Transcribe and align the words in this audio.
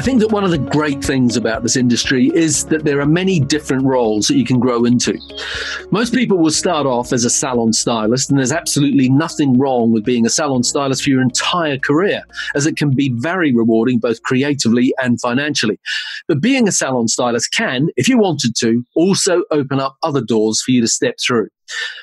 I 0.00 0.02
think 0.02 0.20
that 0.20 0.32
one 0.32 0.44
of 0.44 0.50
the 0.50 0.56
great 0.56 1.04
things 1.04 1.36
about 1.36 1.62
this 1.62 1.76
industry 1.76 2.30
is 2.34 2.64
that 2.68 2.84
there 2.86 3.02
are 3.02 3.06
many 3.06 3.38
different 3.38 3.84
roles 3.84 4.28
that 4.28 4.36
you 4.38 4.46
can 4.46 4.58
grow 4.58 4.86
into. 4.86 5.18
Most 5.90 6.14
people 6.14 6.38
will 6.38 6.50
start 6.50 6.86
off 6.86 7.12
as 7.12 7.26
a 7.26 7.28
salon 7.28 7.74
stylist, 7.74 8.30
and 8.30 8.38
there's 8.38 8.50
absolutely 8.50 9.10
nothing 9.10 9.58
wrong 9.58 9.92
with 9.92 10.06
being 10.06 10.24
a 10.24 10.30
salon 10.30 10.62
stylist 10.62 11.02
for 11.02 11.10
your 11.10 11.20
entire 11.20 11.76
career, 11.76 12.22
as 12.54 12.64
it 12.64 12.78
can 12.78 12.94
be 12.94 13.10
very 13.16 13.54
rewarding 13.54 13.98
both 13.98 14.22
creatively 14.22 14.94
and 15.02 15.20
financially. 15.20 15.78
But 16.26 16.40
being 16.40 16.66
a 16.66 16.72
salon 16.72 17.06
stylist 17.06 17.54
can, 17.54 17.90
if 17.96 18.08
you 18.08 18.16
wanted 18.16 18.54
to, 18.60 18.82
also 18.96 19.42
open 19.50 19.80
up 19.80 19.98
other 20.02 20.22
doors 20.22 20.62
for 20.62 20.70
you 20.70 20.80
to 20.80 20.88
step 20.88 21.16
through. 21.22 21.50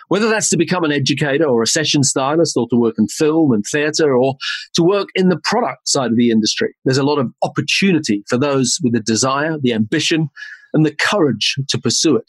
Whether 0.07 0.29
that's 0.29 0.49
to 0.49 0.57
become 0.57 0.83
an 0.83 0.91
educator 0.91 1.45
or 1.45 1.61
a 1.61 1.67
session 1.67 2.03
stylist 2.03 2.55
or 2.57 2.67
to 2.69 2.75
work 2.75 2.95
in 2.97 3.07
film 3.07 3.51
and 3.51 3.63
theatre 3.65 4.15
or 4.15 4.35
to 4.75 4.83
work 4.83 5.09
in 5.15 5.29
the 5.29 5.39
product 5.43 5.87
side 5.87 6.11
of 6.11 6.17
the 6.17 6.31
industry, 6.31 6.75
there's 6.85 6.97
a 6.97 7.03
lot 7.03 7.19
of 7.19 7.31
opportunity 7.41 8.23
for 8.27 8.37
those 8.37 8.79
with 8.83 8.93
the 8.93 8.99
desire, 8.99 9.57
the 9.59 9.73
ambition, 9.73 10.29
and 10.73 10.85
the 10.85 10.95
courage 10.95 11.55
to 11.69 11.79
pursue 11.79 12.15
it. 12.15 12.25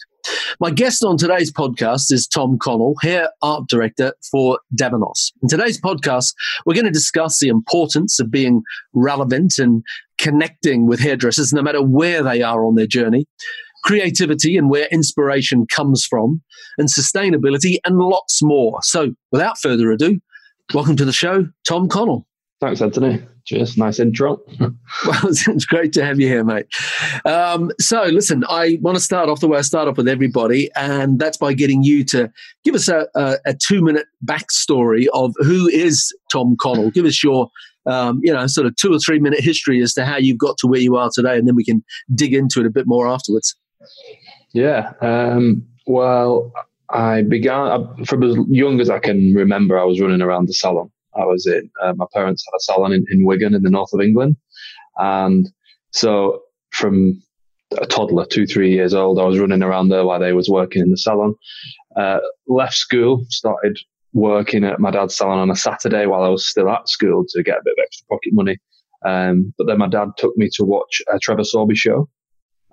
My 0.60 0.70
guest 0.70 1.04
on 1.04 1.16
today's 1.16 1.52
podcast 1.52 2.12
is 2.12 2.26
Tom 2.26 2.58
Connell, 2.58 2.94
Hair 3.02 3.30
Art 3.42 3.68
Director 3.68 4.12
for 4.30 4.58
Davines. 4.78 5.32
In 5.42 5.48
today's 5.48 5.80
podcast, 5.80 6.34
we're 6.66 6.74
going 6.74 6.84
to 6.84 6.90
discuss 6.90 7.38
the 7.38 7.48
importance 7.48 8.18
of 8.20 8.30
being 8.30 8.62
relevant 8.92 9.54
and 9.58 9.82
connecting 10.18 10.86
with 10.86 11.00
hairdressers 11.00 11.52
no 11.52 11.62
matter 11.62 11.82
where 11.82 12.22
they 12.22 12.42
are 12.42 12.64
on 12.64 12.74
their 12.74 12.86
journey 12.86 13.26
creativity 13.88 14.58
and 14.58 14.68
where 14.68 14.86
inspiration 14.92 15.66
comes 15.74 16.04
from, 16.04 16.42
and 16.76 16.88
sustainability, 16.88 17.78
and 17.86 17.96
lots 17.96 18.42
more. 18.42 18.78
So, 18.82 19.14
without 19.32 19.56
further 19.58 19.90
ado, 19.90 20.20
welcome 20.74 20.94
to 20.96 21.06
the 21.06 21.12
show, 21.12 21.48
Tom 21.66 21.88
Connell. 21.88 22.26
Thanks, 22.60 22.82
Anthony. 22.82 23.22
Cheers. 23.46 23.78
Nice 23.78 23.98
intro. 23.98 24.42
well, 24.60 24.74
it's 25.24 25.64
great 25.64 25.94
to 25.94 26.04
have 26.04 26.20
you 26.20 26.28
here, 26.28 26.44
mate. 26.44 26.66
Um, 27.24 27.70
so, 27.80 28.02
listen, 28.02 28.44
I 28.46 28.78
want 28.82 28.98
to 28.98 29.02
start 29.02 29.30
off 29.30 29.40
the 29.40 29.48
way 29.48 29.56
I 29.56 29.62
start 29.62 29.88
off 29.88 29.96
with 29.96 30.06
everybody, 30.06 30.68
and 30.76 31.18
that's 31.18 31.38
by 31.38 31.54
getting 31.54 31.82
you 31.82 32.04
to 32.06 32.30
give 32.64 32.74
us 32.74 32.88
a, 32.88 33.06
a, 33.14 33.38
a 33.46 33.54
two 33.54 33.82
minute 33.82 34.04
backstory 34.22 35.06
of 35.14 35.34
who 35.38 35.66
is 35.66 36.14
Tom 36.30 36.56
Connell. 36.60 36.90
Give 36.90 37.06
us 37.06 37.24
your 37.24 37.48
um, 37.86 38.20
you 38.22 38.34
know, 38.34 38.46
sort 38.48 38.66
of 38.66 38.76
two 38.76 38.92
or 38.92 38.98
three 38.98 39.18
minute 39.18 39.40
history 39.40 39.80
as 39.80 39.94
to 39.94 40.04
how 40.04 40.18
you've 40.18 40.36
got 40.36 40.58
to 40.58 40.66
where 40.66 40.80
you 40.80 40.96
are 40.96 41.08
today, 41.10 41.38
and 41.38 41.48
then 41.48 41.56
we 41.56 41.64
can 41.64 41.82
dig 42.14 42.34
into 42.34 42.60
it 42.60 42.66
a 42.66 42.70
bit 42.70 42.86
more 42.86 43.08
afterwards. 43.08 43.56
Yeah. 44.52 44.92
Um, 45.00 45.66
well, 45.86 46.52
I 46.90 47.22
began 47.22 48.04
from 48.04 48.22
as 48.22 48.36
young 48.48 48.80
as 48.80 48.90
I 48.90 48.98
can 48.98 49.34
remember. 49.34 49.78
I 49.78 49.84
was 49.84 50.00
running 50.00 50.22
around 50.22 50.48
the 50.48 50.54
salon. 50.54 50.90
I 51.16 51.24
was 51.24 51.46
in. 51.46 51.70
Uh, 51.82 51.94
my 51.96 52.06
parents 52.14 52.44
had 52.46 52.56
a 52.56 52.60
salon 52.60 52.92
in, 52.92 53.04
in 53.10 53.24
Wigan, 53.24 53.54
in 53.54 53.62
the 53.62 53.70
north 53.70 53.92
of 53.92 54.00
England, 54.00 54.36
and 54.98 55.48
so 55.90 56.42
from 56.70 57.20
a 57.80 57.86
toddler, 57.86 58.24
two, 58.24 58.46
three 58.46 58.72
years 58.72 58.94
old, 58.94 59.18
I 59.18 59.24
was 59.24 59.38
running 59.38 59.62
around 59.62 59.88
there 59.88 60.04
while 60.04 60.20
they 60.20 60.32
was 60.32 60.48
working 60.48 60.82
in 60.82 60.90
the 60.90 60.96
salon. 60.96 61.34
Uh, 61.96 62.18
left 62.46 62.74
school, 62.74 63.24
started 63.28 63.78
working 64.14 64.64
at 64.64 64.80
my 64.80 64.90
dad's 64.90 65.16
salon 65.16 65.38
on 65.38 65.50
a 65.50 65.56
Saturday 65.56 66.06
while 66.06 66.22
I 66.22 66.28
was 66.28 66.46
still 66.46 66.70
at 66.70 66.88
school 66.88 67.24
to 67.28 67.42
get 67.42 67.58
a 67.58 67.62
bit 67.64 67.74
of 67.76 67.82
extra 67.82 68.06
pocket 68.06 68.32
money. 68.32 68.56
Um, 69.04 69.52
but 69.58 69.66
then 69.66 69.78
my 69.78 69.88
dad 69.88 70.08
took 70.16 70.36
me 70.36 70.48
to 70.54 70.64
watch 70.64 71.02
a 71.12 71.18
Trevor 71.18 71.44
Sorbie 71.44 71.74
show 71.74 72.08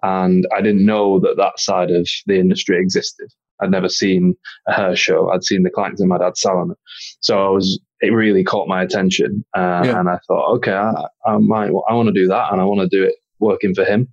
and 0.06 0.46
I 0.56 0.62
didn't 0.62 0.86
know 0.86 1.20
that 1.22 1.38
that 1.38 1.60
side 1.60 1.90
of 1.90 2.08
the 2.28 2.40
industry 2.40 2.80
existed. 2.80 3.28
I'd 3.60 3.72
never 3.72 3.90
seen 3.90 4.36
a 4.68 4.74
hair 4.74 4.96
show. 4.96 5.32
I'd 5.32 5.44
seen 5.44 5.64
the 5.64 5.72
clients 5.72 6.00
in 6.00 6.08
my 6.08 6.20
dad's 6.20 6.42
salon. 6.42 6.76
So 7.22 7.44
I 7.44 7.50
was, 7.50 7.80
it 8.02 8.10
really 8.10 8.44
caught 8.44 8.68
my 8.68 8.84
attention. 8.84 9.44
Uh, 9.58 9.82
yeah. 9.84 10.00
And 10.00 10.10
I 10.10 10.20
thought, 10.28 10.54
okay, 10.58 10.74
I, 10.74 11.08
I 11.26 11.38
might, 11.38 11.72
I 11.90 11.94
want 11.96 12.08
to 12.08 12.14
do 12.14 12.28
that 12.28 12.52
and 12.52 12.62
I 12.62 12.66
want 12.66 12.82
to 12.82 12.96
do 12.96 13.04
it 13.04 13.16
working 13.40 13.74
for 13.74 13.84
him. 13.84 14.08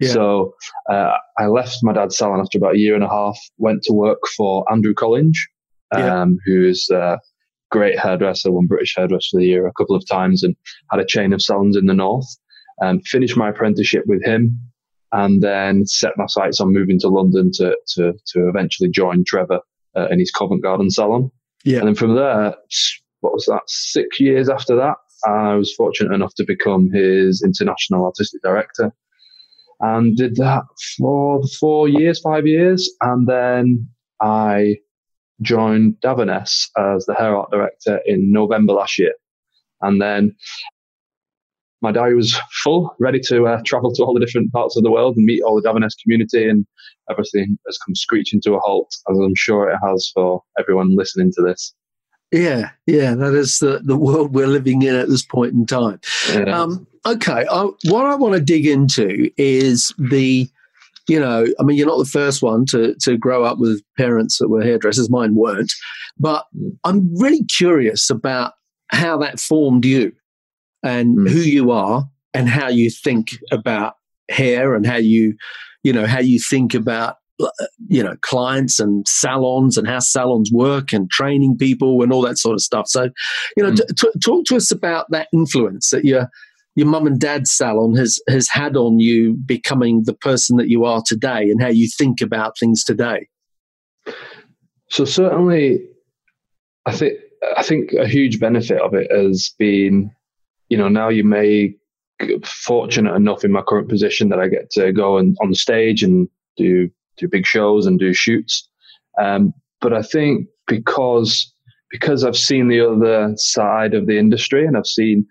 Yeah. 0.00 0.12
So 0.12 0.54
uh, 0.90 1.12
I 1.38 1.46
left 1.46 1.78
my 1.82 1.92
dad's 1.92 2.16
salon 2.16 2.40
after 2.40 2.58
about 2.58 2.74
a 2.74 2.78
year 2.78 2.96
and 2.96 3.04
a 3.04 3.08
half, 3.08 3.38
went 3.58 3.82
to 3.84 3.92
work 3.92 4.20
for 4.36 4.64
Andrew 4.72 4.94
Collinge, 4.94 5.38
um, 5.94 6.02
yeah. 6.02 6.24
who's 6.46 6.88
a 6.90 7.20
great 7.70 7.98
hairdresser, 7.98 8.50
won 8.50 8.66
British 8.66 8.94
Hairdresser 8.96 9.36
of 9.36 9.40
the 9.40 9.46
Year 9.46 9.68
a 9.68 9.72
couple 9.74 9.94
of 9.94 10.08
times 10.08 10.42
and 10.42 10.56
had 10.90 11.00
a 11.00 11.06
chain 11.06 11.32
of 11.32 11.42
salons 11.42 11.76
in 11.76 11.86
the 11.86 11.94
north. 11.94 12.26
Um, 12.82 13.00
finished 13.02 13.36
my 13.36 13.50
apprenticeship 13.50 14.04
with 14.06 14.24
him 14.24 14.58
and 15.12 15.42
then 15.42 15.86
set 15.86 16.12
my 16.16 16.26
sights 16.26 16.60
on 16.60 16.72
moving 16.72 16.98
to 17.00 17.08
London 17.08 17.50
to 17.54 17.76
to 17.94 18.12
to 18.26 18.48
eventually 18.48 18.90
join 18.90 19.24
Trevor 19.24 19.60
uh, 19.96 20.08
in 20.10 20.18
his 20.18 20.30
Covent 20.30 20.62
Garden 20.62 20.90
salon. 20.90 21.30
Yeah. 21.64 21.78
And 21.78 21.88
then 21.88 21.94
from 21.94 22.14
there, 22.14 22.54
what 23.20 23.32
was 23.32 23.46
that? 23.46 23.62
Six 23.66 24.20
years 24.20 24.48
after 24.48 24.76
that, 24.76 24.96
I 25.26 25.54
was 25.54 25.74
fortunate 25.74 26.14
enough 26.14 26.34
to 26.34 26.44
become 26.44 26.90
his 26.90 27.42
international 27.42 28.04
artistic 28.04 28.42
director, 28.42 28.92
and 29.80 30.16
did 30.16 30.36
that 30.36 30.64
for 30.96 31.42
four 31.58 31.88
years, 31.88 32.20
five 32.20 32.46
years, 32.46 32.90
and 33.00 33.26
then 33.26 33.88
I 34.20 34.76
joined 35.42 35.94
Davines 36.00 36.68
as 36.76 37.06
the 37.06 37.14
hair 37.14 37.36
art 37.36 37.50
director 37.50 38.00
in 38.06 38.32
November 38.32 38.72
last 38.72 38.98
year. 38.98 39.12
And 39.80 40.02
then 40.02 40.34
my 41.80 41.92
diary 41.92 42.14
was 42.14 42.38
full, 42.62 42.94
ready 42.98 43.20
to 43.28 43.46
uh, 43.46 43.60
travel 43.64 43.92
to 43.94 44.02
all 44.02 44.14
the 44.14 44.20
different 44.20 44.52
parts 44.52 44.76
of 44.76 44.82
the 44.82 44.90
world 44.90 45.16
and 45.16 45.24
meet 45.24 45.42
all 45.42 45.60
the 45.60 45.68
Davines 45.68 45.94
community, 46.02 46.48
and 46.48 46.66
everything 47.10 47.58
has 47.66 47.78
come 47.78 47.94
screeching 47.94 48.40
to 48.42 48.54
a 48.54 48.60
halt, 48.60 48.94
as 49.10 49.18
I'm 49.18 49.34
sure 49.36 49.70
it 49.70 49.78
has 49.82 50.10
for 50.14 50.42
everyone 50.58 50.96
listening 50.96 51.32
to 51.36 51.42
this. 51.42 51.74
Yeah, 52.30 52.70
yeah, 52.86 53.14
that 53.14 53.34
is 53.34 53.58
the, 53.58 53.80
the 53.82 53.96
world 53.96 54.34
we're 54.34 54.46
living 54.46 54.82
in 54.82 54.94
at 54.94 55.08
this 55.08 55.24
point 55.24 55.54
in 55.54 55.64
time. 55.64 56.00
Yeah. 56.32 56.60
Um, 56.60 56.86
okay, 57.06 57.46
I, 57.50 57.68
what 57.84 58.04
I 58.06 58.16
want 58.16 58.34
to 58.34 58.40
dig 58.40 58.66
into 58.66 59.30
is 59.38 59.94
the, 59.98 60.46
you 61.08 61.18
know, 61.18 61.46
I 61.58 61.62
mean, 61.62 61.78
you're 61.78 61.86
not 61.86 61.98
the 61.98 62.04
first 62.04 62.42
one 62.42 62.66
to 62.66 62.94
to 62.96 63.16
grow 63.16 63.44
up 63.44 63.58
with 63.58 63.82
parents 63.96 64.38
that 64.38 64.48
were 64.48 64.62
hairdressers. 64.62 65.08
Mine 65.10 65.34
weren't, 65.34 65.72
but. 66.18 66.44
I'm 66.84 67.10
really 67.18 67.44
curious 67.44 68.10
about 68.10 68.52
how 68.90 69.18
that 69.18 69.38
formed 69.38 69.84
you 69.84 70.12
and 70.82 71.18
mm. 71.18 71.30
who 71.30 71.40
you 71.40 71.70
are 71.70 72.08
and 72.34 72.48
how 72.48 72.68
you 72.68 72.90
think 72.90 73.36
about 73.50 73.94
hair 74.30 74.74
and 74.74 74.86
how 74.86 74.96
you, 74.96 75.34
you 75.82 75.92
know, 75.92 76.06
how 76.06 76.20
you 76.20 76.38
think 76.38 76.74
about 76.74 77.16
uh, 77.40 77.48
you 77.86 78.02
know 78.02 78.16
clients 78.22 78.80
and 78.80 79.06
salons 79.06 79.78
and 79.78 79.86
how 79.86 80.00
salons 80.00 80.50
work 80.50 80.92
and 80.92 81.08
training 81.08 81.56
people 81.56 82.02
and 82.02 82.12
all 82.12 82.20
that 82.20 82.36
sort 82.36 82.54
of 82.54 82.60
stuff 82.60 82.88
so 82.88 83.08
you 83.56 83.62
know 83.62 83.70
mm. 83.70 83.76
t- 83.76 83.94
t- 83.96 84.18
talk 84.18 84.44
to 84.44 84.56
us 84.56 84.72
about 84.72 85.06
that 85.10 85.28
influence 85.32 85.90
that 85.90 86.04
your 86.04 86.28
your 86.74 86.88
mum 86.88 87.06
and 87.06 87.20
dad's 87.20 87.52
salon 87.52 87.94
has 87.94 88.18
has 88.28 88.48
had 88.48 88.76
on 88.76 88.98
you 88.98 89.34
becoming 89.46 90.02
the 90.04 90.14
person 90.14 90.56
that 90.56 90.68
you 90.68 90.84
are 90.84 91.00
today 91.06 91.42
and 91.42 91.62
how 91.62 91.68
you 91.68 91.88
think 91.96 92.20
about 92.20 92.58
things 92.58 92.82
today 92.82 93.28
so 94.90 95.04
certainly 95.04 95.78
i 96.86 96.92
think 96.92 97.16
i 97.56 97.62
think 97.62 97.92
a 97.92 98.08
huge 98.08 98.40
benefit 98.40 98.80
of 98.80 98.94
it 98.94 99.08
has 99.12 99.54
been 99.60 100.10
you 100.68 100.76
know, 100.76 100.88
now 100.88 101.08
you 101.08 101.24
may 101.24 101.74
fortunate 102.44 103.14
enough 103.14 103.44
in 103.44 103.52
my 103.52 103.62
current 103.62 103.88
position 103.88 104.28
that 104.28 104.40
I 104.40 104.48
get 104.48 104.70
to 104.72 104.92
go 104.92 105.18
and 105.18 105.36
on 105.40 105.54
stage 105.54 106.02
and 106.02 106.28
do 106.56 106.90
do 107.16 107.28
big 107.28 107.46
shows 107.46 107.86
and 107.86 107.98
do 107.98 108.12
shoots. 108.12 108.68
Um, 109.20 109.52
but 109.80 109.92
I 109.92 110.02
think 110.02 110.46
because 110.66 111.52
because 111.90 112.24
I've 112.24 112.36
seen 112.36 112.68
the 112.68 112.80
other 112.80 113.32
side 113.36 113.94
of 113.94 114.06
the 114.06 114.18
industry 114.18 114.66
and 114.66 114.76
I've 114.76 114.86
seen 114.86 115.26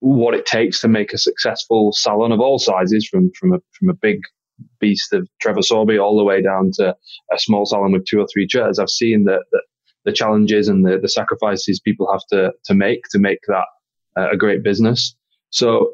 what 0.00 0.34
it 0.34 0.46
takes 0.46 0.80
to 0.80 0.88
make 0.88 1.12
a 1.12 1.18
successful 1.18 1.92
salon 1.92 2.32
of 2.32 2.40
all 2.40 2.58
sizes, 2.58 3.06
from 3.08 3.30
from 3.38 3.54
a 3.54 3.58
from 3.78 3.88
a 3.88 3.94
big 3.94 4.20
beast 4.80 5.12
of 5.12 5.28
Trevor 5.40 5.62
Sorbie 5.62 5.98
all 5.98 6.16
the 6.16 6.24
way 6.24 6.42
down 6.42 6.70
to 6.74 6.94
a 7.32 7.38
small 7.38 7.66
salon 7.66 7.92
with 7.92 8.04
two 8.04 8.20
or 8.20 8.26
three 8.32 8.46
chairs. 8.46 8.78
I've 8.78 8.90
seen 8.90 9.24
that 9.24 9.44
the, 9.50 9.62
the 10.04 10.12
challenges 10.12 10.68
and 10.68 10.84
the, 10.84 10.98
the 10.98 11.08
sacrifices 11.08 11.80
people 11.80 12.10
have 12.12 12.26
to 12.30 12.52
to 12.64 12.74
make 12.74 13.04
to 13.12 13.18
make 13.18 13.38
that 13.48 13.64
a 14.16 14.36
great 14.36 14.62
business. 14.62 15.14
So 15.50 15.92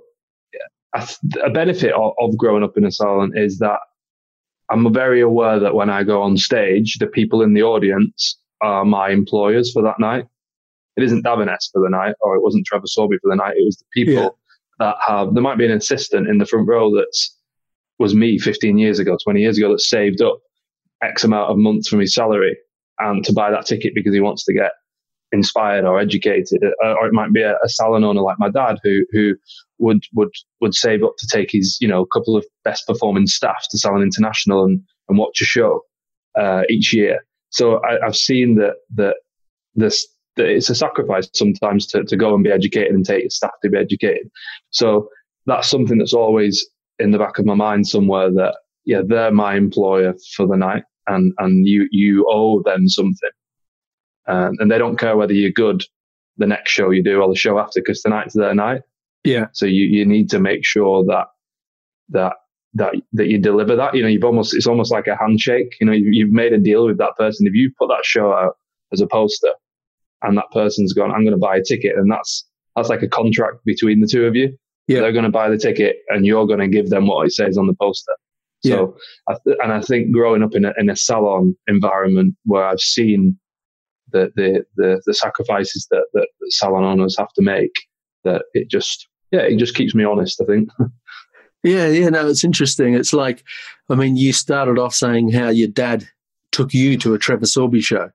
a 0.95 1.51
benefit 1.51 1.93
of, 1.93 2.13
of 2.19 2.37
growing 2.37 2.63
up 2.63 2.77
in 2.77 2.85
a 2.85 2.91
salon 2.91 3.37
is 3.37 3.59
that 3.59 3.79
I'm 4.71 4.93
very 4.93 5.21
aware 5.21 5.59
that 5.61 5.75
when 5.75 5.91
I 5.91 6.03
go 6.03 6.23
on 6.23 6.37
stage, 6.37 6.99
the 6.99 7.07
people 7.07 7.43
in 7.43 7.55
the 7.55 7.63
audience 7.63 8.39
are 8.61 8.85
my 8.85 9.11
employers 9.11 9.73
for 9.73 9.83
that 9.83 9.99
night. 9.99 10.27
It 10.97 11.05
isn't 11.05 11.25
Davines 11.25 11.71
for 11.73 11.81
the 11.81 11.89
night, 11.89 12.17
or 12.21 12.35
it 12.35 12.43
wasn't 12.43 12.67
Trevor 12.67 12.87
Sorbie 12.87 13.19
for 13.23 13.31
the 13.31 13.37
night. 13.37 13.57
It 13.57 13.65
was 13.65 13.77
the 13.77 13.85
people 13.95 14.15
yeah. 14.23 14.29
that 14.81 14.97
have. 15.07 15.33
There 15.33 15.43
might 15.43 15.59
be 15.59 15.65
an 15.65 15.73
assistant 15.73 16.29
in 16.29 16.39
the 16.39 16.47
front 16.47 16.67
row 16.67 16.95
that's 16.95 17.37
was 17.99 18.15
me 18.15 18.39
15 18.39 18.79
years 18.79 18.99
ago, 18.99 19.17
20 19.23 19.41
years 19.41 19.59
ago 19.59 19.73
that 19.73 19.81
saved 19.81 20.23
up 20.23 20.39
X 21.03 21.25
amount 21.25 21.51
of 21.51 21.59
months 21.59 21.89
from 21.89 22.01
his 22.01 22.15
salary 22.15 22.57
and 22.99 23.25
to 23.25 23.33
buy 23.33 23.51
that 23.51 23.67
ticket 23.67 23.95
because 23.95 24.15
he 24.15 24.21
wants 24.21 24.45
to 24.45 24.53
get 24.53 24.73
inspired 25.33 25.85
or 25.85 25.99
educated, 25.99 26.63
uh, 26.85 26.95
or 26.95 27.07
it 27.07 27.13
might 27.13 27.33
be 27.33 27.43
a, 27.43 27.57
a, 27.63 27.69
salon 27.69 28.05
owner 28.05 28.21
like 28.21 28.39
my 28.39 28.51
dad 28.51 28.79
who 28.83 29.05
who 29.13 29.35
would 29.79 30.03
would 30.15 30.31
would 30.61 30.75
save 30.75 31.03
up 31.05 31.15
to 31.19 31.27
take 31.27 31.51
his 31.53 31.77
you 31.81 31.89
know 31.89 32.03
a 32.03 32.19
couple 32.19 32.37
of 32.37 32.45
best 32.65 32.87
performing 32.87 33.27
staff 33.27 33.67
to 33.71 33.79
Salon 33.79 34.03
International 34.03 34.65
and 34.65 34.81
and 35.09 35.19
watch 35.19 35.41
a 35.41 35.45
show 35.45 35.83
uh, 36.39 36.63
each 36.69 36.95
year. 36.95 37.25
So 37.51 37.81
I, 37.85 37.99
have 38.05 38.17
seen 38.17 38.57
that 38.57 38.75
that 38.95 39.17
this 39.75 40.07
that 40.37 40.47
it's 40.47 40.71
a 40.71 40.75
sacrifice 40.75 41.29
sometimes 41.35 41.87
to 41.89 42.05
to 42.05 42.17
go 42.17 42.35
and 42.35 42.45
be 42.45 42.51
educated 42.51 42.95
and 42.95 43.05
take 43.05 43.23
your 43.23 43.31
staff 43.31 43.53
to 43.63 43.71
be 43.71 43.79
educated. 43.79 44.31
So 44.71 45.09
that's 45.47 45.69
something 45.69 45.99
that's 45.99 46.15
always 46.15 46.67
in 46.99 47.11
the 47.11 47.19
back 47.19 47.39
of 47.39 47.47
my 47.47 47.55
mind 47.55 47.87
somewhere 47.87 48.31
that 48.31 48.57
yeah 48.85 49.03
they're 49.07 49.31
my 49.33 49.55
employer 49.55 50.15
for 50.35 50.47
the 50.47 50.57
night 50.57 50.83
and 51.07 51.33
and 51.39 51.67
you 51.67 51.87
you 51.91 52.27
owe 52.29 52.63
them 52.65 52.89
something 52.89 53.31
um, 54.29 54.55
and 54.59 54.71
they 54.71 54.79
don't 54.79 54.99
care 54.99 55.17
whether 55.17 55.33
you're 55.33 55.51
good 55.51 55.85
the 56.37 56.47
next 56.47 56.71
show 56.71 56.91
you 56.91 57.03
do 57.03 57.21
or 57.21 57.29
the 57.29 57.37
show 57.37 57.59
after 57.59 57.81
because 57.81 58.01
tonight's 58.01 58.35
their 58.35 58.55
night. 58.55 58.83
Yeah. 59.25 59.47
So 59.53 59.67
you, 59.67 59.85
you 59.85 60.07
need 60.07 60.31
to 60.31 60.39
make 60.39 60.65
sure 60.65 61.05
that 61.07 61.27
that 62.11 62.35
that 62.75 62.95
that 63.13 63.29
you 63.29 63.39
deliver 63.39 63.75
that. 63.77 63.95
You 63.95 64.03
know, 64.03 64.09
you've 64.09 64.25
almost 64.25 64.55
it's 64.55 64.67
almost 64.67 64.93
like 64.93 65.07
a 65.07 65.17
handshake. 65.17 65.75
You 65.81 65.87
know, 65.87 65.93
you've, 65.93 66.13
you've 66.13 66.31
made 66.31 66.53
a 66.53 66.59
deal 66.59 66.87
with 66.87 66.99
that 66.99 67.17
person. 67.19 67.47
If 67.47 67.55
you 67.55 67.73
put 67.79 67.89
that 67.89 68.05
show 68.05 68.33
out 68.33 68.57
as 68.93 69.01
a 69.01 69.07
poster, 69.07 69.53
and 70.23 70.37
that 70.37 70.51
person's 70.53 70.93
gone, 70.93 71.11
I'm 71.11 71.25
going 71.25 71.33
to 71.33 71.39
buy 71.39 71.57
a 71.57 71.63
ticket, 71.63 71.97
and 71.97 72.11
that's 72.11 72.47
that's 72.77 72.89
like 72.89 73.03
a 73.03 73.09
contract 73.09 73.65
between 73.65 74.01
the 74.01 74.07
two 74.07 74.25
of 74.25 74.37
you. 74.37 74.57
Yeah. 74.87 75.01
They're 75.01 75.13
going 75.13 75.25
to 75.25 75.31
buy 75.31 75.51
the 75.51 75.59
ticket, 75.59 75.97
and 76.09 76.25
you're 76.25 76.47
going 76.47 76.61
to 76.61 76.69
give 76.69 76.89
them 76.89 77.07
what 77.09 77.27
it 77.27 77.33
says 77.33 77.59
on 77.59 77.67
the 77.67 77.75
poster. 77.75 78.15
So, 78.65 78.97
yeah. 79.29 79.35
I 79.35 79.37
th- 79.45 79.57
and 79.63 79.73
I 79.73 79.81
think 79.81 80.13
growing 80.13 80.43
up 80.43 80.55
in 80.55 80.65
a, 80.65 80.73
in 80.79 80.91
a 80.91 80.97
salon 80.97 81.57
environment 81.69 82.35
where 82.45 82.65
I've 82.65 82.81
seen 82.81 83.39
the 84.13 84.33
the 84.37 84.65
the, 84.77 85.03
the 85.07 85.15
sacrifices 85.15 85.87
that, 85.91 86.05
that, 86.15 86.29
that 86.41 86.53
salon 86.53 86.85
owners 86.85 87.17
have 87.19 87.33
to 87.35 87.43
make 87.43 87.73
that 88.25 88.43
it 88.55 88.69
just 88.69 89.09
yeah 89.31 89.41
it 89.41 89.57
just 89.57 89.75
keeps 89.75 89.95
me 89.95 90.05
honest 90.05 90.41
i 90.41 90.45
think. 90.45 90.69
Yeah 91.65 91.89
yeah 91.89 92.09
no 92.09 92.29
it's 92.29 92.45
interesting. 92.45 92.95
It's 92.95 93.13
like 93.13 93.43
i 93.91 93.97
mean 93.97 94.17
you 94.17 94.33
started 94.33 94.79
off 94.79 94.95
saying 94.95 95.33
how 95.33 95.49
your 95.49 95.69
dad 95.69 96.09
took 96.53 96.73
you 96.73 96.97
to 96.99 97.15
a 97.15 97.19
trevor 97.19 97.47
sorbie 97.47 97.81
show 97.81 98.11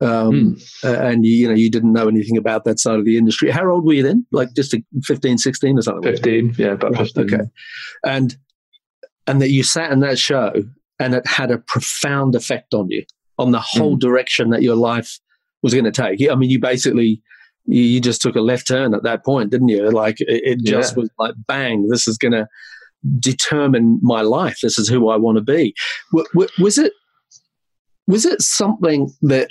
um, 0.00 0.56
mm. 0.56 1.04
and 1.04 1.24
you, 1.24 1.32
you 1.32 1.48
know 1.48 1.54
you 1.54 1.70
didn't 1.70 1.92
know 1.92 2.08
anything 2.08 2.36
about 2.36 2.64
that 2.64 2.78
side 2.78 2.98
of 2.98 3.04
the 3.04 3.16
industry. 3.16 3.50
How 3.50 3.70
old 3.70 3.86
were 3.86 3.94
you 3.94 4.02
then? 4.02 4.26
Like 4.30 4.52
just 4.54 4.74
a 4.74 4.82
15 5.04 5.38
16 5.38 5.78
or 5.78 5.82
something? 5.82 6.02
15 6.02 6.54
yeah 6.58 6.72
about 6.72 6.96
15 6.96 7.24
okay. 7.24 7.44
And 8.04 8.36
and 9.26 9.40
that 9.40 9.50
you 9.50 9.62
sat 9.62 9.92
in 9.92 10.00
that 10.00 10.18
show 10.18 10.52
and 10.98 11.14
it 11.14 11.26
had 11.26 11.50
a 11.50 11.58
profound 11.58 12.34
effect 12.34 12.74
on 12.74 12.90
you 12.90 13.04
on 13.38 13.52
the 13.52 13.60
whole 13.60 13.96
mm. 13.96 14.00
direction 14.00 14.50
that 14.50 14.62
your 14.62 14.76
life 14.76 15.18
was 15.66 15.74
going 15.74 15.84
to 15.84 15.90
take. 15.90 16.20
I 16.30 16.36
mean, 16.36 16.48
you 16.48 16.60
basically 16.60 17.20
you 17.64 18.00
just 18.00 18.22
took 18.22 18.36
a 18.36 18.40
left 18.40 18.68
turn 18.68 18.94
at 18.94 19.02
that 19.02 19.24
point, 19.24 19.50
didn't 19.50 19.68
you? 19.68 19.90
Like 19.90 20.20
it, 20.20 20.42
it 20.44 20.64
just 20.64 20.92
yeah. 20.96 21.00
was 21.00 21.10
like 21.18 21.34
bang, 21.48 21.88
this 21.88 22.06
is 22.06 22.16
going 22.16 22.32
to 22.32 22.46
determine 23.18 23.98
my 24.00 24.20
life. 24.20 24.58
This 24.62 24.78
is 24.78 24.88
who 24.88 25.08
I 25.08 25.16
want 25.16 25.38
to 25.38 25.42
be. 25.42 25.74
was 26.12 26.78
it 26.78 26.92
was 28.06 28.24
it 28.24 28.40
something 28.40 29.10
that 29.22 29.50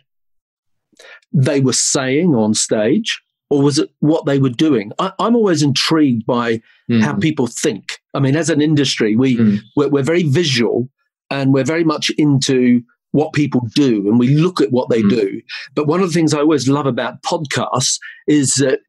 they 1.34 1.60
were 1.60 1.74
saying 1.74 2.34
on 2.34 2.54
stage, 2.54 3.22
or 3.50 3.62
was 3.62 3.78
it 3.78 3.90
what 4.00 4.26
they 4.26 4.40
were 4.40 4.50
doing? 4.50 4.94
I, 4.98 5.12
am 5.20 5.36
always 5.36 5.62
intrigued 5.62 6.26
by 6.26 6.62
mm. 6.90 7.02
how 7.02 7.16
people 7.18 7.48
think. 7.48 8.00
I 8.14 8.22
mean, 8.22 8.38
as 8.38 8.50
an 8.50 8.62
industry, 8.62 9.18
we 9.18 9.36
mm. 9.36 9.60
we're, 9.76 9.90
we're 9.90 10.04
very 10.04 10.24
visual 10.24 10.88
and 11.30 11.54
we're 11.54 11.66
very 11.66 11.84
much 11.84 12.10
into 12.12 12.82
what 13.16 13.32
people 13.32 13.62
do 13.76 14.10
and 14.10 14.20
we 14.20 14.28
look 14.28 14.60
at 14.60 14.72
what 14.72 14.90
they 14.90 15.02
mm. 15.02 15.10
do. 15.10 15.42
But 15.74 15.88
one 15.88 16.02
of 16.02 16.08
the 16.08 16.14
things 16.14 16.34
I 16.34 16.40
always 16.40 16.68
love 16.68 16.86
about 16.86 17.24
podcasts 17.24 17.98
is 18.28 18.56
that 18.56 18.80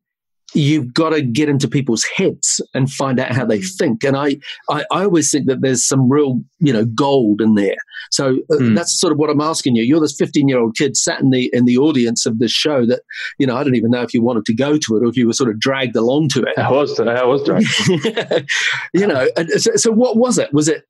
you've 0.53 0.93
got 0.93 1.11
to 1.11 1.23
get 1.23 1.49
into 1.49 1.69
people's 1.69 2.05
heads 2.17 2.61
and 2.75 2.91
find 2.91 3.21
out 3.21 3.33
how 3.33 3.45
they 3.45 3.59
hmm. 3.59 3.67
think. 3.79 4.05
And 4.05 4.17
I, 4.17 4.39
I, 4.71 4.85
I 4.91 5.05
always 5.05 5.31
think 5.31 5.47
that 5.47 5.61
there's 5.61 5.87
some 5.87 6.11
real, 6.11 6.41
you 6.61 6.73
know, 6.73 6.85
gold 6.87 7.41
in 7.41 7.55
there. 7.55 7.77
So 8.11 8.39
uh, 8.51 8.57
mm. 8.57 8.75
that's 8.75 8.99
sort 8.99 9.13
of 9.13 9.19
what 9.19 9.29
I'm 9.29 9.41
asking 9.41 9.77
you. 9.77 9.83
You're 9.83 10.01
this 10.01 10.17
15 10.17 10.49
year 10.49 10.59
old 10.59 10.77
kid 10.77 10.97
sat 10.97 11.21
in 11.21 11.31
the 11.31 11.51
in 11.53 11.65
the 11.65 11.77
audience 11.77 12.27
of 12.27 12.39
this 12.39 12.53
show 12.53 12.87
that, 12.87 13.03
you 13.39 13.47
know, 13.47 13.57
I 13.57 13.65
don't 13.65 13.75
even 13.75 13.91
know 13.91 14.03
if 14.03 14.15
you 14.15 14.23
wanted 14.23 14.45
to 14.47 14.55
go 14.55 14.79
to 14.79 14.97
it 14.97 15.03
or 15.05 15.07
if 15.07 15.17
you 15.17 15.27
were 15.27 15.33
sort 15.33 15.51
of 15.51 15.61
dragged 15.61 15.97
along 15.97 16.29
to 16.31 16.43
it. 16.43 16.59
I 16.59 16.71
was, 16.71 16.99
I 16.99 17.25
was 17.25 17.43
dragged. 17.45 18.49
you 18.95 19.07
know, 19.07 19.29
and 19.37 19.51
so, 19.51 19.73
so 19.77 19.93
what 19.93 20.17
was 20.17 20.39
it? 20.39 20.53
Was 20.53 20.69
it 20.69 20.85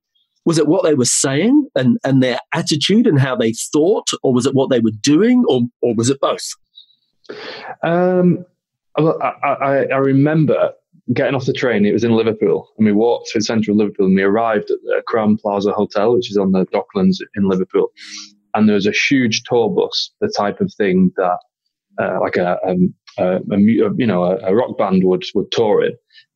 was 0.47 0.59
it 0.59 0.69
what 0.69 0.85
they 0.85 0.95
were 0.95 1.05
saying 1.05 1.69
and, 1.75 1.99
and 2.05 2.23
their 2.23 2.39
attitude 2.55 3.07
and 3.07 3.21
how 3.21 3.37
they 3.37 3.53
thought, 3.53 4.09
or 4.23 4.33
was 4.33 4.47
it 4.47 4.55
what 4.55 4.71
they 4.71 4.81
were 4.81 4.93
doing, 5.03 5.45
or, 5.49 5.63
or 5.83 5.95
was 5.95 6.09
it 6.09 6.21
both? 6.21 6.55
Um, 7.83 8.47
I, 8.97 9.03
I, 9.03 9.77
I 9.87 9.97
remember 9.97 10.73
getting 11.13 11.35
off 11.35 11.47
the 11.47 11.53
train. 11.53 11.85
It 11.85 11.93
was 11.93 12.05
in 12.05 12.13
Liverpool, 12.13 12.69
and 12.79 12.87
we 12.87 12.93
walked 12.93 13.31
through 13.31 13.43
central 13.43 13.77
Liverpool, 13.77 14.07
and 14.07 14.15
we 14.15 14.23
arrived 14.23 14.71
at 14.71 14.79
the 14.85 15.03
Crowne 15.09 15.39
Plaza 15.39 15.73
Hotel, 15.73 16.15
which 16.15 16.31
is 16.31 16.37
on 16.37 16.53
the 16.53 16.65
Docklands 16.67 17.17
in 17.35 17.49
Liverpool. 17.49 17.89
And 18.55 18.69
there 18.69 18.75
was 18.75 18.87
a 18.87 18.93
huge 18.93 19.43
tour 19.43 19.69
bus, 19.69 20.13
the 20.21 20.33
type 20.35 20.61
of 20.61 20.73
thing 20.75 21.11
that, 21.17 21.39
uh, 22.01 22.21
like 22.21 22.37
a, 22.37 22.57
um, 22.67 22.95
a, 23.19 23.37
a, 23.37 23.59
you 23.59 24.07
know, 24.07 24.25
a, 24.25 24.37
a, 24.47 24.55
rock 24.55 24.79
band 24.79 25.03
would 25.05 25.25
would 25.35 25.51
tour 25.51 25.85
in, 25.85 25.93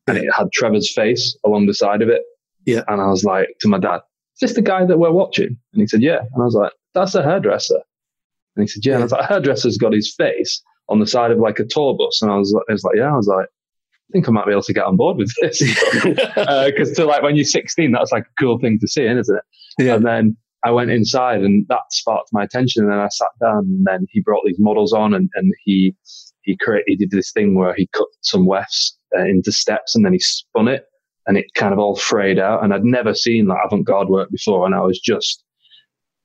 and 0.07 0.17
it 0.17 0.29
had 0.35 0.51
Trevor's 0.51 0.93
face 0.93 1.35
along 1.45 1.67
the 1.67 1.73
side 1.73 2.01
of 2.01 2.09
it. 2.09 2.23
Yeah. 2.65 2.83
And 2.87 3.01
I 3.01 3.07
was 3.07 3.23
like 3.23 3.49
to 3.61 3.67
my 3.67 3.79
dad, 3.79 4.01
is 4.41 4.49
this 4.49 4.53
the 4.53 4.61
guy 4.61 4.85
that 4.85 4.97
we're 4.97 5.11
watching? 5.11 5.57
And 5.73 5.81
he 5.81 5.87
said, 5.87 6.01
yeah. 6.01 6.19
And 6.19 6.41
I 6.41 6.45
was 6.45 6.55
like, 6.55 6.71
that's 6.93 7.15
a 7.15 7.23
hairdresser. 7.23 7.79
And 8.55 8.63
he 8.63 8.67
said, 8.67 8.85
yeah. 8.85 8.93
And 8.93 9.03
I 9.03 9.05
was 9.05 9.11
like, 9.11 9.29
a 9.29 9.33
hairdresser's 9.33 9.77
got 9.77 9.93
his 9.93 10.13
face 10.13 10.61
on 10.89 10.99
the 10.99 11.07
side 11.07 11.31
of 11.31 11.39
like 11.39 11.59
a 11.59 11.65
tour 11.65 11.95
bus. 11.97 12.21
And 12.21 12.31
I 12.31 12.37
was, 12.37 12.53
I 12.69 12.71
was 12.71 12.83
like, 12.83 12.95
yeah. 12.97 13.13
I 13.13 13.15
was 13.15 13.27
like, 13.27 13.45
I 13.45 14.11
think 14.11 14.27
I 14.27 14.31
might 14.31 14.45
be 14.45 14.51
able 14.51 14.63
to 14.63 14.73
get 14.73 14.85
on 14.85 14.97
board 14.97 15.17
with 15.17 15.33
this. 15.41 15.59
Because 15.59 16.91
uh, 16.91 16.95
to 16.95 17.05
like 17.05 17.23
when 17.23 17.35
you're 17.35 17.45
16, 17.45 17.91
that's 17.91 18.11
like 18.11 18.23
a 18.23 18.41
cool 18.41 18.59
thing 18.59 18.77
to 18.79 18.87
see, 18.87 19.05
isn't 19.05 19.37
it? 19.37 19.43
Yeah. 19.79 19.95
And 19.95 20.05
then 20.05 20.37
I 20.63 20.71
went 20.71 20.91
inside 20.91 21.41
and 21.41 21.65
that 21.69 21.81
sparked 21.91 22.29
my 22.33 22.43
attention. 22.43 22.83
And 22.83 22.91
then 22.91 22.99
I 22.99 23.07
sat 23.07 23.29
down 23.41 23.59
and 23.59 23.85
then 23.85 24.05
he 24.09 24.21
brought 24.21 24.43
these 24.45 24.59
models 24.59 24.91
on 24.91 25.13
and, 25.13 25.29
and 25.35 25.53
he, 25.63 25.95
he 26.41 26.57
created, 26.57 26.85
he 26.87 26.95
did 26.97 27.11
this 27.11 27.31
thing 27.31 27.55
where 27.55 27.73
he 27.73 27.87
cut 27.93 28.07
some 28.21 28.45
wefts 28.45 28.97
uh, 29.17 29.23
into 29.23 29.51
steps 29.51 29.95
and 29.95 30.03
then 30.03 30.13
he 30.13 30.19
spun 30.19 30.67
it 30.67 30.85
and 31.31 31.37
it 31.37 31.53
kind 31.53 31.71
of 31.71 31.79
all 31.79 31.95
frayed 31.95 32.39
out. 32.39 32.61
And 32.61 32.73
I'd 32.73 32.83
never 32.83 33.15
seen 33.15 33.47
that 33.47 33.61
avant 33.65 33.85
garde 33.85 34.09
work 34.09 34.29
before. 34.31 34.65
And 34.65 34.75
I 34.75 34.81
was 34.81 34.99
just, 34.99 35.45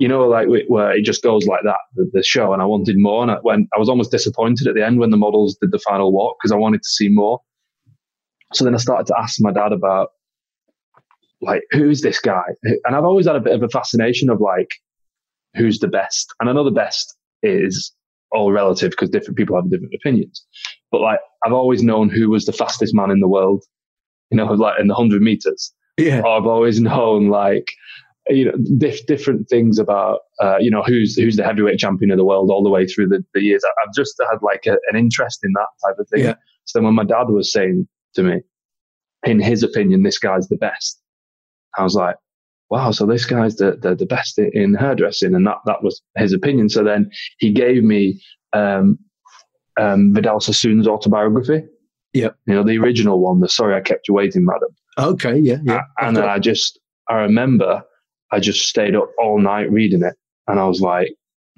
you 0.00 0.08
know, 0.08 0.26
like 0.26 0.48
where 0.66 0.90
it 0.90 1.04
just 1.04 1.22
goes 1.22 1.46
like 1.46 1.60
that, 1.62 1.76
the, 1.94 2.10
the 2.12 2.24
show. 2.24 2.52
And 2.52 2.60
I 2.60 2.64
wanted 2.64 2.96
more. 2.98 3.22
And 3.22 3.30
I, 3.30 3.36
when 3.42 3.68
I 3.72 3.78
was 3.78 3.88
almost 3.88 4.10
disappointed 4.10 4.66
at 4.66 4.74
the 4.74 4.84
end 4.84 4.98
when 4.98 5.10
the 5.10 5.16
models 5.16 5.56
did 5.62 5.70
the 5.70 5.78
final 5.78 6.12
walk 6.12 6.38
because 6.42 6.50
I 6.50 6.56
wanted 6.56 6.82
to 6.82 6.88
see 6.88 7.08
more. 7.08 7.38
So 8.52 8.64
then 8.64 8.74
I 8.74 8.78
started 8.78 9.06
to 9.06 9.16
ask 9.16 9.40
my 9.40 9.52
dad 9.52 9.70
about, 9.70 10.08
like, 11.40 11.62
who's 11.70 12.00
this 12.00 12.18
guy? 12.18 12.42
And 12.84 12.96
I've 12.96 13.04
always 13.04 13.28
had 13.28 13.36
a 13.36 13.40
bit 13.40 13.54
of 13.54 13.62
a 13.62 13.68
fascination 13.68 14.28
of 14.28 14.40
like, 14.40 14.72
who's 15.54 15.78
the 15.78 15.86
best? 15.86 16.34
And 16.40 16.50
I 16.50 16.52
know 16.52 16.64
the 16.64 16.72
best 16.72 17.16
is 17.44 17.92
all 18.32 18.50
relative 18.50 18.90
because 18.90 19.10
different 19.10 19.38
people 19.38 19.54
have 19.54 19.70
different 19.70 19.94
opinions. 19.94 20.44
But 20.90 21.00
like, 21.00 21.20
I've 21.44 21.52
always 21.52 21.84
known 21.84 22.08
who 22.08 22.28
was 22.28 22.44
the 22.44 22.52
fastest 22.52 22.92
man 22.92 23.12
in 23.12 23.20
the 23.20 23.28
world 23.28 23.62
you 24.30 24.36
know, 24.36 24.46
like 24.46 24.80
in 24.80 24.88
the 24.88 24.94
hundred 24.94 25.22
meters. 25.22 25.72
Yeah. 25.96 26.18
I've 26.18 26.46
always 26.46 26.80
known 26.80 27.28
like, 27.28 27.72
you 28.28 28.46
know, 28.46 28.52
diff- 28.76 29.06
different 29.06 29.48
things 29.48 29.78
about, 29.78 30.20
uh, 30.42 30.56
you 30.58 30.70
know, 30.70 30.82
who's, 30.82 31.16
who's 31.16 31.36
the 31.36 31.44
heavyweight 31.44 31.78
champion 31.78 32.10
of 32.10 32.16
the 32.16 32.24
world 32.24 32.50
all 32.50 32.62
the 32.62 32.70
way 32.70 32.86
through 32.86 33.08
the, 33.08 33.24
the 33.34 33.40
years. 33.40 33.62
I've 33.64 33.94
just 33.94 34.20
had 34.30 34.38
like 34.42 34.66
a, 34.66 34.76
an 34.90 34.98
interest 34.98 35.40
in 35.42 35.52
that 35.54 35.68
type 35.86 35.98
of 35.98 36.08
thing. 36.08 36.24
Yeah. 36.24 36.34
So 36.64 36.78
then 36.78 36.84
when 36.84 36.94
my 36.94 37.04
dad 37.04 37.28
was 37.28 37.52
saying 37.52 37.86
to 38.14 38.22
me, 38.22 38.40
in 39.24 39.40
his 39.40 39.62
opinion, 39.62 40.02
this 40.02 40.18
guy's 40.18 40.48
the 40.48 40.56
best, 40.56 41.00
I 41.78 41.82
was 41.82 41.94
like, 41.94 42.16
wow, 42.68 42.90
so 42.90 43.06
this 43.06 43.24
guy's 43.24 43.56
the, 43.56 43.78
the, 43.80 43.94
the 43.94 44.06
best 44.06 44.38
in 44.38 44.74
hairdressing. 44.74 45.34
And 45.34 45.46
that, 45.46 45.58
that 45.66 45.84
was 45.84 46.02
his 46.16 46.32
opinion. 46.32 46.68
So 46.68 46.82
then 46.82 47.10
he 47.38 47.52
gave 47.52 47.84
me, 47.84 48.20
um, 48.52 48.98
um, 49.78 50.12
Vidal 50.12 50.40
Sassoon's 50.40 50.88
autobiography. 50.88 51.62
Yeah. 52.16 52.30
You 52.46 52.54
know, 52.54 52.62
the 52.64 52.78
original 52.78 53.20
one, 53.20 53.40
the 53.40 53.48
Sorry 53.48 53.74
I 53.74 53.80
Kept 53.80 54.08
You 54.08 54.14
Waiting, 54.14 54.44
Madam. 54.44 54.68
Okay, 54.98 55.38
yeah, 55.38 55.58
yeah. 55.64 55.82
And 56.00 56.16
then 56.16 56.28
I 56.28 56.38
just, 56.38 56.80
I 57.08 57.16
remember 57.16 57.82
I 58.32 58.40
just 58.40 58.66
stayed 58.66 58.96
up 58.96 59.10
all 59.18 59.38
night 59.38 59.70
reading 59.70 60.02
it. 60.02 60.14
And 60.48 60.58
I 60.58 60.64
was 60.66 60.80
like, 60.80 61.14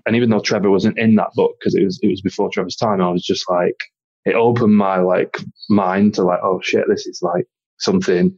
and 0.06 0.16
even 0.16 0.30
though 0.30 0.40
Trevor 0.40 0.70
wasn't 0.70 0.98
in 0.98 1.14
that 1.16 1.30
book, 1.34 1.52
because 1.58 1.74
it 1.74 1.84
was, 1.84 2.00
it 2.02 2.08
was 2.08 2.20
before 2.20 2.50
Trevor's 2.50 2.76
time, 2.76 3.00
I 3.00 3.10
was 3.10 3.24
just 3.24 3.48
like, 3.50 3.76
it 4.24 4.34
opened 4.34 4.76
my 4.76 4.98
like 4.98 5.36
mind 5.68 6.14
to 6.14 6.22
like, 6.22 6.40
oh 6.42 6.60
shit, 6.62 6.84
this 6.88 7.06
is 7.06 7.20
like 7.22 7.46
something 7.78 8.36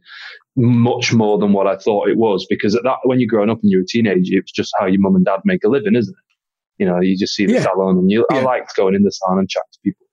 much 0.55 1.13
more 1.13 1.37
than 1.39 1.53
what 1.53 1.67
I 1.67 1.77
thought 1.77 2.09
it 2.09 2.17
was. 2.17 2.45
Because 2.49 2.75
at 2.75 2.83
that, 2.83 2.97
when 3.03 3.19
you're 3.19 3.27
growing 3.27 3.49
up 3.49 3.59
and 3.61 3.71
you're 3.71 3.81
a 3.81 3.87
teenager, 3.87 4.37
it's 4.37 4.51
just 4.51 4.73
how 4.79 4.85
your 4.85 5.01
mum 5.01 5.15
and 5.15 5.25
dad 5.25 5.39
make 5.45 5.63
a 5.63 5.69
living, 5.69 5.95
isn't 5.95 6.13
it? 6.13 6.83
You 6.83 6.85
know, 6.85 6.99
you 6.99 7.17
just 7.17 7.35
see 7.35 7.45
the 7.45 7.53
yeah. 7.53 7.63
salon 7.63 7.97
and 7.97 8.11
you, 8.11 8.25
yeah. 8.31 8.39
I 8.39 8.41
liked 8.41 8.75
going 8.75 8.95
in 8.95 9.03
the 9.03 9.11
salon 9.11 9.39
and 9.39 9.49
chat 9.49 9.63
to 9.71 9.79
people. 9.83 10.05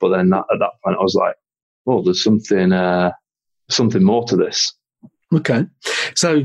But 0.00 0.10
then 0.10 0.30
that, 0.30 0.44
at 0.52 0.58
that 0.58 0.70
point, 0.84 0.96
I 0.98 1.02
was 1.02 1.14
like, 1.14 1.36
oh, 1.86 2.02
there's 2.02 2.22
something, 2.22 2.72
uh, 2.72 3.12
something 3.70 4.02
more 4.02 4.24
to 4.24 4.36
this. 4.36 4.72
Okay, 5.34 5.66
so 6.14 6.44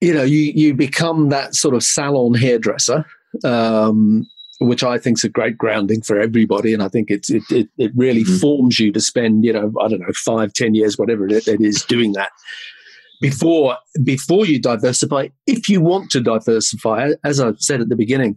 you 0.00 0.14
know 0.14 0.22
you 0.22 0.52
you 0.54 0.74
become 0.74 1.28
that 1.28 1.54
sort 1.54 1.74
of 1.74 1.82
salon 1.82 2.34
hairdresser. 2.34 3.04
Um, 3.44 4.26
which 4.60 4.84
I 4.84 4.98
think 4.98 5.16
is 5.16 5.24
a 5.24 5.30
great 5.30 5.56
grounding 5.56 6.02
for 6.02 6.20
everybody. 6.20 6.74
And 6.74 6.82
I 6.82 6.88
think 6.88 7.10
it's, 7.10 7.30
it, 7.30 7.42
it, 7.50 7.68
it 7.78 7.92
really 7.96 8.24
mm-hmm. 8.24 8.36
forms 8.36 8.78
you 8.78 8.92
to 8.92 9.00
spend, 9.00 9.42
you 9.42 9.54
know, 9.54 9.72
I 9.80 9.88
don't 9.88 10.00
know, 10.00 10.12
five, 10.14 10.52
ten 10.52 10.74
years, 10.74 10.98
whatever 10.98 11.26
it, 11.26 11.48
it 11.48 11.62
is 11.62 11.82
doing 11.86 12.12
that 12.12 12.30
before, 13.20 13.78
before 14.02 14.46
you 14.46 14.60
diversify, 14.60 15.28
if 15.46 15.68
you 15.68 15.80
want 15.80 16.10
to 16.10 16.20
diversify, 16.20 17.12
as 17.24 17.40
I 17.40 17.52
said 17.56 17.80
at 17.80 17.88
the 17.88 17.96
beginning, 17.96 18.36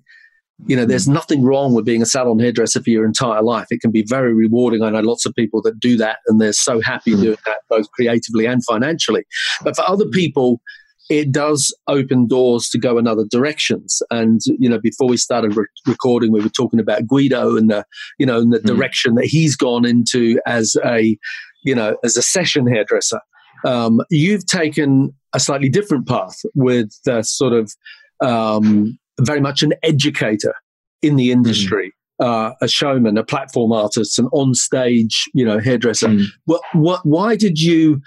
you 0.65 0.75
know, 0.75 0.85
there's 0.85 1.05
mm-hmm. 1.05 1.13
nothing 1.13 1.43
wrong 1.43 1.73
with 1.73 1.85
being 1.85 2.01
a 2.01 2.05
salon 2.05 2.39
hairdresser 2.39 2.81
for 2.81 2.89
your 2.89 3.05
entire 3.05 3.41
life. 3.41 3.67
It 3.69 3.81
can 3.81 3.91
be 3.91 4.05
very 4.07 4.33
rewarding. 4.33 4.83
I 4.83 4.89
know 4.89 5.01
lots 5.01 5.25
of 5.25 5.33
people 5.35 5.61
that 5.63 5.79
do 5.79 5.97
that 5.97 6.19
and 6.27 6.39
they're 6.39 6.53
so 6.53 6.79
happy 6.79 7.11
mm-hmm. 7.11 7.23
doing 7.23 7.37
that, 7.45 7.57
both 7.69 7.91
creatively 7.91 8.45
and 8.45 8.63
financially. 8.63 9.25
But 9.63 9.75
for 9.75 9.87
other 9.87 10.05
people, 10.05 10.61
it 11.09 11.31
does 11.31 11.75
open 11.87 12.27
doors 12.27 12.69
to 12.69 12.77
go 12.77 12.97
in 12.97 13.07
other 13.07 13.25
directions. 13.29 14.01
And 14.09 14.39
you 14.45 14.69
know, 14.69 14.79
before 14.79 15.07
we 15.07 15.17
started 15.17 15.55
re- 15.55 15.65
recording, 15.85 16.31
we 16.31 16.41
were 16.41 16.49
talking 16.49 16.79
about 16.79 17.07
Guido 17.07 17.57
and 17.57 17.69
the 17.69 17.85
you 18.19 18.25
know, 18.25 18.39
and 18.39 18.53
the 18.53 18.59
mm. 18.59 18.65
direction 18.65 19.15
that 19.15 19.25
he's 19.25 19.55
gone 19.55 19.85
into 19.85 20.39
as 20.45 20.75
a 20.85 21.17
you 21.63 21.75
know, 21.75 21.97
as 22.03 22.17
a 22.17 22.21
session 22.21 22.67
hairdresser. 22.67 23.19
Um, 23.65 24.01
you've 24.09 24.45
taken 24.45 25.13
a 25.33 25.39
slightly 25.39 25.69
different 25.69 26.07
path 26.07 26.39
with 26.53 26.91
the 27.05 27.23
sort 27.23 27.53
of 27.53 27.73
um, 28.21 28.97
very 29.25 29.41
much 29.41 29.63
an 29.63 29.73
educator 29.83 30.53
in 31.01 31.15
the 31.15 31.31
industry. 31.31 31.87
Mm. 31.87 31.91
Uh, 32.19 32.53
a 32.61 32.67
showman, 32.67 33.17
a 33.17 33.23
platform 33.23 33.71
artist, 33.71 34.19
an 34.19 34.27
on-stage, 34.31 35.27
you 35.33 35.43
know, 35.43 35.59
hairdresser. 35.59 36.09
Mm. 36.09 36.25
What, 36.45 36.61
what, 36.73 37.03
why 37.03 37.35
did 37.35 37.59
you 37.59 38.01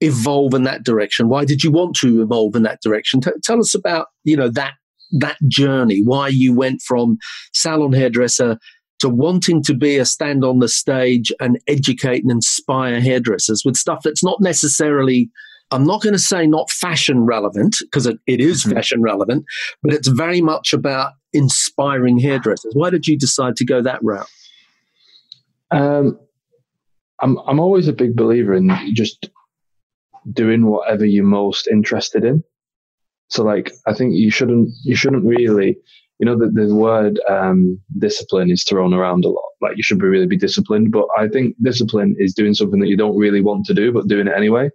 evolve 0.00 0.54
in 0.54 0.64
that 0.64 0.84
direction? 0.84 1.28
Why 1.28 1.44
did 1.44 1.62
you 1.64 1.70
want 1.70 1.96
to 1.96 2.22
evolve 2.22 2.56
in 2.56 2.62
that 2.64 2.80
direction? 2.82 3.20
T- 3.20 3.30
tell 3.42 3.60
us 3.60 3.74
about 3.74 4.08
you 4.24 4.36
know 4.36 4.48
that 4.50 4.74
that 5.12 5.36
journey. 5.48 6.02
Why 6.04 6.28
you 6.28 6.54
went 6.54 6.82
from 6.82 7.18
salon 7.52 7.92
hairdresser 7.92 8.58
to 9.00 9.08
wanting 9.08 9.62
to 9.62 9.74
be 9.74 9.96
a 9.98 10.04
stand 10.04 10.44
on 10.44 10.58
the 10.60 10.68
stage 10.68 11.32
and 11.40 11.58
educate 11.66 12.22
and 12.22 12.30
inspire 12.30 13.00
hairdressers 13.00 13.62
with 13.64 13.76
stuff 13.76 14.00
that's 14.04 14.24
not 14.24 14.40
necessarily 14.40 15.30
I'm 15.70 15.84
not 15.84 16.02
going 16.02 16.12
to 16.12 16.18
say 16.18 16.46
not 16.46 16.70
fashion 16.70 17.24
relevant 17.24 17.78
because 17.80 18.06
it, 18.06 18.18
it 18.26 18.40
is 18.40 18.62
mm-hmm. 18.62 18.74
fashion 18.74 19.02
relevant, 19.02 19.44
but 19.82 19.92
it's 19.92 20.08
very 20.08 20.40
much 20.40 20.72
about 20.72 21.12
inspiring 21.32 22.18
hairdressers. 22.18 22.74
Why 22.74 22.90
did 22.90 23.06
you 23.06 23.18
decide 23.18 23.56
to 23.56 23.64
go 23.64 23.82
that 23.82 24.02
route? 24.02 24.28
Um, 25.70 26.18
I'm 27.20 27.38
I'm 27.46 27.60
always 27.60 27.88
a 27.88 27.92
big 27.92 28.14
believer 28.14 28.54
in 28.54 28.70
just 28.92 29.28
doing 30.32 30.66
whatever 30.66 31.04
you're 31.04 31.24
most 31.24 31.66
interested 31.66 32.24
in. 32.24 32.44
So 33.28 33.42
like 33.42 33.72
I 33.86 33.94
think 33.94 34.14
you 34.14 34.30
shouldn't 34.30 34.70
you 34.82 34.94
shouldn't 34.94 35.24
really 35.24 35.76
you 36.18 36.26
know 36.26 36.38
the, 36.38 36.48
the 36.48 36.74
word 36.74 37.20
um, 37.28 37.80
discipline 37.98 38.50
is 38.50 38.64
thrown 38.64 38.94
around 38.94 39.24
a 39.24 39.28
lot. 39.28 39.50
Like 39.60 39.76
you 39.76 39.82
should 39.82 39.98
be 39.98 40.06
really 40.06 40.26
be 40.26 40.36
disciplined, 40.36 40.92
but 40.92 41.06
I 41.18 41.28
think 41.28 41.56
discipline 41.62 42.14
is 42.18 42.34
doing 42.34 42.54
something 42.54 42.80
that 42.80 42.88
you 42.88 42.96
don't 42.96 43.16
really 43.16 43.40
want 43.40 43.66
to 43.66 43.74
do, 43.74 43.92
but 43.92 44.06
doing 44.06 44.28
it 44.28 44.34
anyway. 44.36 44.70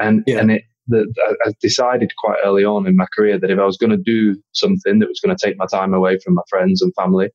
And 0.00 0.22
yeah. 0.26 0.38
and 0.38 0.50
it 0.50 0.64
the, 0.88 1.06
I 1.46 1.52
decided 1.60 2.12
quite 2.18 2.38
early 2.44 2.64
on 2.64 2.86
in 2.86 2.96
my 2.96 3.06
career 3.14 3.38
that 3.38 3.50
if 3.50 3.58
I 3.58 3.64
was 3.64 3.76
going 3.76 3.90
to 3.90 3.96
do 3.96 4.36
something 4.52 4.98
that 4.98 5.08
was 5.08 5.20
going 5.20 5.36
to 5.36 5.46
take 5.46 5.56
my 5.56 5.66
time 5.66 5.94
away 5.94 6.18
from 6.24 6.34
my 6.34 6.42
friends 6.48 6.82
and 6.82 6.92
family, 6.94 7.30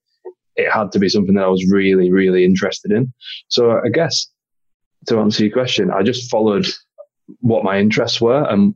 it 0.57 0.69
had 0.69 0.91
to 0.91 0.99
be 0.99 1.07
something 1.07 1.35
that 1.35 1.45
I 1.45 1.49
was 1.49 1.65
really 1.71 2.11
really 2.11 2.43
interested 2.43 2.91
in. 2.91 3.13
So 3.47 3.71
I 3.71 3.89
guess 3.89 4.27
to 5.07 5.19
answer 5.19 5.45
your 5.45 5.53
question, 5.53 5.91
I 5.91 6.03
just 6.03 6.29
followed 6.29 6.67
what 7.39 7.63
my 7.63 7.79
interests 7.79 8.21
were. 8.21 8.43
And 8.49 8.75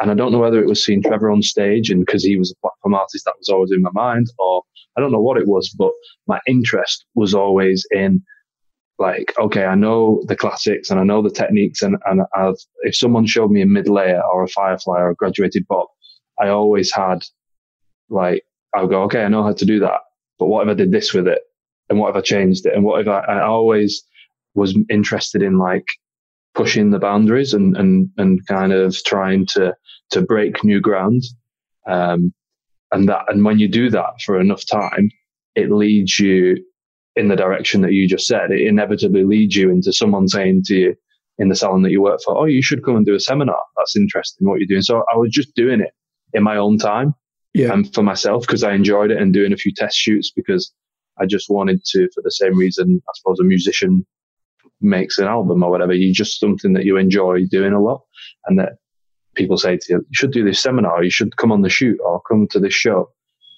and 0.00 0.10
I 0.10 0.14
don't 0.14 0.32
know 0.32 0.38
whether 0.38 0.60
it 0.60 0.68
was 0.68 0.84
seeing 0.84 1.02
Trevor 1.02 1.30
on 1.30 1.42
stage 1.42 1.90
and 1.90 2.04
because 2.04 2.22
he 2.22 2.36
was 2.36 2.52
a 2.52 2.60
platform 2.60 2.94
artist 2.94 3.24
that 3.24 3.34
was 3.38 3.48
always 3.48 3.72
in 3.72 3.82
my 3.82 3.90
mind, 3.94 4.26
or 4.38 4.62
I 4.96 5.00
don't 5.00 5.12
know 5.12 5.22
what 5.22 5.38
it 5.38 5.46
was, 5.46 5.70
but 5.70 5.92
my 6.26 6.38
interest 6.46 7.06
was 7.14 7.34
always 7.34 7.86
in 7.90 8.22
like, 8.98 9.34
okay, 9.38 9.64
I 9.64 9.74
know 9.74 10.22
the 10.26 10.36
classics 10.36 10.90
and 10.90 10.98
I 10.98 11.04
know 11.04 11.22
the 11.22 11.30
techniques, 11.30 11.82
and, 11.82 11.96
and 12.06 12.22
I've, 12.34 12.56
if 12.82 12.96
someone 12.96 13.26
showed 13.26 13.50
me 13.50 13.62
a 13.62 13.66
mid 13.66 13.88
layer 13.88 14.22
or 14.22 14.44
a 14.44 14.48
firefly 14.48 14.98
or 15.00 15.10
a 15.10 15.14
graduated 15.14 15.66
bob, 15.68 15.86
I 16.40 16.48
always 16.48 16.92
had 16.94 17.22
like, 18.08 18.42
I 18.74 18.82
would 18.82 18.90
go, 18.90 19.02
okay, 19.04 19.24
I 19.24 19.28
know 19.28 19.42
how 19.42 19.52
to 19.52 19.64
do 19.64 19.80
that, 19.80 20.00
but 20.38 20.46
what 20.46 20.66
if 20.66 20.70
I 20.70 20.74
did 20.74 20.92
this 20.92 21.12
with 21.12 21.28
it? 21.28 21.42
And 21.88 21.98
what 21.98 22.10
if 22.10 22.16
I 22.16 22.20
changed 22.20 22.66
it? 22.66 22.74
And 22.74 22.84
what 22.84 23.00
if 23.00 23.08
I, 23.08 23.20
I 23.20 23.42
always 23.42 24.02
was 24.54 24.76
interested 24.90 25.42
in 25.42 25.58
like 25.58 25.86
pushing 26.54 26.90
the 26.90 26.98
boundaries 26.98 27.54
and, 27.54 27.76
and, 27.76 28.10
and 28.16 28.44
kind 28.46 28.72
of 28.72 28.96
trying 29.04 29.46
to, 29.46 29.74
to 30.10 30.22
break 30.22 30.64
new 30.64 30.80
ground. 30.80 31.22
Um, 31.86 32.32
and 32.92 33.08
that, 33.08 33.24
and 33.28 33.44
when 33.44 33.58
you 33.58 33.68
do 33.68 33.90
that 33.90 34.20
for 34.24 34.40
enough 34.40 34.64
time, 34.66 35.10
it 35.54 35.70
leads 35.70 36.18
you 36.18 36.56
in 37.16 37.28
the 37.28 37.36
direction 37.36 37.80
that 37.82 37.92
you 37.92 38.06
just 38.06 38.26
said. 38.26 38.50
It 38.50 38.66
inevitably 38.66 39.24
leads 39.24 39.56
you 39.56 39.70
into 39.70 39.92
someone 39.92 40.28
saying 40.28 40.62
to 40.66 40.74
you 40.74 40.94
in 41.38 41.48
the 41.48 41.56
salon 41.56 41.82
that 41.82 41.90
you 41.90 42.02
work 42.02 42.20
for, 42.24 42.36
Oh, 42.36 42.44
you 42.44 42.62
should 42.62 42.84
come 42.84 42.96
and 42.96 43.06
do 43.06 43.14
a 43.14 43.20
seminar. 43.20 43.58
That's 43.76 43.96
interesting 43.96 44.48
what 44.48 44.58
you're 44.58 44.68
doing. 44.68 44.82
So 44.82 45.02
I 45.12 45.16
was 45.16 45.30
just 45.30 45.54
doing 45.54 45.80
it 45.80 45.90
in 46.32 46.42
my 46.42 46.56
own 46.56 46.78
time 46.78 47.14
yeah. 47.54 47.72
and 47.72 47.92
for 47.94 48.02
myself 48.02 48.46
because 48.46 48.62
I 48.62 48.72
enjoyed 48.72 49.10
it 49.10 49.20
and 49.20 49.32
doing 49.32 49.52
a 49.52 49.56
few 49.56 49.72
test 49.72 49.96
shoots 49.96 50.30
because 50.30 50.72
I 51.18 51.26
just 51.26 51.48
wanted 51.48 51.82
to, 51.84 52.08
for 52.14 52.22
the 52.22 52.30
same 52.30 52.56
reason, 52.58 53.02
I 53.08 53.12
suppose 53.14 53.40
a 53.40 53.44
musician 53.44 54.06
makes 54.80 55.18
an 55.18 55.26
album 55.26 55.62
or 55.62 55.70
whatever. 55.70 55.94
You 55.94 56.12
just 56.12 56.38
something 56.38 56.74
that 56.74 56.84
you 56.84 56.96
enjoy 56.96 57.46
doing 57.50 57.72
a 57.72 57.80
lot, 57.80 58.02
and 58.46 58.58
that 58.58 58.74
people 59.34 59.56
say 59.56 59.76
to 59.76 59.86
you, 59.88 59.96
you 59.96 60.14
should 60.14 60.32
do 60.32 60.44
this 60.44 60.60
seminar, 60.60 61.02
you 61.02 61.10
should 61.10 61.36
come 61.36 61.52
on 61.52 61.62
the 61.62 61.68
shoot 61.68 61.98
or 62.04 62.20
come 62.28 62.46
to 62.50 62.60
this 62.60 62.74
show 62.74 63.10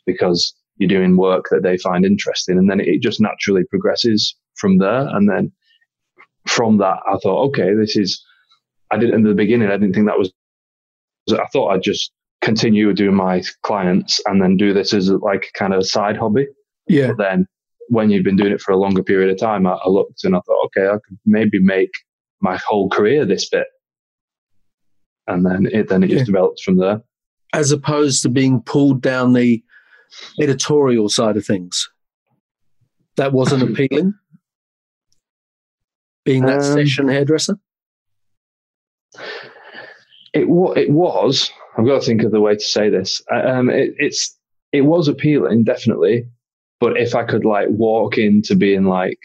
because 0.07 0.55
you're 0.79 0.89
doing 0.89 1.17
work 1.17 1.47
that 1.51 1.63
they 1.63 1.77
find 1.79 2.05
interesting, 2.05 2.59
and 2.59 2.71
then 2.71 2.81
it 2.81 3.03
just 3.03 3.21
naturally 3.21 3.65
progresses 3.71 4.35
from 4.57 4.79
there. 4.79 5.07
And 5.09 5.29
then 5.29 5.53
from 6.47 6.79
that, 6.79 6.99
I 7.07 7.17
thought, 7.23 7.49
okay, 7.49 7.75
this 7.75 7.97
is. 7.97 8.23
I 8.91 8.97
didn't 8.97 9.17
in 9.17 9.23
the 9.23 9.35
beginning. 9.35 9.69
I 9.69 9.77
didn't 9.77 9.93
think 9.93 10.07
that 10.07 10.19
was. 10.19 10.33
I 11.31 11.47
thought 11.53 11.69
I'd 11.69 11.83
just 11.83 12.11
continue 12.41 12.93
doing 12.93 13.15
my 13.15 13.43
clients 13.63 14.21
and 14.27 14.41
then 14.41 14.57
do 14.57 14.73
this 14.73 14.95
as 14.95 15.11
like 15.11 15.51
kind 15.55 15.75
of 15.75 15.81
a 15.81 15.85
side 15.85 16.17
hobby. 16.17 16.47
Yeah. 16.89 17.09
But 17.09 17.19
then 17.19 17.47
when 17.89 18.11
you've 18.11 18.25
been 18.25 18.37
doing 18.37 18.53
it 18.53 18.61
for 18.61 18.73
a 18.73 18.77
longer 18.77 19.03
period 19.03 19.31
of 19.31 19.39
time, 19.39 19.67
I, 19.67 19.73
I 19.73 19.89
looked 19.89 20.25
and 20.25 20.37
I 20.37 20.41
thought, 20.41 20.67
okay, 20.67 20.87
I 20.87 20.99
could 21.07 21.19
maybe 21.27 21.59
make 21.61 21.91
my 22.41 22.59
whole 22.67 22.89
career 22.89 23.25
this 23.25 23.49
bit. 23.49 23.67
And 25.27 25.45
then 25.45 25.69
it 25.71 25.89
then 25.89 26.03
it 26.03 26.11
yeah. 26.11 26.17
just 26.17 26.27
developed 26.27 26.63
from 26.63 26.79
there. 26.79 27.03
As 27.53 27.73
opposed 27.73 28.23
to 28.23 28.29
being 28.29 28.63
pulled 28.63 29.03
down 29.03 29.33
the 29.33 29.63
editorial 30.41 31.09
side 31.09 31.37
of 31.37 31.45
things. 31.45 31.89
That 33.17 33.33
wasn't 33.33 33.63
appealing. 33.71 34.15
Being 36.25 36.45
that 36.47 36.59
um, 36.59 36.75
session 36.75 37.09
hairdresser. 37.09 37.59
It 40.35 40.47
it 40.77 40.91
was. 40.91 41.51
I've 41.77 41.87
got 41.87 42.01
to 42.01 42.07
think 42.07 42.23
of 42.23 42.33
the 42.33 42.41
way 42.41 42.55
to 42.55 42.61
say 42.61 42.91
this. 42.91 43.23
Um, 43.33 43.71
it, 43.71 43.95
it's 43.99 44.37
it 44.73 44.83
was 44.83 45.09
appealing, 45.09 45.65
definitely, 45.65 46.29
but 46.81 46.97
if 46.99 47.15
I 47.15 47.25
could 47.25 47.45
like 47.45 47.69
walk 47.71 48.19
into 48.19 48.55
being 48.55 48.85
like 48.85 49.19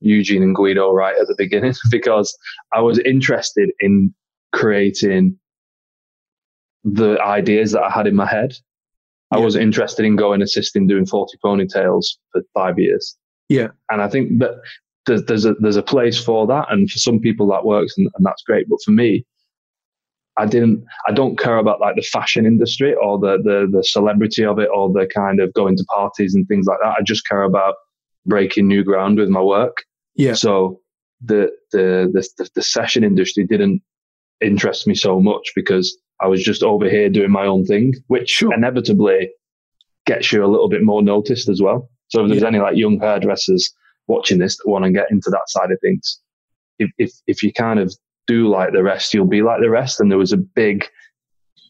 Eugene 0.00 0.42
and 0.42 0.54
Guido 0.54 0.92
right 0.92 1.16
at 1.18 1.26
the 1.26 1.34
beginning, 1.36 1.74
because 1.90 2.36
I 2.72 2.80
was 2.80 2.98
interested 3.00 3.70
in 3.80 4.14
creating 4.52 5.38
the 6.84 7.20
ideas 7.20 7.72
that 7.72 7.82
I 7.82 7.90
had 7.90 8.06
in 8.06 8.14
my 8.14 8.26
head. 8.26 8.54
Yeah. 9.32 9.38
I 9.38 9.40
was 9.40 9.56
interested 9.56 10.04
in 10.04 10.16
going 10.16 10.42
assisting 10.42 10.86
doing 10.86 11.06
40 11.06 11.36
ponytails 11.44 12.06
for 12.32 12.42
five 12.54 12.78
years. 12.78 13.16
Yeah. 13.48 13.68
And 13.90 14.02
I 14.02 14.08
think 14.08 14.38
that 14.40 14.60
there's, 15.06 15.24
there's 15.24 15.44
a, 15.44 15.54
there's 15.54 15.76
a 15.76 15.82
place 15.82 16.22
for 16.22 16.46
that. 16.46 16.66
And 16.70 16.90
for 16.90 16.98
some 16.98 17.20
people 17.20 17.46
that 17.48 17.64
works 17.64 17.94
and, 17.96 18.08
and 18.16 18.24
that's 18.26 18.42
great. 18.42 18.68
But 18.68 18.78
for 18.84 18.90
me, 18.92 19.24
I 20.36 20.46
didn't, 20.46 20.84
I 21.08 21.12
don't 21.12 21.38
care 21.38 21.56
about 21.56 21.80
like 21.80 21.96
the 21.96 22.02
fashion 22.02 22.44
industry 22.44 22.94
or 22.94 23.18
the, 23.18 23.38
the, 23.42 23.68
the 23.70 23.82
celebrity 23.82 24.44
of 24.44 24.58
it 24.58 24.68
or 24.74 24.92
the 24.92 25.08
kind 25.12 25.40
of 25.40 25.52
going 25.54 25.76
to 25.76 25.84
parties 25.94 26.34
and 26.34 26.46
things 26.46 26.66
like 26.66 26.78
that. 26.82 26.96
I 26.98 27.02
just 27.04 27.26
care 27.26 27.42
about 27.42 27.74
breaking 28.26 28.68
new 28.68 28.84
ground 28.84 29.18
with 29.18 29.28
my 29.28 29.40
work. 29.40 29.84
Yeah. 30.14 30.34
So 30.34 30.80
the, 31.24 31.50
the, 31.72 32.10
the, 32.12 32.48
the 32.54 32.62
session 32.62 33.02
industry 33.02 33.46
didn't 33.46 33.82
interest 34.40 34.86
me 34.86 34.94
so 34.94 35.20
much 35.20 35.52
because 35.54 35.96
I 36.20 36.28
was 36.28 36.42
just 36.42 36.62
over 36.62 36.88
here 36.88 37.08
doing 37.08 37.30
my 37.30 37.46
own 37.46 37.64
thing, 37.64 37.92
which 38.06 38.30
sure. 38.30 38.54
inevitably 38.54 39.30
gets 40.06 40.32
you 40.32 40.44
a 40.44 40.48
little 40.48 40.68
bit 40.68 40.82
more 40.82 41.02
noticed 41.02 41.48
as 41.48 41.60
well. 41.60 41.90
So 42.08 42.22
if 42.22 42.28
there's 42.28 42.42
yeah. 42.42 42.48
any 42.48 42.58
like 42.58 42.76
young 42.76 42.98
hairdressers 43.00 43.72
watching 44.06 44.38
this 44.38 44.56
that 44.56 44.68
want 44.68 44.84
to 44.84 44.92
get 44.92 45.10
into 45.10 45.30
that 45.30 45.48
side 45.48 45.70
of 45.70 45.78
things, 45.82 46.20
if, 46.78 46.90
if, 46.98 47.10
if 47.26 47.42
you 47.42 47.52
kind 47.52 47.80
of 47.80 47.94
do 48.26 48.48
like 48.48 48.72
the 48.72 48.82
rest, 48.82 49.12
you'll 49.12 49.26
be 49.26 49.42
like 49.42 49.60
the 49.60 49.70
rest. 49.70 50.00
And 50.00 50.10
there 50.10 50.18
was 50.18 50.32
a 50.32 50.36
big 50.36 50.86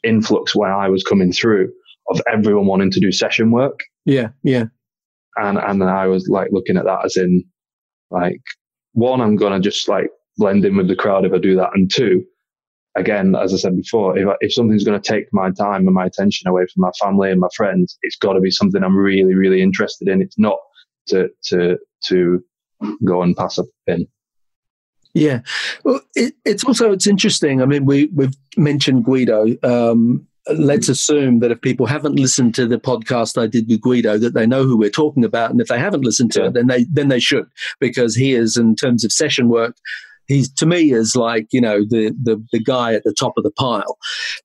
influx 0.05 0.55
when 0.55 0.71
I 0.71 0.89
was 0.89 1.03
coming 1.03 1.33
through 1.33 1.73
of 2.09 2.21
everyone 2.33 2.67
wanting 2.67 2.91
to 2.93 3.01
do 3.01 3.11
session 3.13 3.51
work. 3.51 3.81
Yeah, 4.05 4.29
yeah. 4.43 4.65
And 5.37 5.59
and 5.59 5.83
I 5.85 6.07
was 6.07 6.29
like 6.29 6.49
looking 6.53 6.77
at 6.77 6.85
that 6.85 7.05
as 7.05 7.17
in 7.17 7.45
like 8.11 8.41
one, 8.93 9.21
I'm 9.21 9.37
gonna 9.37 9.61
just 9.61 9.89
like 9.89 10.09
blend 10.37 10.65
in 10.65 10.77
with 10.77 10.89
the 10.89 10.97
crowd 10.97 11.27
if 11.27 11.33
I 11.33 11.39
do 11.39 11.57
that, 11.57 11.71
and 11.75 11.91
two, 11.91 12.25
again, 12.97 13.37
as 13.37 13.55
I 13.55 13.59
said 13.59 13.77
before, 13.77 14.19
if, 14.19 14.29
if 14.41 14.53
something's 14.53 14.85
going 14.85 15.01
to 15.01 15.13
take 15.13 15.27
my 15.33 15.51
time 15.51 15.87
and 15.87 15.95
my 15.95 16.07
attention 16.07 16.49
away 16.49 16.67
from 16.73 16.83
my 16.83 16.91
family 17.01 17.31
and 17.31 17.41
my 17.41 17.49
friends, 17.57 17.99
it's 18.03 18.17
got 18.17 18.33
to 18.33 18.41
be 18.41 18.51
something 18.51 18.83
I'm 18.83 18.97
really, 18.97 19.35
really 19.35 19.63
interested 19.63 20.09
in. 20.09 20.23
It's 20.23 20.39
not 20.39 20.59
to, 21.09 21.29
to, 21.45 21.79
to 22.07 22.43
go 23.05 23.23
and 23.23 23.37
pass 23.37 23.59
a 23.59 23.65
pin. 23.87 24.07
Yeah, 25.15 25.41
well, 25.83 26.01
it, 26.15 26.35
it's 26.45 26.63
also 26.63 26.93
it's 26.93 27.07
interesting. 27.07 27.63
I 27.63 27.65
mean, 27.65 27.87
we 27.87 28.11
we've 28.15 28.35
mentioned 28.59 29.07
Guido. 29.07 29.47
Um, 29.63 30.27
let's 30.53 30.91
assume 30.91 31.39
that 31.41 31.51
if 31.51 31.63
people 31.63 31.87
haven't 31.87 32.17
listened 32.17 32.55
to 32.57 32.67
the 32.67 32.79
podcast 32.79 33.41
I 33.41 33.47
did 33.47 33.67
with 33.67 33.81
Guido, 33.81 34.19
that 34.19 34.35
they 34.35 34.47
know 34.47 34.65
who 34.65 34.77
we're 34.77 34.91
talking 34.91 35.25
about, 35.25 35.51
and 35.51 35.59
if 35.59 35.69
they 35.69 35.79
haven't 35.79 36.05
listened 36.05 36.33
to 36.33 36.41
yeah. 36.41 36.47
it, 36.49 36.53
then 36.53 36.67
they 36.67 36.85
then 36.85 37.09
they 37.09 37.19
should, 37.19 37.47
because 37.81 38.15
he 38.15 38.35
is, 38.35 38.59
in 38.59 38.77
terms 38.77 39.05
of 39.05 39.13
session 39.13 39.49
work, 39.49 39.75
he's 40.29 40.53
to 40.55 40.67
me 40.67 40.93
is 40.93 41.17
like 41.17 41.47
you 41.53 41.61
know 41.61 41.81
the 41.81 42.15
the 42.23 42.43
the 42.53 42.61
guy 42.61 42.95
at 42.95 43.05
the 43.05 43.15
top 43.19 43.35
of 43.37 43.45
the 43.45 43.53
pile. 43.53 43.99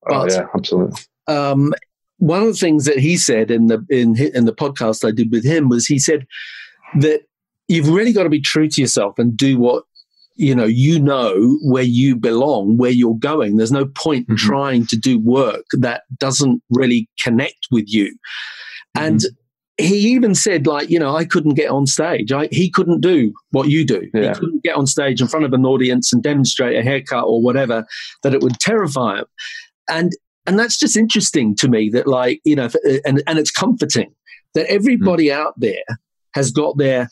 Oh, 0.10 0.26
but, 0.26 0.32
oh 0.32 0.36
yeah, 0.36 0.46
absolutely. 0.56 1.02
Um, 1.28 1.74
one 2.18 2.42
of 2.42 2.48
the 2.48 2.54
things 2.54 2.86
that 2.86 3.00
he 3.00 3.18
said 3.18 3.50
in 3.50 3.68
the 3.68 3.86
in 3.90 4.16
in 4.18 4.46
the 4.46 4.54
podcast 4.54 5.08
I 5.08 5.12
did 5.12 5.32
with 5.32 5.46
him 5.46 5.70
was 5.70 5.88
he 5.88 6.00
said 6.00 6.26
that 7.00 7.22
you've 7.68 7.90
really 7.90 8.14
got 8.14 8.24
to 8.24 8.30
be 8.30 8.42
true 8.42 8.68
to 8.68 8.82
yourself 8.82 9.18
and 9.18 9.36
do 9.36 9.58
what 9.58 9.84
you 10.36 10.56
know 10.56 10.66
you 10.66 11.00
know 11.00 11.58
where 11.64 11.84
you 11.84 12.16
belong 12.16 12.78
where 12.78 12.92
you're 12.92 13.18
going 13.18 13.58
there's 13.58 13.72
no 13.72 13.86
point 13.86 14.26
mm-hmm. 14.26 14.36
trying 14.36 14.86
to 14.86 14.96
do 14.96 15.20
work 15.20 15.66
that 15.74 16.04
doesn't 16.18 16.62
really 16.70 17.10
connect 17.22 17.68
with 17.70 17.86
you 17.88 18.08
mm-hmm. 18.96 19.06
and 19.06 19.22
he 19.78 19.96
even 19.96 20.36
said 20.36 20.68
like 20.68 20.90
you 20.90 21.00
know 21.00 21.16
i 21.16 21.26
couldn't 21.26 21.54
get 21.54 21.70
on 21.70 21.86
stage 21.86 22.32
I, 22.32 22.48
he 22.52 22.70
couldn't 22.70 23.02
do 23.02 23.34
what 23.52 23.70
you 23.70 23.86
do 23.86 24.10
yeah. 24.14 24.34
he 24.34 24.40
couldn't 24.40 24.64
get 24.64 24.76
on 24.76 24.86
stage 24.86 25.22
in 25.22 25.28
front 25.28 25.46
of 25.46 25.54
an 25.54 25.66
audience 25.66 26.12
and 26.12 26.22
demonstrate 26.22 26.78
a 26.78 26.84
haircut 26.84 27.24
or 27.26 27.42
whatever 27.42 27.86
that 28.24 28.34
it 28.34 28.42
would 28.42 28.60
terrify 28.60 29.20
him 29.20 29.26
and 29.90 30.12
and 30.46 30.60
that's 30.60 30.78
just 30.78 30.98
interesting 30.98 31.56
to 31.56 31.68
me 31.68 31.90
that 31.90 32.08
like 32.08 32.42
you 32.44 32.56
know 32.56 32.70
and 33.06 33.24
and 33.28 33.40
it's 33.40 33.52
comforting 33.52 34.14
that 34.54 34.68
everybody 34.68 35.28
mm-hmm. 35.28 35.42
out 35.42 35.54
there 35.58 35.84
has 36.34 36.52
got 36.52 36.78
their 36.78 37.10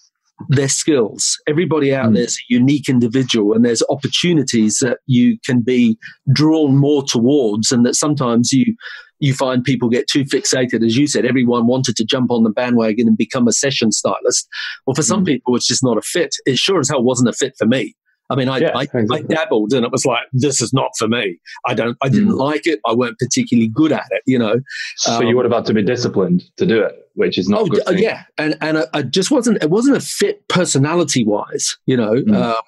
their 0.47 0.69
skills. 0.69 1.37
Everybody 1.47 1.93
out 1.93 2.11
mm. 2.11 2.15
there's 2.15 2.37
a 2.37 2.53
unique 2.53 2.87
individual, 2.87 3.53
and 3.53 3.65
there's 3.65 3.83
opportunities 3.89 4.77
that 4.77 4.99
you 5.05 5.37
can 5.45 5.61
be 5.61 5.97
drawn 6.31 6.77
more 6.77 7.03
towards, 7.03 7.71
and 7.71 7.85
that 7.85 7.95
sometimes 7.95 8.53
you 8.53 8.75
you 9.19 9.33
find 9.33 9.63
people 9.63 9.89
get 9.89 10.07
too 10.07 10.23
fixated, 10.23 10.85
as 10.85 10.97
you 10.97 11.07
said. 11.07 11.25
Everyone 11.25 11.67
wanted 11.67 11.95
to 11.97 12.05
jump 12.05 12.31
on 12.31 12.43
the 12.43 12.49
bandwagon 12.49 13.07
and 13.07 13.17
become 13.17 13.47
a 13.47 13.51
session 13.51 13.91
stylist. 13.91 14.47
Well, 14.85 14.95
for 14.95 15.03
some 15.03 15.23
mm. 15.23 15.27
people, 15.27 15.55
it's 15.55 15.67
just 15.67 15.83
not 15.83 15.97
a 15.97 16.01
fit. 16.01 16.35
It 16.45 16.57
sure 16.57 16.79
as 16.79 16.89
hell 16.89 17.03
wasn't 17.03 17.29
a 17.29 17.33
fit 17.33 17.53
for 17.57 17.65
me. 17.65 17.95
I 18.29 18.35
mean, 18.35 18.47
I, 18.47 18.57
yeah, 18.59 18.71
I, 18.75 18.83
exactly. 18.83 19.19
I, 19.19 19.21
dabbled 19.23 19.73
and 19.73 19.85
it 19.85 19.91
was 19.91 20.05
like, 20.05 20.23
this 20.33 20.61
is 20.61 20.71
not 20.71 20.91
for 20.97 21.07
me. 21.07 21.39
I 21.65 21.73
don't, 21.73 21.97
I 22.01 22.09
didn't 22.09 22.29
mm. 22.29 22.37
like 22.37 22.67
it. 22.67 22.79
I 22.85 22.93
weren't 22.93 23.17
particularly 23.17 23.67
good 23.67 23.91
at 23.91 24.05
it, 24.11 24.21
you 24.25 24.37
know. 24.37 24.61
So 24.97 25.13
um, 25.13 25.23
you 25.23 25.35
would 25.35 25.45
have 25.45 25.53
had 25.53 25.65
to 25.65 25.73
be 25.73 25.81
disciplined 25.81 26.43
to 26.57 26.65
do 26.65 26.81
it, 26.81 27.09
which 27.15 27.37
is 27.37 27.49
not 27.49 27.61
oh, 27.61 27.65
good. 27.65 27.83
Yeah. 27.99 28.23
And, 28.37 28.55
and 28.61 28.79
I, 28.79 28.83
I, 28.93 29.01
just 29.01 29.31
wasn't, 29.31 29.63
it 29.63 29.71
wasn't 29.71 29.97
a 29.97 30.01
fit 30.01 30.47
personality 30.47 31.25
wise, 31.25 31.77
you 31.87 31.97
know, 31.97 32.13
mm. 32.13 32.35
um, 32.35 32.61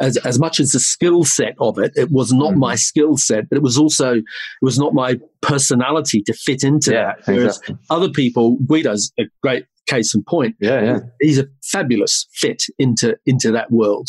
as, 0.00 0.16
as 0.18 0.38
much 0.38 0.58
as 0.58 0.72
the 0.72 0.80
skill 0.80 1.24
set 1.24 1.54
of 1.60 1.78
it, 1.78 1.92
it 1.94 2.10
was 2.10 2.32
not 2.32 2.54
mm. 2.54 2.58
my 2.58 2.74
skill 2.74 3.16
set, 3.16 3.48
but 3.48 3.56
it 3.56 3.62
was 3.62 3.78
also, 3.78 4.14
it 4.14 4.24
was 4.62 4.78
not 4.78 4.94
my 4.94 5.18
personality 5.42 6.22
to 6.22 6.32
fit 6.32 6.64
into 6.64 6.92
yeah, 6.92 7.04
that. 7.04 7.18
Whereas 7.26 7.58
exactly. 7.58 7.76
other 7.90 8.08
people, 8.08 8.56
Guido's 8.66 9.12
a 9.18 9.24
great 9.42 9.66
case 9.86 10.14
in 10.14 10.24
point. 10.24 10.56
Yeah, 10.60 10.82
yeah. 10.82 10.98
He's 11.20 11.38
a 11.38 11.46
fabulous 11.62 12.26
fit 12.32 12.62
into 12.78 13.16
into 13.26 13.52
that 13.52 13.70
world. 13.70 14.08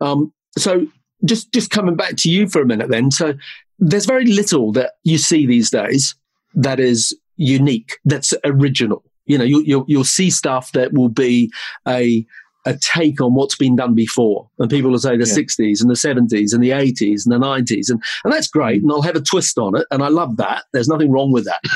Um, 0.00 0.32
so 0.56 0.86
just 1.24 1.52
just 1.52 1.70
coming 1.70 1.96
back 1.96 2.16
to 2.16 2.30
you 2.30 2.48
for 2.48 2.60
a 2.60 2.66
minute 2.66 2.90
then. 2.90 3.10
So 3.10 3.34
there's 3.78 4.06
very 4.06 4.26
little 4.26 4.72
that 4.72 4.92
you 5.04 5.18
see 5.18 5.46
these 5.46 5.70
days 5.70 6.14
that 6.54 6.80
is 6.80 7.16
unique 7.36 7.98
that's 8.04 8.34
original. 8.44 9.04
You 9.26 9.38
know 9.38 9.44
you, 9.44 9.62
you'll, 9.62 9.84
you'll 9.86 10.04
see 10.04 10.30
stuff 10.30 10.72
that 10.72 10.92
will 10.92 11.08
be 11.08 11.52
a 11.86 12.26
a 12.64 12.76
take 12.76 13.20
on 13.20 13.34
what's 13.34 13.56
been 13.56 13.76
done 13.76 13.94
before. 13.94 14.48
And 14.58 14.70
people 14.70 14.90
will 14.90 14.98
say 14.98 15.16
the 15.16 15.26
yeah. 15.26 15.34
60s 15.34 15.80
and 15.80 15.90
the 15.90 15.94
70s 15.94 16.54
and 16.54 16.62
the 16.62 16.70
80s 16.70 17.22
and 17.24 17.32
the 17.32 17.44
90s 17.44 17.90
and, 17.90 18.00
and 18.24 18.32
that's 18.32 18.46
great 18.46 18.82
and 18.82 18.92
i'll 18.92 19.02
have 19.02 19.16
a 19.16 19.20
twist 19.20 19.58
on 19.58 19.76
it 19.76 19.86
and 19.90 20.02
i 20.02 20.08
love 20.08 20.36
that. 20.36 20.64
There's 20.72 20.88
nothing 20.88 21.10
wrong 21.10 21.32
with 21.32 21.44
that. 21.44 21.60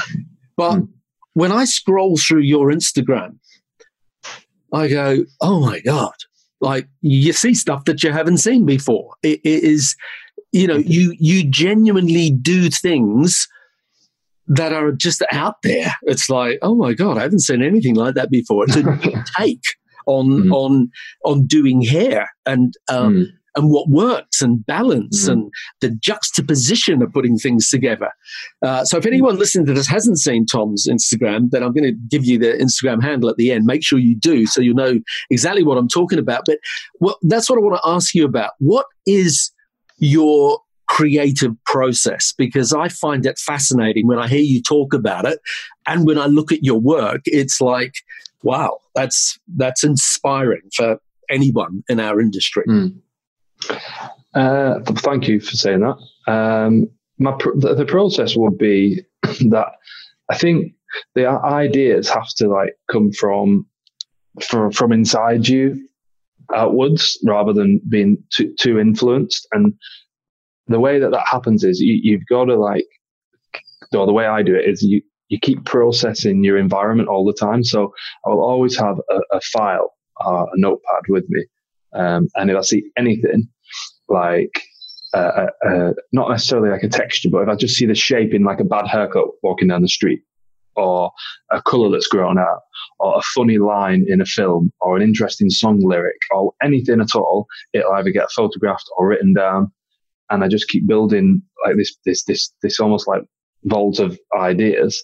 But 0.56 0.76
mm. 0.76 0.88
when 1.34 1.52
i 1.52 1.66
scroll 1.66 2.16
through 2.16 2.40
your 2.40 2.72
instagram 2.72 3.36
i 4.72 4.88
go 4.88 5.24
oh 5.42 5.60
my 5.60 5.80
god 5.80 6.14
like 6.60 6.88
you 7.00 7.32
see 7.32 7.54
stuff 7.54 7.84
that 7.84 8.02
you 8.02 8.12
haven't 8.12 8.38
seen 8.38 8.64
before. 8.64 9.14
it, 9.22 9.40
it 9.44 9.62
is, 9.64 9.94
you 10.52 10.66
know, 10.66 10.76
you 10.76 11.14
you 11.18 11.48
genuinely 11.48 12.30
do 12.30 12.70
things 12.70 13.48
that 14.48 14.72
are 14.72 14.92
just 14.92 15.22
out 15.32 15.56
there. 15.62 15.92
It's 16.02 16.30
like, 16.30 16.58
oh 16.62 16.74
my 16.74 16.94
god, 16.94 17.18
I 17.18 17.22
haven't 17.22 17.40
seen 17.40 17.62
anything 17.62 17.94
like 17.94 18.14
that 18.14 18.30
before. 18.30 18.64
It's 18.64 18.76
a 18.76 19.24
take 19.38 19.62
on 20.06 20.44
mm. 20.44 20.52
on 20.52 20.90
on 21.24 21.46
doing 21.46 21.82
hair 21.82 22.30
and 22.46 22.74
um, 22.88 23.14
mm 23.14 23.26
and 23.56 23.70
what 23.70 23.88
works 23.88 24.42
and 24.42 24.64
balance 24.66 25.24
mm-hmm. 25.24 25.32
and 25.32 25.50
the 25.80 25.90
juxtaposition 25.90 27.02
of 27.02 27.12
putting 27.12 27.36
things 27.36 27.68
together. 27.68 28.10
Uh, 28.62 28.84
so 28.84 28.98
if 28.98 29.06
anyone 29.06 29.36
listening 29.38 29.66
to 29.66 29.72
this 29.72 29.86
hasn't 29.86 30.18
seen 30.18 30.46
Tom's 30.46 30.86
Instagram, 30.86 31.50
then 31.50 31.62
I'm 31.62 31.72
going 31.72 31.84
to 31.84 31.98
give 32.08 32.24
you 32.24 32.38
the 32.38 32.52
Instagram 32.52 33.02
handle 33.02 33.28
at 33.30 33.36
the 33.36 33.50
end. 33.50 33.64
Make 33.64 33.82
sure 33.82 33.98
you 33.98 34.16
do 34.16 34.46
so 34.46 34.60
you'll 34.60 34.76
know 34.76 35.00
exactly 35.30 35.64
what 35.64 35.78
I'm 35.78 35.88
talking 35.88 36.18
about. 36.18 36.42
But 36.46 36.58
well, 37.00 37.18
that's 37.22 37.48
what 37.50 37.58
I 37.58 37.62
want 37.62 37.80
to 37.82 37.88
ask 37.88 38.14
you 38.14 38.24
about. 38.24 38.52
What 38.58 38.86
is 39.06 39.52
your 39.98 40.60
creative 40.88 41.52
process 41.64 42.32
because 42.38 42.72
I 42.72 42.88
find 42.88 43.26
it 43.26 43.40
fascinating 43.40 44.06
when 44.06 44.20
I 44.20 44.28
hear 44.28 44.38
you 44.38 44.62
talk 44.62 44.94
about 44.94 45.24
it 45.24 45.40
and 45.88 46.06
when 46.06 46.16
I 46.16 46.26
look 46.26 46.52
at 46.52 46.62
your 46.62 46.78
work 46.78 47.22
it's 47.24 47.60
like 47.60 47.92
wow 48.44 48.78
that's 48.94 49.36
that's 49.56 49.82
inspiring 49.82 50.62
for 50.76 51.00
anyone 51.30 51.82
in 51.88 52.00
our 52.00 52.20
industry. 52.20 52.64
Mm. 52.68 53.00
Uh, 54.34 54.80
thank 54.96 55.28
you 55.28 55.40
for 55.40 55.56
saying 55.56 55.80
that. 55.80 56.32
Um, 56.32 56.90
my 57.18 57.32
the, 57.56 57.74
the, 57.74 57.86
process 57.86 58.36
would 58.36 58.58
be 58.58 59.02
that 59.22 59.68
I 60.30 60.36
think 60.36 60.74
the 61.14 61.26
ideas 61.26 62.08
have 62.10 62.28
to 62.36 62.48
like 62.48 62.74
come 62.90 63.12
from 63.12 63.66
from 64.42 64.70
from 64.72 64.92
inside 64.92 65.48
you 65.48 65.88
outwards 66.54 67.18
rather 67.24 67.52
than 67.52 67.80
being 67.88 68.22
too, 68.30 68.54
too 68.58 68.78
influenced. 68.78 69.48
And 69.52 69.74
the 70.68 70.80
way 70.80 70.98
that 70.98 71.10
that 71.10 71.26
happens 71.26 71.64
is 71.64 71.80
you, 71.80 71.98
you've 72.02 72.26
got 72.28 72.44
to 72.46 72.56
like, 72.56 72.86
or 73.92 74.06
the 74.06 74.12
way 74.12 74.26
I 74.26 74.42
do 74.42 74.54
it 74.54 74.68
is 74.68 74.82
you 74.82 75.02
you 75.28 75.40
keep 75.40 75.64
processing 75.64 76.44
your 76.44 76.56
environment 76.56 77.08
all 77.08 77.24
the 77.24 77.32
time. 77.32 77.64
So 77.64 77.92
I 78.24 78.30
will 78.30 78.44
always 78.44 78.78
have 78.78 78.98
a, 79.10 79.36
a 79.36 79.40
file, 79.40 79.92
uh, 80.24 80.44
a 80.44 80.56
notepad 80.56 81.02
with 81.08 81.24
me. 81.28 81.44
Um, 81.94 82.28
and 82.34 82.50
if 82.50 82.56
I 82.56 82.62
see 82.62 82.90
anything 82.96 83.48
like 84.08 84.62
uh, 85.14 85.46
uh, 85.64 85.68
uh, 85.68 85.92
not 86.12 86.28
necessarily 86.28 86.68
like 86.68 86.82
a 86.82 86.88
texture, 86.88 87.30
but 87.30 87.42
if 87.42 87.48
I 87.48 87.54
just 87.54 87.76
see 87.76 87.86
the 87.86 87.94
shape 87.94 88.34
in 88.34 88.44
like 88.44 88.60
a 88.60 88.64
bad 88.64 88.86
haircut 88.86 89.28
walking 89.42 89.68
down 89.68 89.82
the 89.82 89.88
street, 89.88 90.20
or 90.74 91.10
a 91.50 91.62
color 91.62 91.90
that's 91.90 92.08
grown 92.08 92.38
out, 92.38 92.60
or 92.98 93.16
a 93.16 93.22
funny 93.34 93.56
line 93.56 94.04
in 94.08 94.20
a 94.20 94.26
film, 94.26 94.70
or 94.80 94.96
an 94.96 95.02
interesting 95.02 95.48
song 95.48 95.80
lyric, 95.80 96.18
or 96.34 96.52
anything 96.62 97.00
at 97.00 97.14
all, 97.14 97.46
it'll 97.72 97.92
either 97.92 98.10
get 98.10 98.30
photographed 98.32 98.84
or 98.98 99.08
written 99.08 99.32
down, 99.32 99.72
and 100.30 100.44
I 100.44 100.48
just 100.48 100.68
keep 100.68 100.86
building 100.86 101.40
like 101.64 101.76
this, 101.76 101.96
this, 102.04 102.24
this, 102.24 102.52
this 102.62 102.78
almost 102.78 103.08
like 103.08 103.22
vault 103.64 104.00
of 104.00 104.18
ideas, 104.38 105.02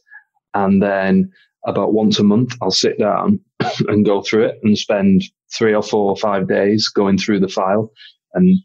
and 0.53 0.83
then 0.83 1.31
about 1.65 1.95
once 1.95 2.19
a 2.19 2.25
month, 2.25 2.55
I'll 2.61 2.71
sit 2.71 2.99
down 2.99 3.41
and 3.89 4.05
go 4.05 4.21
through 4.21 4.47
it 4.47 4.59
and 4.63 4.77
spend 4.77 5.23
three 5.57 5.75
or 5.75 5.83
four 5.83 6.11
or 6.11 6.17
five 6.17 6.49
days 6.49 6.89
going 6.89 7.19
through 7.19 7.41
the 7.41 7.49
file 7.49 7.91
and 8.35 8.59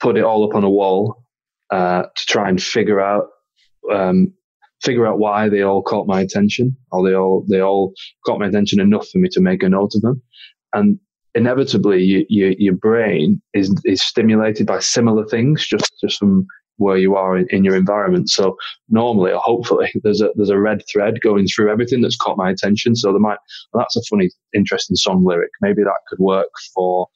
put 0.00 0.16
it 0.16 0.24
all 0.24 0.48
up 0.48 0.54
on 0.54 0.64
a 0.64 0.70
wall 0.70 1.24
uh, 1.70 2.02
to 2.02 2.26
try 2.26 2.48
and 2.48 2.62
figure 2.62 3.00
out 3.00 3.24
um, 3.92 4.32
figure 4.82 5.06
out 5.06 5.18
why 5.18 5.48
they 5.48 5.62
all 5.62 5.82
caught 5.82 6.06
my 6.06 6.20
attention 6.20 6.76
or 6.90 7.08
they 7.08 7.14
all 7.14 7.44
they 7.48 7.60
all 7.60 7.92
caught 8.26 8.40
my 8.40 8.46
attention 8.46 8.80
enough 8.80 9.08
for 9.08 9.18
me 9.18 9.28
to 9.30 9.40
make 9.40 9.62
a 9.62 9.68
note 9.68 9.92
of 9.94 10.02
them. 10.02 10.22
And 10.72 10.98
inevitably 11.34 12.02
you, 12.02 12.26
you, 12.28 12.54
your 12.58 12.74
brain 12.74 13.40
is 13.54 13.74
is 13.84 14.02
stimulated 14.02 14.66
by 14.66 14.80
similar 14.80 15.26
things 15.26 15.66
just 15.66 15.92
just 16.00 16.18
from 16.18 16.46
where 16.76 16.96
you 16.96 17.14
are 17.16 17.36
in, 17.36 17.46
in 17.50 17.64
your 17.64 17.76
environment. 17.76 18.30
So 18.30 18.56
normally 18.88 19.32
or 19.32 19.40
hopefully 19.40 19.92
there's 20.02 20.20
a 20.20 20.30
there's 20.36 20.50
a 20.50 20.58
red 20.58 20.82
thread 20.90 21.20
going 21.20 21.46
through 21.46 21.70
everything 21.70 22.00
that's 22.00 22.16
caught 22.16 22.36
my 22.36 22.50
attention. 22.50 22.96
So 22.96 23.12
there 23.12 23.20
might 23.20 23.38
well, 23.72 23.82
that's 23.82 23.96
a 23.96 24.02
funny 24.10 24.30
interesting 24.54 24.96
song 24.96 25.24
lyric. 25.24 25.50
Maybe 25.60 25.82
that 25.82 26.00
could 26.08 26.18
work 26.18 26.50
for 26.74 27.08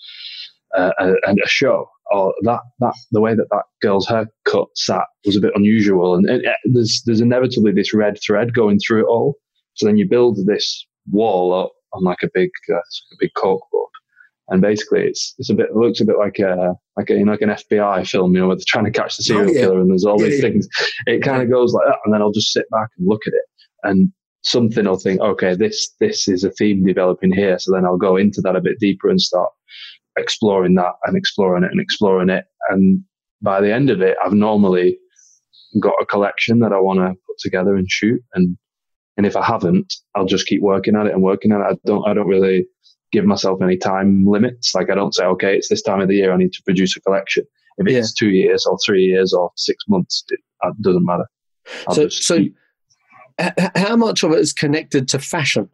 uh, 0.77 0.93
a, 0.99 1.15
a 1.29 1.49
show. 1.49 1.89
Or 2.13 2.33
that 2.43 2.61
that 2.79 2.95
the 3.11 3.21
way 3.21 3.35
that 3.35 3.49
that 3.51 3.65
girl's 3.83 4.07
haircut 4.07 4.69
sat 4.77 5.07
was 5.25 5.37
a 5.37 5.41
bit 5.41 5.57
unusual, 5.57 6.15
and 6.15 6.45
there's 6.73 7.03
there's 7.05 7.21
inevitably 7.21 7.73
this 7.73 7.93
red 7.93 8.17
thread 8.25 8.55
going 8.55 8.79
through 8.79 9.01
it 9.01 9.09
all. 9.09 9.35
So 9.75 9.87
then 9.87 9.97
you 9.97 10.09
build 10.09 10.39
this 10.47 10.87
wall 11.11 11.53
up 11.53 11.73
on 11.93 12.05
like 12.05 12.23
a 12.23 12.31
big 12.33 12.51
uh, 12.73 12.77
a 12.77 13.17
big 13.19 13.31
corkboard, 13.37 13.91
And 14.49 14.63
basically, 14.63 15.01
it's 15.01 15.35
it's 15.39 15.51
a 15.51 15.55
bit 15.55 15.71
it 15.71 15.77
looks 15.77 16.01
a 16.01 16.05
bit 16.05 16.19
like 16.19 16.39
a 16.39 16.75
like 16.97 17.11
a 17.11 17.15
you 17.15 17.25
know, 17.25 17.33
like 17.33 17.43
an 17.43 17.51
FBI 17.51 18.09
film, 18.09 18.35
you 18.35 18.41
know, 18.41 18.47
where 18.49 18.57
they're 18.57 18.65
trying 18.67 18.85
to 18.85 18.91
catch 18.91 19.17
the 19.17 19.25
serial 19.25 19.51
oh, 19.51 19.53
yeah. 19.53 19.61
killer, 19.61 19.81
and 19.81 19.91
there's 19.91 20.05
all 20.05 20.21
yeah, 20.21 20.29
these 20.29 20.43
yeah. 20.43 20.49
things. 20.49 20.69
It 21.07 21.23
kind 21.23 21.43
of 21.43 21.51
goes 21.51 21.73
like 21.73 21.87
that, 21.87 21.99
and 22.05 22.15
then 22.15 22.23
I'll 22.23 22.33
just 22.33 22.53
sit 22.53 22.69
back 22.71 22.89
and 22.97 23.09
look 23.09 23.23
at 23.27 23.33
it, 23.33 23.43
and 23.83 24.13
something 24.47 24.87
I'll 24.87 24.99
think, 24.99 25.21
okay, 25.21 25.55
this 25.57 25.91
this 26.01 26.29
is 26.29 26.45
a 26.45 26.51
theme 26.51 26.87
developing 26.87 27.33
here. 27.33 27.59
So 27.59 27.73
then 27.73 27.85
I'll 27.85 27.97
go 27.97 28.17
into 28.17 28.41
that 28.43 28.57
a 28.57 28.61
bit 28.61 28.79
deeper 28.79 29.09
and 29.09 29.21
start 29.21 29.51
exploring 30.17 30.75
that 30.77 30.93
and 31.05 31.17
exploring 31.17 31.65
it 31.65 31.71
and 31.71 31.81
exploring 31.81 32.31
it. 32.31 32.45
And 32.69 33.03
by 33.43 33.61
the 33.61 33.73
end 33.73 33.91
of 33.91 34.01
it, 34.01 34.17
I've 34.25 34.33
normally 34.33 34.99
got 35.81 35.95
a 36.01 36.07
collection 36.07 36.61
that 36.61 36.73
I 36.73 36.81
want 36.81 37.01
to 37.01 37.09
put 37.27 37.39
together 37.39 37.77
and 37.77 37.91
shoot. 37.91 38.23
And 38.35 38.57
and 39.17 39.27
if 39.27 39.37
I 39.37 39.45
haven't, 39.45 39.93
I'll 40.15 40.27
just 40.27 40.47
keep 40.47 40.63
working 40.63 40.95
at 40.95 41.07
it 41.07 41.13
and 41.13 41.23
working 41.23 41.53
at 41.53 41.61
it. 41.61 41.67
I 41.71 41.77
don't 41.85 42.07
I 42.07 42.15
don't 42.15 42.29
really 42.29 42.67
give 43.13 43.25
myself 43.25 43.61
any 43.63 43.77
time 43.77 44.27
limits. 44.27 44.75
Like 44.75 44.91
I 44.91 44.95
don't 44.95 45.15
say, 45.15 45.25
okay, 45.25 45.57
it's 45.57 45.69
this 45.69 45.83
time 45.83 46.01
of 46.01 46.09
the 46.09 46.17
year 46.17 46.33
I 46.33 46.37
need 46.37 46.53
to 46.53 46.63
produce 46.63 46.97
a 46.97 47.01
collection. 47.01 47.45
If 47.79 47.87
it's 47.87 48.15
yeah. 48.21 48.27
two 48.27 48.33
years 48.33 48.65
or 48.67 48.79
three 48.85 49.05
years 49.05 49.33
or 49.33 49.51
six 49.57 49.85
months, 49.89 50.25
it, 50.29 50.41
it 50.65 50.83
doesn't 50.83 51.05
matter. 51.05 51.27
I'll 51.89 51.95
so 51.95 52.09
so 52.09 52.39
keep, 52.39 52.57
how 53.77 53.97
much 53.97 54.23
of 54.23 54.33
it 54.33 54.39
is 54.39 54.53
connected 54.53 55.09
to 55.09 55.19
fashion? 55.19 55.69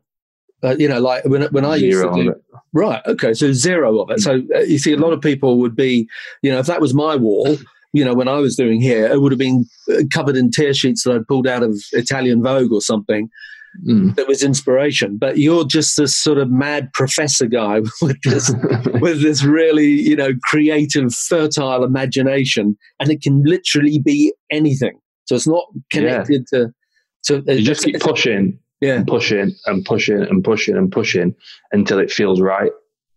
Uh, 0.64 0.76
you 0.78 0.88
know, 0.88 1.00
like 1.00 1.24
when 1.24 1.42
when 1.44 1.64
I 1.64 1.78
zero 1.78 2.16
used 2.16 2.34
to 2.34 2.34
do 2.34 2.60
right, 2.72 3.02
okay, 3.06 3.34
so 3.34 3.52
zero 3.52 4.00
of 4.00 4.10
it. 4.10 4.20
So 4.20 4.42
uh, 4.54 4.60
you 4.60 4.78
see, 4.78 4.92
a 4.92 4.96
lot 4.96 5.12
of 5.12 5.20
people 5.20 5.58
would 5.58 5.76
be, 5.76 6.08
you 6.42 6.50
know, 6.50 6.58
if 6.58 6.66
that 6.66 6.80
was 6.80 6.94
my 6.94 7.16
wall, 7.16 7.56
you 7.92 8.04
know, 8.04 8.14
when 8.14 8.28
I 8.28 8.38
was 8.38 8.56
doing 8.56 8.80
here, 8.80 9.06
it 9.06 9.20
would 9.20 9.32
have 9.32 9.38
been 9.38 9.66
uh, 9.92 10.02
covered 10.12 10.36
in 10.36 10.50
tear 10.50 10.72
sheets 10.72 11.04
that 11.04 11.14
I'd 11.14 11.26
pulled 11.26 11.46
out 11.46 11.62
of 11.62 11.82
Italian 11.92 12.42
Vogue 12.42 12.72
or 12.72 12.80
something. 12.80 13.28
Mm. 13.86 14.14
That 14.16 14.28
was 14.28 14.42
inspiration, 14.42 15.16
but 15.16 15.38
you're 15.38 15.64
just 15.64 15.96
this 15.96 16.16
sort 16.16 16.38
of 16.38 16.50
mad 16.50 16.92
professor 16.92 17.46
guy 17.46 17.80
with 18.02 18.20
this 18.22 18.54
with 19.00 19.22
this 19.22 19.42
really 19.42 19.88
you 19.88 20.16
know 20.16 20.32
creative, 20.44 21.14
fertile 21.14 21.82
imagination, 21.82 22.76
and 23.00 23.10
it 23.10 23.22
can 23.22 23.42
literally 23.44 23.98
be 23.98 24.34
anything. 24.50 24.98
So 25.24 25.36
it's 25.36 25.46
not 25.46 25.64
connected 25.90 26.44
yeah. 26.52 26.58
to 26.58 26.74
so 27.22 27.42
you 27.46 27.62
just 27.62 27.84
keep 27.84 28.00
pushing, 28.00 28.58
yeah, 28.80 28.96
and 28.96 29.06
pushing 29.06 29.54
and 29.66 29.84
pushing 29.84 30.22
and 30.22 30.44
pushing 30.44 30.76
and 30.76 30.90
pushing 30.90 31.34
until 31.70 31.98
it 31.98 32.10
feels 32.10 32.40
right, 32.40 32.72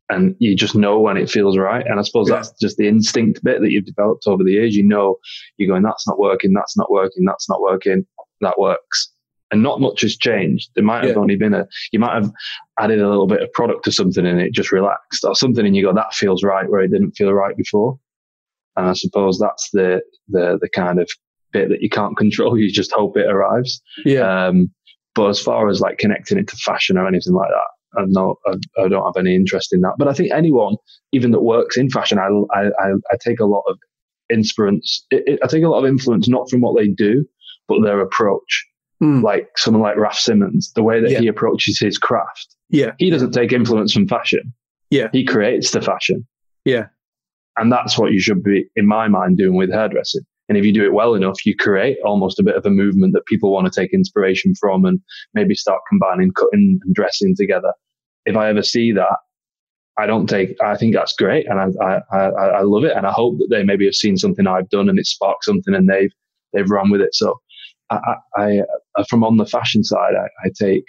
and 0.09 0.35
you 0.39 0.55
just 0.55 0.75
know 0.75 0.99
when 0.99 1.17
it 1.17 1.29
feels 1.29 1.57
right. 1.57 1.85
And 1.85 1.99
I 1.99 2.03
suppose 2.03 2.29
yeah. 2.29 2.35
that's 2.35 2.51
just 2.61 2.77
the 2.77 2.87
instinct 2.87 3.43
bit 3.43 3.61
that 3.61 3.71
you've 3.71 3.85
developed 3.85 4.27
over 4.27 4.43
the 4.43 4.51
years. 4.51 4.75
You 4.75 4.83
know, 4.83 5.17
you're 5.57 5.67
going, 5.67 5.83
that's 5.83 6.07
not 6.07 6.19
working, 6.19 6.53
that's 6.53 6.77
not 6.77 6.91
working, 6.91 7.25
that's 7.25 7.49
not 7.49 7.61
working, 7.61 8.05
that 8.41 8.59
works. 8.59 9.11
And 9.51 9.61
not 9.61 9.79
much 9.79 10.01
has 10.01 10.17
changed. 10.17 10.71
There 10.75 10.83
might 10.83 11.03
have 11.03 11.15
yeah. 11.15 11.21
only 11.21 11.35
been 11.35 11.53
a, 11.53 11.67
you 11.91 11.99
might 11.99 12.15
have 12.15 12.31
added 12.79 12.99
a 12.99 13.07
little 13.07 13.27
bit 13.27 13.43
of 13.43 13.53
product 13.53 13.85
to 13.85 13.91
something 13.91 14.25
and 14.25 14.41
it 14.41 14.53
just 14.53 14.71
relaxed 14.71 15.23
or 15.23 15.35
something, 15.35 15.65
and 15.65 15.75
you 15.75 15.83
go, 15.83 15.93
that 15.93 16.13
feels 16.13 16.43
right 16.43 16.69
where 16.69 16.81
it 16.81 16.91
didn't 16.91 17.11
feel 17.11 17.31
right 17.31 17.55
before. 17.55 17.99
And 18.75 18.87
I 18.87 18.93
suppose 18.93 19.39
that's 19.39 19.69
the 19.71 20.01
the 20.27 20.57
the 20.59 20.69
kind 20.69 20.99
of 20.99 21.09
bit 21.53 21.69
that 21.69 21.81
you 21.81 21.89
can't 21.89 22.17
control. 22.23 22.57
You 22.57 22.71
just 22.71 22.91
hope 22.91 23.17
it 23.17 23.27
arrives. 23.27 23.81
Yeah. 24.03 24.47
Um, 24.47 24.71
but 25.13 25.29
as 25.29 25.39
far 25.39 25.69
as 25.69 25.79
like 25.79 25.97
connecting 25.97 26.37
it 26.37 26.47
to 26.49 26.57
fashion 26.57 26.97
or 26.97 27.07
anything 27.07 27.33
like 27.33 27.49
that, 27.49 28.01
I'm 28.01 28.11
not, 28.11 28.35
I, 28.45 28.55
I, 28.83 28.87
don't 28.89 29.05
have 29.05 29.17
any 29.17 29.33
interest 29.33 29.71
in 29.71 29.79
that. 29.81 29.93
But 29.97 30.09
I 30.09 30.13
think 30.13 30.31
anyone, 30.33 30.75
even 31.13 31.31
that 31.31 31.41
works 31.41 31.77
in 31.77 31.89
fashion, 31.89 32.19
I, 32.19 32.27
I, 32.53 32.67
I 32.81 33.17
take 33.23 33.39
a 33.39 33.45
lot 33.45 33.63
of 33.67 33.77
inspirance. 34.29 35.05
It, 35.11 35.23
it, 35.25 35.39
I 35.41 35.47
take 35.47 35.63
a 35.63 35.69
lot 35.69 35.79
of 35.79 35.85
influence, 35.85 36.27
not 36.27 36.49
from 36.49 36.59
what 36.59 36.75
they 36.75 36.89
do, 36.89 37.25
but 37.69 37.81
their 37.81 38.01
approach. 38.01 38.65
Mm. 39.03 39.23
Like 39.23 39.49
someone 39.57 39.83
like 39.83 39.97
Raf 39.97 40.17
Simons, 40.17 40.71
the 40.73 40.83
way 40.83 41.01
that 41.01 41.11
yeah. 41.11 41.19
he 41.19 41.27
approaches 41.27 41.79
his 41.79 41.97
craft. 41.97 42.55
Yeah. 42.69 42.91
He 42.97 43.09
doesn't 43.09 43.31
take 43.31 43.51
influence 43.51 43.91
from 43.93 44.07
fashion. 44.07 44.53
Yeah. 44.89 45.09
He 45.11 45.25
creates 45.25 45.71
the 45.71 45.81
fashion. 45.81 46.25
Yeah. 46.63 46.87
And 47.57 47.71
that's 47.71 47.97
what 47.97 48.11
you 48.11 48.19
should 48.21 48.43
be, 48.43 48.65
in 48.75 48.87
my 48.87 49.07
mind, 49.07 49.37
doing 49.37 49.55
with 49.55 49.71
hairdressing. 49.71 50.23
And 50.47 50.57
if 50.57 50.63
you 50.63 50.71
do 50.71 50.85
it 50.85 50.93
well 50.93 51.15
enough, 51.15 51.45
you 51.45 51.55
create 51.55 51.97
almost 52.05 52.39
a 52.39 52.43
bit 52.43 52.55
of 52.55 52.65
a 52.65 52.69
movement 52.69 53.13
that 53.13 53.25
people 53.25 53.51
want 53.51 53.71
to 53.71 53.81
take 53.81 53.93
inspiration 53.93 54.53
from 54.59 54.85
and 54.85 54.99
maybe 55.33 55.55
start 55.55 55.81
combining 55.89 56.31
cutting 56.31 56.79
and 56.83 56.93
dressing 56.95 57.35
together. 57.35 57.73
If 58.25 58.37
I 58.37 58.49
ever 58.49 58.61
see 58.61 58.91
that, 58.93 59.17
I 59.97 60.05
don't 60.05 60.27
take, 60.27 60.55
I 60.61 60.75
think 60.75 60.93
that's 60.93 61.13
great. 61.13 61.47
And 61.47 61.59
I, 61.59 61.83
I, 61.83 61.99
I, 62.11 62.27
I 62.27 62.61
love 62.61 62.83
it. 62.83 62.95
And 62.95 63.07
I 63.07 63.11
hope 63.11 63.37
that 63.39 63.47
they 63.49 63.63
maybe 63.63 63.85
have 63.85 63.95
seen 63.95 64.17
something 64.17 64.45
I've 64.45 64.69
done 64.69 64.89
and 64.89 64.99
it 64.99 65.07
sparked 65.07 65.45
something 65.45 65.73
and 65.73 65.89
they've, 65.89 66.11
they've 66.53 66.69
run 66.69 66.91
with 66.91 67.01
it. 67.01 67.15
So 67.15 67.39
I, 67.89 68.15
I, 68.35 68.61
I 68.97 69.03
from 69.09 69.23
on 69.23 69.37
the 69.37 69.45
fashion 69.45 69.83
side, 69.83 70.13
I, 70.15 70.27
I 70.45 70.51
take 70.59 70.85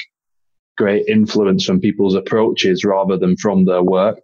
great 0.77 1.07
influence 1.09 1.65
from 1.65 1.81
people's 1.81 2.15
approaches 2.15 2.85
rather 2.85 3.17
than 3.17 3.37
from 3.37 3.65
their 3.65 3.83
work. 3.83 4.23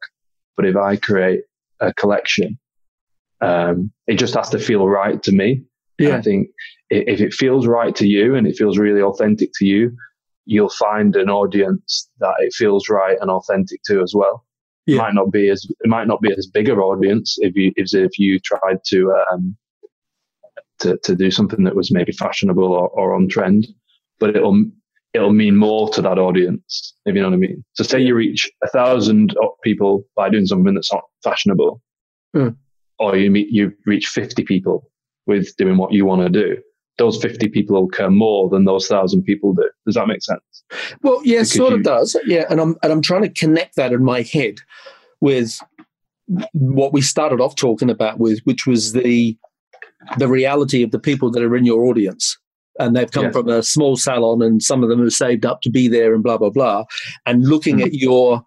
But 0.57 0.67
if 0.67 0.77
I 0.77 0.97
create 0.97 1.41
a 1.81 1.93
collection 1.95 2.59
um, 3.43 3.93
it 4.07 4.19
just 4.19 4.35
has 4.35 4.49
to 4.51 4.59
feel 4.59 4.89
right 4.89 5.23
to 5.25 5.33
me. 5.33 5.65
Yeah. 5.99 6.17
I 6.17 6.23
think 6.23 6.49
if 6.91 7.21
it 7.21 7.35
feels 7.35 7.67
right 7.67 7.95
to 7.97 8.07
you 8.07 8.35
and 8.35 8.47
it 8.47 8.57
feels 8.57 8.79
really 8.79 9.03
authentic 9.03 9.51
to 9.57 9.67
you, 9.67 9.95
you'll 10.47 10.71
find 10.71 11.15
an 11.17 11.29
audience 11.29 12.09
that 12.21 12.35
it 12.39 12.55
feels 12.55 12.89
right 12.89 13.19
and 13.21 13.31
authentic 13.31 13.81
to 13.87 14.01
as 14.01 14.15
well. 14.15 14.45
Yeah. 14.87 14.97
It 14.97 14.99
might 14.99 15.15
not 15.15 15.31
be 15.31 15.49
as 15.49 15.65
it 15.65 15.89
might 15.89 16.09
not 16.09 16.21
be 16.21 16.33
as 16.33 16.47
bigger 16.47 16.81
audience 16.83 17.37
if 17.41 17.55
you 17.55 17.73
if, 17.77 17.95
if 17.95 18.19
you 18.19 18.41
tried 18.41 18.79
to 18.87 19.15
um 19.31 19.57
to 20.83 20.99
to 21.05 21.17
do 21.17 21.31
something 21.31 21.65
that 21.65 21.77
was 21.77 21.91
maybe 21.91 22.13
fashionable 22.13 22.73
or, 22.73 22.89
or 22.91 23.15
on 23.15 23.29
trend, 23.29 23.67
but 24.21 24.37
it'll 24.37 24.65
it'll 25.15 25.33
mean 25.33 25.57
more 25.57 25.91
to 25.91 26.01
that 26.01 26.19
audience 26.19 26.95
if 27.05 27.15
you 27.15 27.21
know 27.21 27.29
what 27.29 27.35
I 27.35 27.39
mean. 27.39 27.65
So 27.75 27.85
say 27.85 28.01
you 28.01 28.15
reach 28.15 28.51
a 28.63 28.69
thousand 28.69 29.35
people 29.63 30.05
by 30.17 30.31
doing 30.31 30.47
something 30.47 30.75
that's 30.75 30.93
not 30.93 31.05
fashionable. 31.23 31.83
Mm 32.35 32.57
or 33.03 33.17
you 33.17 33.31
meet, 33.31 33.49
you 33.51 33.73
reach 33.85 34.07
50 34.07 34.45
people 34.45 34.89
with 35.27 35.57
doing 35.57 35.77
what 35.77 35.93
you 35.93 36.07
want 36.07 36.23
to 36.23 36.29
do, 36.29 36.57
those 36.99 37.21
50 37.21 37.49
people 37.49 37.81
will 37.81 37.89
care 37.89 38.11
more 38.11 38.49
than 38.49 38.65
those 38.65 38.87
thousand 38.87 39.25
people 39.25 39.53
do. 39.55 39.69
Does 39.87 39.97
that 39.97 40.07
make 40.07 40.23
sense? 40.23 40.65
Well, 41.03 41.21
yeah, 41.25 41.39
because 41.39 41.53
sort 41.53 41.71
you, 41.71 41.79
of 41.79 41.83
does. 41.83 42.17
Yeah. 42.27 42.45
And 42.49 42.61
I'm, 42.61 42.77
and 42.83 42.93
I'm 42.93 43.03
trying 43.03 43.23
to 43.23 43.29
connect 43.29 43.75
that 43.77 43.93
in 43.93 44.05
my 44.05 44.23
head 44.23 44.59
with 45.21 45.59
what 46.53 46.93
we 46.93 47.01
started 47.01 47.41
off 47.41 47.57
talking 47.57 47.91
about 47.91 48.21
with, 48.21 48.41
which 48.45 48.67
was 48.67 48.93
the, 48.93 49.37
the 50.19 50.29
reality 50.29 50.83
of 50.83 50.91
the 50.91 50.99
people 50.99 51.31
that 51.31 51.43
are 51.43 51.57
in 51.57 51.65
your 51.65 51.85
audience 51.85 52.39
and 52.79 52.97
they've 52.97 53.11
come 53.11 53.25
yes. 53.25 53.33
from 53.33 53.49
a 53.49 53.63
small 53.63 53.97
salon 53.97 54.43
and 54.43 54.63
some 54.63 54.83
of 54.83 54.89
them 54.89 55.01
have 55.01 55.13
saved 55.13 55.45
up 55.45 55.61
to 55.63 55.71
be 55.71 55.89
there 55.89 56.15
and 56.15 56.23
blah 56.23 56.39
blah 56.39 56.51
blah 56.51 56.85
and 57.27 57.47
looking 57.47 57.77
mm-hmm. 57.77 57.87
at 57.87 57.95
your 57.95 58.43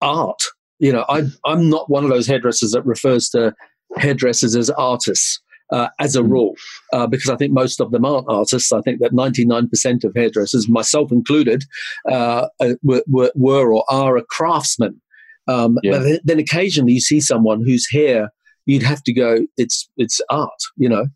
art 0.00 0.42
you 0.78 0.92
know 0.92 1.04
I, 1.08 1.24
i'm 1.44 1.68
not 1.68 1.90
one 1.90 2.04
of 2.04 2.10
those 2.10 2.26
hairdressers 2.26 2.72
that 2.72 2.84
refers 2.84 3.28
to 3.30 3.54
hairdressers 3.96 4.56
as 4.56 4.70
artists. 4.70 5.40
Uh, 5.72 5.88
as 5.98 6.14
a 6.14 6.22
hmm. 6.22 6.30
rule, 6.30 6.54
uh, 6.92 7.08
because 7.08 7.28
I 7.28 7.34
think 7.34 7.52
most 7.52 7.80
of 7.80 7.90
them 7.90 8.04
aren't 8.04 8.28
artists. 8.28 8.70
I 8.70 8.80
think 8.82 9.00
that 9.00 9.10
99% 9.10 10.04
of 10.04 10.12
hairdressers, 10.14 10.68
myself 10.68 11.10
included, 11.10 11.64
uh, 12.08 12.46
uh, 12.60 12.74
were, 12.84 13.02
were, 13.08 13.32
were, 13.34 13.74
or 13.74 13.84
are 13.90 14.16
a 14.16 14.22
craftsman. 14.22 15.02
Um, 15.48 15.78
yeah. 15.82 15.98
But 15.98 16.20
then 16.22 16.38
occasionally 16.38 16.92
you 16.92 17.00
see 17.00 17.20
someone 17.20 17.64
whose 17.64 17.90
hair 17.90 18.30
you'd 18.66 18.82
have 18.82 19.02
to 19.04 19.12
go, 19.12 19.46
it's 19.56 19.88
it's 19.96 20.20
art, 20.30 20.60
you 20.76 20.88
know, 20.88 21.06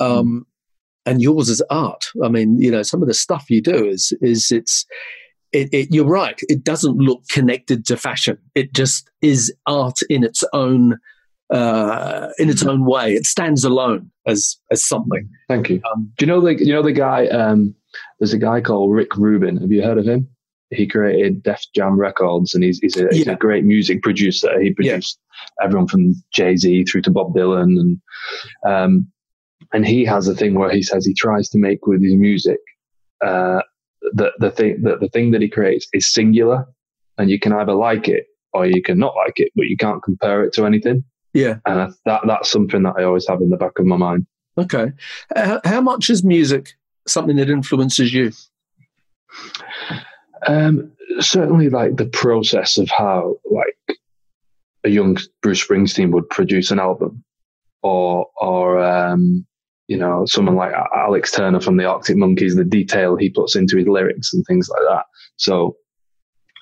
um, 0.00 0.46
and 1.06 1.20
yours 1.20 1.48
is 1.48 1.62
art. 1.70 2.06
I 2.22 2.28
mean, 2.28 2.60
you 2.60 2.70
know, 2.70 2.82
some 2.82 3.02
of 3.02 3.08
the 3.08 3.14
stuff 3.14 3.50
you 3.50 3.62
do 3.62 3.86
is 3.86 4.12
is 4.20 4.50
it's. 4.50 4.86
It, 5.50 5.70
it, 5.72 5.88
you're 5.90 6.04
right. 6.04 6.38
It 6.50 6.62
doesn't 6.62 6.98
look 6.98 7.22
connected 7.30 7.86
to 7.86 7.96
fashion. 7.96 8.36
It 8.54 8.74
just 8.74 9.10
is 9.22 9.50
art 9.66 9.98
in 10.10 10.22
its 10.22 10.44
own 10.52 10.98
uh, 11.50 12.28
in 12.38 12.50
its 12.50 12.64
own 12.64 12.84
way. 12.84 13.14
It 13.14 13.24
stands 13.24 13.64
alone 13.64 14.10
as 14.26 14.56
as 14.70 14.84
something. 14.84 15.28
Thank 15.48 15.70
you. 15.70 15.80
Um, 15.90 16.12
Do 16.18 16.26
you 16.26 16.32
know 16.32 16.40
the 16.40 16.54
you 16.54 16.72
know 16.72 16.82
the 16.82 16.92
guy? 16.92 17.26
Um, 17.28 17.74
there's 18.18 18.34
a 18.34 18.38
guy 18.38 18.60
called 18.60 18.92
Rick 18.92 19.16
Rubin. 19.16 19.56
Have 19.56 19.72
you 19.72 19.82
heard 19.82 19.98
of 19.98 20.06
him? 20.06 20.28
He 20.70 20.86
created 20.86 21.42
Def 21.42 21.62
Jam 21.74 21.98
Records, 21.98 22.54
and 22.54 22.62
he's 22.62 22.78
he's 22.78 22.96
a, 22.96 23.08
he's 23.10 23.26
a 23.26 23.36
great 23.36 23.64
music 23.64 24.02
producer. 24.02 24.60
He 24.60 24.74
produced 24.74 25.18
yeah. 25.30 25.64
everyone 25.64 25.88
from 25.88 26.14
Jay 26.32 26.56
Z 26.56 26.84
through 26.84 27.02
to 27.02 27.10
Bob 27.10 27.34
Dylan, 27.34 27.78
and 27.80 28.00
um, 28.66 29.06
and 29.72 29.86
he 29.86 30.04
has 30.04 30.28
a 30.28 30.34
thing 30.34 30.54
where 30.54 30.70
he 30.70 30.82
says 30.82 31.06
he 31.06 31.14
tries 31.14 31.48
to 31.50 31.58
make 31.58 31.86
with 31.86 32.02
his 32.02 32.14
music. 32.14 32.58
Uh, 33.24 33.60
the 34.12 34.30
the 34.38 34.50
thing 34.50 34.82
that 34.82 35.00
the 35.00 35.08
thing 35.08 35.30
that 35.30 35.42
he 35.42 35.48
creates 35.48 35.88
is 35.92 36.12
singular, 36.12 36.66
and 37.16 37.30
you 37.30 37.38
can 37.38 37.52
either 37.52 37.74
like 37.74 38.08
it 38.08 38.26
or 38.52 38.66
you 38.66 38.82
can 38.82 38.98
not 38.98 39.14
like 39.16 39.40
it, 39.40 39.50
but 39.56 39.66
you 39.66 39.76
can't 39.76 40.02
compare 40.02 40.44
it 40.44 40.52
to 40.54 40.66
anything. 40.66 41.04
Yeah. 41.34 41.58
And 41.66 41.94
that, 42.06 42.22
that's 42.26 42.50
something 42.50 42.82
that 42.82 42.94
I 42.98 43.04
always 43.04 43.26
have 43.28 43.40
in 43.40 43.50
the 43.50 43.56
back 43.56 43.78
of 43.78 43.86
my 43.86 43.96
mind. 43.96 44.26
Okay. 44.56 44.92
Uh, 45.36 45.60
how 45.64 45.80
much 45.80 46.10
is 46.10 46.24
music 46.24 46.74
something 47.06 47.36
that 47.36 47.50
influences 47.50 48.12
you? 48.12 48.32
Um, 50.46 50.92
certainly, 51.20 51.68
like 51.68 51.96
the 51.96 52.06
process 52.06 52.78
of 52.78 52.88
how, 52.96 53.36
like, 53.50 53.98
a 54.84 54.88
young 54.88 55.16
Bruce 55.42 55.66
Springsteen 55.66 56.12
would 56.12 56.28
produce 56.30 56.70
an 56.70 56.78
album, 56.78 57.24
or, 57.82 58.26
or, 58.40 58.80
um, 58.80 59.44
you 59.88 59.96
know, 59.96 60.24
someone 60.26 60.54
like 60.54 60.72
Alex 60.94 61.32
Turner 61.32 61.60
from 61.60 61.78
the 61.78 61.84
Arctic 61.86 62.16
Monkeys, 62.16 62.54
the 62.54 62.64
detail 62.64 63.16
he 63.16 63.30
puts 63.30 63.56
into 63.56 63.76
his 63.76 63.88
lyrics 63.88 64.32
and 64.32 64.44
things 64.46 64.68
like 64.68 64.82
that. 64.88 65.04
So 65.36 65.76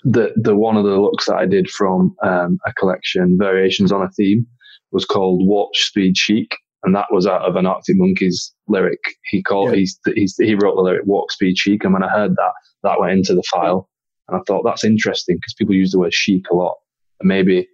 the 0.05 0.33
the 0.37 0.55
one 0.55 0.77
of 0.77 0.85
the 0.85 1.01
looks 1.01 1.27
that 1.27 1.35
I 1.35 1.47
did 1.47 1.69
from 1.69 2.15
um, 2.23 2.59
a 2.65 2.73
collection, 2.75 3.37
Variations 3.39 3.91
on 3.91 4.03
a 4.03 4.09
Theme, 4.11 4.47
was 4.93 5.05
called 5.05 5.45
Warp 5.45 5.75
Speed 5.75 6.17
Chic, 6.17 6.57
and 6.85 6.95
that 6.95 7.07
was 7.11 7.27
out 7.27 7.43
of 7.43 7.57
an 7.57 7.67
Arctic 7.67 7.97
Monkeys 7.99 8.55
lyric. 8.69 9.01
He 9.25 9.43
called 9.43 9.71
yeah. 9.71 9.79
he's, 9.79 9.99
he's, 10.15 10.37
he 10.39 10.55
wrote 10.55 10.77
the 10.77 10.83
lyric 10.83 11.07
Warp 11.07 11.33
Speed 11.33 11.59
Chic, 11.59 11.83
and 11.83 11.93
when 11.93 12.05
I 12.05 12.09
heard 12.09 12.37
that, 12.37 12.53
that 12.87 13.01
went 13.01 13.12
into 13.12 13.35
the 13.35 13.42
file, 13.51 13.88
and 14.29 14.38
I 14.38 14.40
thought 14.46 14.62
that's 14.64 14.85
interesting 14.85 15.37
because 15.37 15.55
people 15.55 15.75
use 15.75 15.92
the 15.92 15.99
word 15.99 16.14
chic 16.14 16.51
a 16.51 16.55
lot, 16.55 16.77
and 17.20 17.29
maybe 17.29 17.68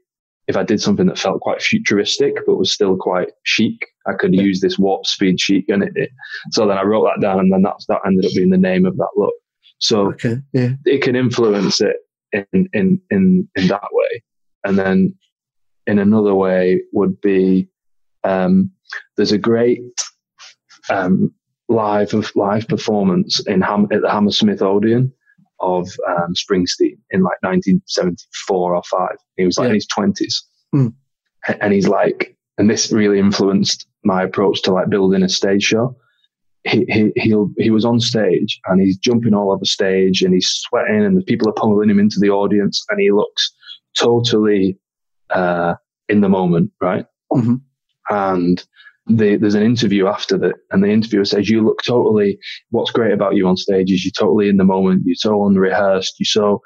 if 0.48 0.56
I 0.56 0.62
did 0.64 0.80
something 0.80 1.06
that 1.06 1.18
felt 1.18 1.40
quite 1.40 1.62
futuristic 1.62 2.34
but 2.46 2.56
was 2.56 2.72
still 2.72 2.96
quite 2.96 3.28
chic, 3.44 3.86
I 4.06 4.14
could 4.14 4.34
use 4.34 4.60
this 4.60 4.78
warp 4.78 5.06
speed 5.06 5.38
chic. 5.40 5.66
And 5.68 5.84
it, 5.84 5.92
it, 5.94 6.10
so 6.50 6.66
then 6.66 6.78
I 6.78 6.82
wrote 6.82 7.04
that 7.04 7.20
down, 7.20 7.38
and 7.40 7.52
then 7.52 7.62
that 7.62 7.76
that 7.88 8.00
ended 8.06 8.26
up 8.26 8.32
being 8.34 8.50
the 8.50 8.58
name 8.58 8.84
of 8.84 8.96
that 8.96 9.10
look. 9.16 9.34
So 9.78 10.08
okay. 10.12 10.38
yeah. 10.52 10.70
it 10.84 11.02
can 11.02 11.16
influence 11.16 11.80
it 11.80 11.96
in 12.32 12.68
in 12.72 13.00
in 13.10 13.48
in 13.56 13.66
that 13.68 13.88
way, 13.92 14.22
and 14.64 14.78
then 14.78 15.14
in 15.86 15.98
another 15.98 16.34
way 16.34 16.80
would 16.92 17.20
be 17.20 17.68
um, 18.24 18.70
there's 19.16 19.32
a 19.32 19.38
great 19.38 19.80
um, 20.90 21.32
live 21.68 22.14
of 22.14 22.30
live 22.34 22.66
performance 22.68 23.40
in 23.46 23.60
Ham, 23.60 23.88
at 23.92 24.02
the 24.02 24.10
Hammersmith 24.10 24.62
Odeon 24.62 25.12
of 25.60 25.88
um, 26.08 26.34
Springsteen 26.34 26.98
in 27.10 27.22
like 27.22 27.40
1974 27.42 28.74
or 28.74 28.82
five. 28.84 29.16
He 29.36 29.44
was 29.44 29.58
like 29.58 29.66
yeah. 29.66 29.70
in 29.70 29.74
his 29.76 29.86
twenties, 29.86 30.42
mm. 30.74 30.92
and 31.60 31.72
he's 31.72 31.88
like, 31.88 32.36
and 32.58 32.68
this 32.68 32.92
really 32.92 33.18
influenced 33.18 33.86
my 34.04 34.22
approach 34.22 34.62
to 34.62 34.72
like 34.72 34.90
building 34.90 35.22
a 35.22 35.28
stage 35.28 35.62
show. 35.62 35.96
He 36.64 36.84
he 36.88 37.12
he 37.16 37.34
he 37.58 37.70
was 37.70 37.84
on 37.84 37.98
stage 37.98 38.60
and 38.66 38.80
he's 38.80 38.96
jumping 38.96 39.34
all 39.34 39.52
over 39.52 39.64
stage 39.64 40.22
and 40.22 40.32
he's 40.32 40.48
sweating 40.48 41.04
and 41.04 41.16
the 41.16 41.22
people 41.22 41.48
are 41.48 41.54
pulling 41.54 41.90
him 41.90 41.98
into 41.98 42.20
the 42.20 42.30
audience 42.30 42.84
and 42.88 43.00
he 43.00 43.10
looks 43.10 43.52
totally 43.98 44.78
uh, 45.30 45.74
in 46.08 46.20
the 46.20 46.28
moment, 46.28 46.70
right? 46.80 47.06
Mm-hmm. 47.32 47.56
And 48.10 48.64
the, 49.06 49.36
there's 49.36 49.56
an 49.56 49.62
interview 49.64 50.06
after 50.06 50.38
that, 50.38 50.54
and 50.70 50.82
the 50.82 50.90
interviewer 50.90 51.24
says, 51.24 51.48
"You 51.48 51.64
look 51.64 51.82
totally. 51.82 52.38
What's 52.70 52.92
great 52.92 53.12
about 53.12 53.34
you 53.34 53.48
on 53.48 53.56
stage 53.56 53.90
is 53.90 54.04
you're 54.04 54.12
totally 54.16 54.48
in 54.48 54.58
the 54.58 54.64
moment. 54.64 55.02
You're 55.04 55.16
so 55.16 55.44
unrehearsed. 55.44 56.14
You're 56.20 56.26
so 56.26 56.62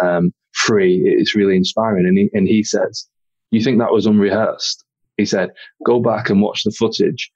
um, 0.00 0.32
free. 0.52 1.02
It's 1.04 1.34
really 1.34 1.56
inspiring." 1.56 2.06
And 2.06 2.16
he 2.16 2.30
and 2.32 2.46
he 2.46 2.62
says, 2.62 3.08
"You 3.50 3.62
think 3.62 3.78
that 3.78 3.92
was 3.92 4.06
unrehearsed?" 4.06 4.84
He 5.16 5.24
said, 5.24 5.50
"Go 5.84 6.00
back 6.00 6.30
and 6.30 6.40
watch 6.40 6.62
the 6.62 6.70
footage, 6.70 7.30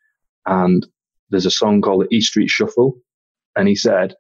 and 0.47 0.87
there's 1.31 1.47
a 1.47 1.51
song 1.51 1.83
called 1.83 2.07
the 2.09 2.15
E 2.15 2.21
Street 2.21 2.49
Shuffle." 2.49 2.97
And 3.57 3.67
he 3.67 3.75
said, 3.75 4.15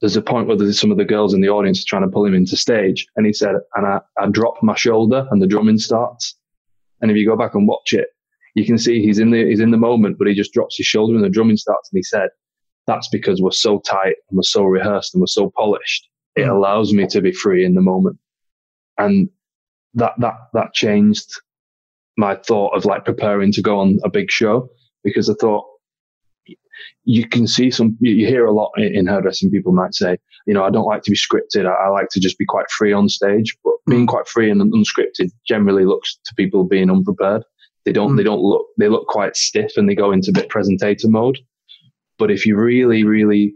"There's 0.00 0.16
a 0.16 0.22
point 0.22 0.46
where 0.46 0.72
some 0.72 0.92
of 0.92 0.98
the 0.98 1.04
girls 1.04 1.34
in 1.34 1.40
the 1.40 1.48
audience 1.48 1.80
are 1.80 1.88
trying 1.88 2.02
to 2.02 2.12
pull 2.12 2.24
him 2.24 2.34
into 2.34 2.56
stage." 2.56 3.06
And 3.16 3.26
he 3.26 3.32
said, 3.32 3.56
"And 3.74 3.86
I, 3.86 4.00
I 4.20 4.28
drop 4.30 4.62
my 4.62 4.76
shoulder, 4.76 5.26
and 5.32 5.42
the 5.42 5.48
drumming 5.48 5.78
starts." 5.78 6.36
And 7.00 7.10
if 7.10 7.16
you 7.16 7.26
go 7.26 7.36
back 7.36 7.54
and 7.54 7.66
watch 7.66 7.92
it, 7.92 8.08
you 8.58 8.66
can 8.66 8.78
see 8.78 9.00
he's 9.00 9.18
in 9.18 9.30
the 9.30 9.46
he's 9.46 9.60
in 9.60 9.70
the 9.70 9.76
moment, 9.76 10.18
but 10.18 10.26
he 10.26 10.34
just 10.34 10.52
drops 10.52 10.76
his 10.76 10.86
shoulder 10.86 11.14
and 11.14 11.24
the 11.24 11.30
drumming 11.30 11.56
starts. 11.56 11.90
And 11.92 11.98
he 11.98 12.02
said, 12.02 12.28
"That's 12.86 13.08
because 13.08 13.40
we're 13.40 13.50
so 13.52 13.80
tight 13.80 14.16
and 14.28 14.36
we're 14.36 14.42
so 14.42 14.64
rehearsed 14.64 15.14
and 15.14 15.20
we're 15.20 15.26
so 15.26 15.50
polished. 15.56 16.08
It 16.36 16.42
mm. 16.42 16.50
allows 16.50 16.92
me 16.92 17.06
to 17.06 17.20
be 17.20 17.32
free 17.32 17.64
in 17.64 17.74
the 17.74 17.80
moment." 17.80 18.18
And 18.98 19.28
that 19.94 20.12
that 20.18 20.34
that 20.54 20.74
changed 20.74 21.30
my 22.16 22.34
thought 22.34 22.76
of 22.76 22.84
like 22.84 23.04
preparing 23.04 23.52
to 23.52 23.62
go 23.62 23.78
on 23.78 23.98
a 24.04 24.10
big 24.10 24.30
show 24.30 24.68
because 25.04 25.30
I 25.30 25.34
thought 25.40 25.64
you 27.04 27.28
can 27.28 27.46
see 27.46 27.70
some 27.70 27.96
you 28.00 28.26
hear 28.26 28.44
a 28.44 28.52
lot 28.52 28.70
in 28.76 29.06
hairdressing 29.06 29.50
people 29.50 29.72
might 29.72 29.94
say 29.94 30.16
you 30.46 30.54
know 30.54 30.64
i 30.64 30.70
don't 30.70 30.86
like 30.86 31.02
to 31.02 31.10
be 31.10 31.16
scripted 31.16 31.66
I, 31.66 31.86
I, 31.86 31.88
like 31.88 32.08
to 32.10 32.20
just 32.20 32.38
be 32.38 32.44
quite 32.44 32.70
free 32.70 32.92
on 32.92 33.08
stage 33.08 33.56
but 33.64 33.74
being 33.88 34.06
mm. 34.06 34.08
quite 34.08 34.28
free 34.28 34.50
and 34.50 34.60
unscripted 34.60 35.30
generally 35.46 35.84
looks 35.84 36.18
to 36.24 36.34
people 36.36 36.64
being 36.64 36.90
unprepared 36.90 37.42
they 37.88 37.92
don't, 37.92 38.12
mm. 38.12 38.16
they 38.18 38.22
don't 38.22 38.42
look, 38.42 38.66
they 38.76 38.88
look 38.88 39.06
quite 39.06 39.34
stiff 39.34 39.72
and 39.76 39.88
they 39.88 39.94
go 39.94 40.12
into 40.12 40.30
a 40.30 40.38
bit 40.38 40.50
presentator 40.50 41.08
mode. 41.08 41.38
But 42.18 42.30
if 42.30 42.44
you 42.44 42.54
really, 42.54 43.02
really 43.02 43.54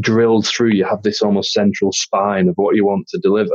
drilled 0.00 0.46
through, 0.46 0.72
you 0.72 0.84
have 0.84 1.02
this 1.02 1.22
almost 1.22 1.52
central 1.52 1.90
spine 1.92 2.48
of 2.48 2.56
what 2.56 2.76
you 2.76 2.84
want 2.84 3.08
to 3.08 3.18
deliver, 3.20 3.50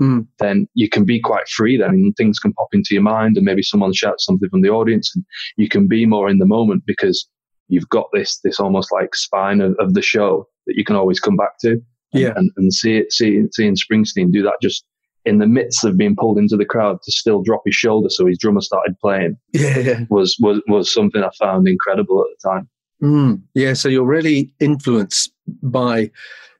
mm. 0.00 0.24
then 0.38 0.68
you 0.74 0.88
can 0.88 1.04
be 1.04 1.18
quite 1.18 1.48
free 1.48 1.76
then 1.76 1.90
and 1.90 2.14
things 2.16 2.38
can 2.38 2.52
pop 2.52 2.68
into 2.72 2.90
your 2.92 3.02
mind 3.02 3.36
and 3.36 3.44
maybe 3.44 3.62
someone 3.62 3.92
shouts 3.92 4.24
something 4.24 4.48
from 4.48 4.62
the 4.62 4.70
audience 4.70 5.10
and 5.12 5.24
you 5.56 5.68
can 5.68 5.88
be 5.88 6.06
more 6.06 6.28
in 6.28 6.38
the 6.38 6.46
moment 6.46 6.84
because 6.86 7.28
you've 7.66 7.88
got 7.88 8.06
this, 8.12 8.38
this 8.44 8.60
almost 8.60 8.92
like 8.92 9.16
spine 9.16 9.60
of, 9.60 9.74
of 9.80 9.94
the 9.94 10.02
show 10.02 10.46
that 10.68 10.76
you 10.76 10.84
can 10.84 10.94
always 10.94 11.18
come 11.18 11.36
back 11.36 11.58
to. 11.62 11.72
And, 12.12 12.22
yeah. 12.22 12.32
and, 12.36 12.50
and 12.56 12.72
see 12.72 12.96
it, 12.96 13.12
see, 13.12 13.42
seeing 13.52 13.74
Springsteen 13.74 14.30
do 14.30 14.42
that 14.44 14.54
just 14.62 14.84
in 15.24 15.38
the 15.38 15.46
midst 15.46 15.84
of 15.84 15.96
being 15.96 16.16
pulled 16.16 16.38
into 16.38 16.56
the 16.56 16.64
crowd 16.64 17.00
to 17.02 17.12
still 17.12 17.42
drop 17.42 17.62
his 17.64 17.74
shoulder 17.74 18.08
so 18.08 18.26
his 18.26 18.38
drummer 18.38 18.60
started 18.60 18.94
playing 19.00 19.36
yeah, 19.52 20.04
was 20.10 20.36
was 20.40 20.60
was 20.68 20.92
something 20.92 21.22
I 21.22 21.30
found 21.38 21.68
incredible 21.68 22.20
at 22.20 22.26
the 22.38 22.48
time. 22.48 22.68
Mm, 23.02 23.42
yeah, 23.54 23.74
so 23.74 23.88
you're 23.88 24.04
really 24.04 24.52
influenced 24.58 25.32
by 25.62 26.10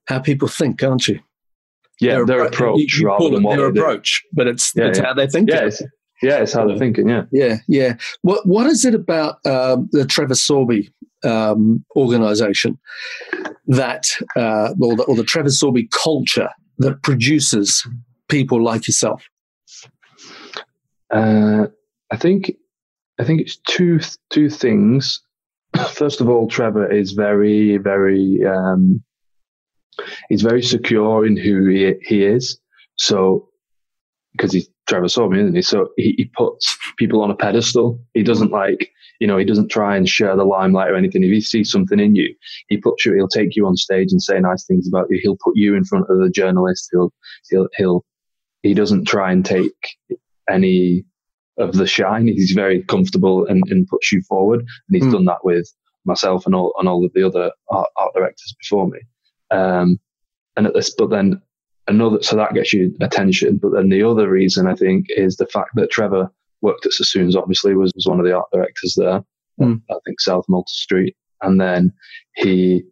how 0.07 0.21
people 0.21 0.49
think, 0.49 0.83
aren't 0.83 1.09
you? 1.09 1.21
Yeah, 2.01 2.17
their, 2.17 2.27
their 2.27 2.45
approach 2.45 2.79
you, 2.79 3.01
you 3.01 3.07
rather 3.09 3.31
than 3.31 3.43
their 3.43 3.67
approach, 3.67 4.23
do. 4.23 4.29
but 4.35 4.47
it's, 4.47 4.73
yeah, 4.77 4.87
it's 4.87 4.99
yeah. 4.99 5.05
how 5.05 5.15
they 5.15 5.27
think. 5.27 5.51
Yeah, 5.51 5.65
it's, 5.65 5.83
yeah, 6.23 6.39
it's 6.39 6.53
how 6.53 6.67
they're 6.67 6.79
thinking. 6.79 7.09
Yeah, 7.09 7.25
yeah, 7.33 7.57
yeah. 7.67 7.95
What 8.23 8.47
what 8.47 8.67
is 8.67 8.85
it 8.85 8.95
about 8.95 9.45
um, 9.47 9.89
the 9.91 10.07
Trevor 10.07 10.37
Sorbie 10.37 10.93
um, 11.25 11.85
organization 11.97 12.79
that, 13.67 14.11
uh, 14.37 14.75
or 14.81 14.97
the, 14.97 15.05
or 15.09 15.17
the 15.17 15.25
Trevor 15.25 15.51
Sorbie 15.51 15.89
culture 15.93 16.51
that 16.79 17.03
produces 17.03 17.87
people 18.29 18.63
like 18.63 18.87
yourself? 18.87 19.25
Uh, 21.11 21.67
I 22.11 22.17
think 22.17 22.53
I 23.19 23.25
think 23.25 23.41
it's 23.41 23.57
two 23.57 24.01
two 24.31 24.51
things. 24.51 25.21
First 25.93 26.21
of 26.21 26.29
all, 26.29 26.49
Trevor 26.49 26.91
is 26.91 27.13
very 27.13 27.79
very 27.79 28.45
um, 28.45 29.03
he's 30.29 30.43
very 30.43 30.63
secure 30.63 31.27
in 31.27 31.37
who 31.37 31.69
he, 31.69 31.95
he 32.03 32.25
is. 32.25 32.59
So 32.97 33.49
because 34.33 34.53
he's 34.53 34.69
Trevor 34.89 35.09
Sorbie, 35.09 35.41
isn't 35.41 35.55
he? 35.55 35.63
So 35.63 35.89
he, 35.97 36.15
he 36.17 36.31
puts 36.37 36.77
people 36.97 37.23
on 37.23 37.31
a 37.31 37.37
pedestal. 37.37 38.01
He 38.15 38.23
doesn't 38.23 38.53
like 38.53 38.93
you 39.19 39.27
know, 39.27 39.37
he 39.37 39.45
doesn't 39.45 39.69
try 39.69 39.97
and 39.97 40.09
share 40.09 40.37
the 40.37 40.45
limelight 40.45 40.91
or 40.91 40.97
anything. 40.97 41.25
If 41.25 41.31
he 41.31 41.41
sees 41.41 41.71
something 41.71 41.99
in 41.99 42.15
you, 42.15 42.35
he 42.69 42.77
puts 42.77 43.05
you, 43.05 43.15
he'll 43.15 43.29
take 43.29 43.57
you 43.57 43.67
on 43.67 43.77
stage 43.77 44.13
and 44.13 44.23
say 44.23 44.39
nice 44.39 44.65
things 44.65 44.87
about 44.87 45.07
you. 45.11 45.19
He'll 45.23 45.39
put 45.43 45.57
you 45.57 45.75
in 45.75 45.85
front 45.85 46.07
of 46.09 46.19
the 46.19 46.31
journalist. 46.31 46.89
He'll, 46.93 47.13
he'll, 47.51 47.69
he'll 47.77 48.05
he 48.63 48.75
doesn't 48.75 49.07
try 49.07 49.33
and 49.33 49.45
take 49.45 49.97
any 50.51 51.05
of 51.59 51.73
the 51.73 51.87
shine. 51.87 52.27
He's 52.27 52.53
very 52.53 52.83
comfortable 52.83 53.47
and, 53.47 53.63
and 53.69 53.87
puts 53.87 54.13
you 54.13 54.23
forward. 54.23 54.61
And 54.61 54.97
he's 54.97 55.05
mm. 55.05 55.13
done 55.13 55.25
that 55.27 55.45
with 55.45 55.69
myself 56.05 56.47
and 56.47 56.55
all 56.55 56.73
and 56.79 56.89
all 56.89 57.05
of 57.05 57.13
the 57.13 57.27
other 57.27 57.51
art, 57.71 57.89
art 57.97 58.15
directors 58.15 58.55
before 58.61 58.89
me. 58.89 58.99
Um, 59.51 59.99
and 60.57 60.67
at 60.67 60.75
this, 60.75 60.95
but 60.97 61.11
then 61.11 61.41
another, 61.87 62.23
so 62.23 62.37
that 62.37 62.55
gets 62.55 62.73
you 62.73 62.95
attention. 63.01 63.59
But 63.59 63.73
then 63.73 63.89
the 63.89 64.03
other 64.03 64.29
reason 64.29 64.67
I 64.67 64.75
think 64.75 65.07
is 65.11 65.37
the 65.37 65.47
fact 65.47 65.71
that 65.75 65.91
Trevor 65.91 66.31
worked 66.61 66.87
at 66.87 66.93
Sassoons, 66.93 67.37
obviously 67.37 67.75
was, 67.75 67.93
was 67.95 68.07
one 68.07 68.19
of 68.19 68.27
the 68.27 68.35
art 68.35 68.47
directors 68.53 68.95
there. 68.97 69.23
Mm. 69.61 69.83
I 69.91 69.95
think 70.05 70.21
South 70.21 70.45
Molton 70.49 70.69
Street. 70.69 71.17
And 71.43 71.61
then 71.61 71.93
he 72.37 72.83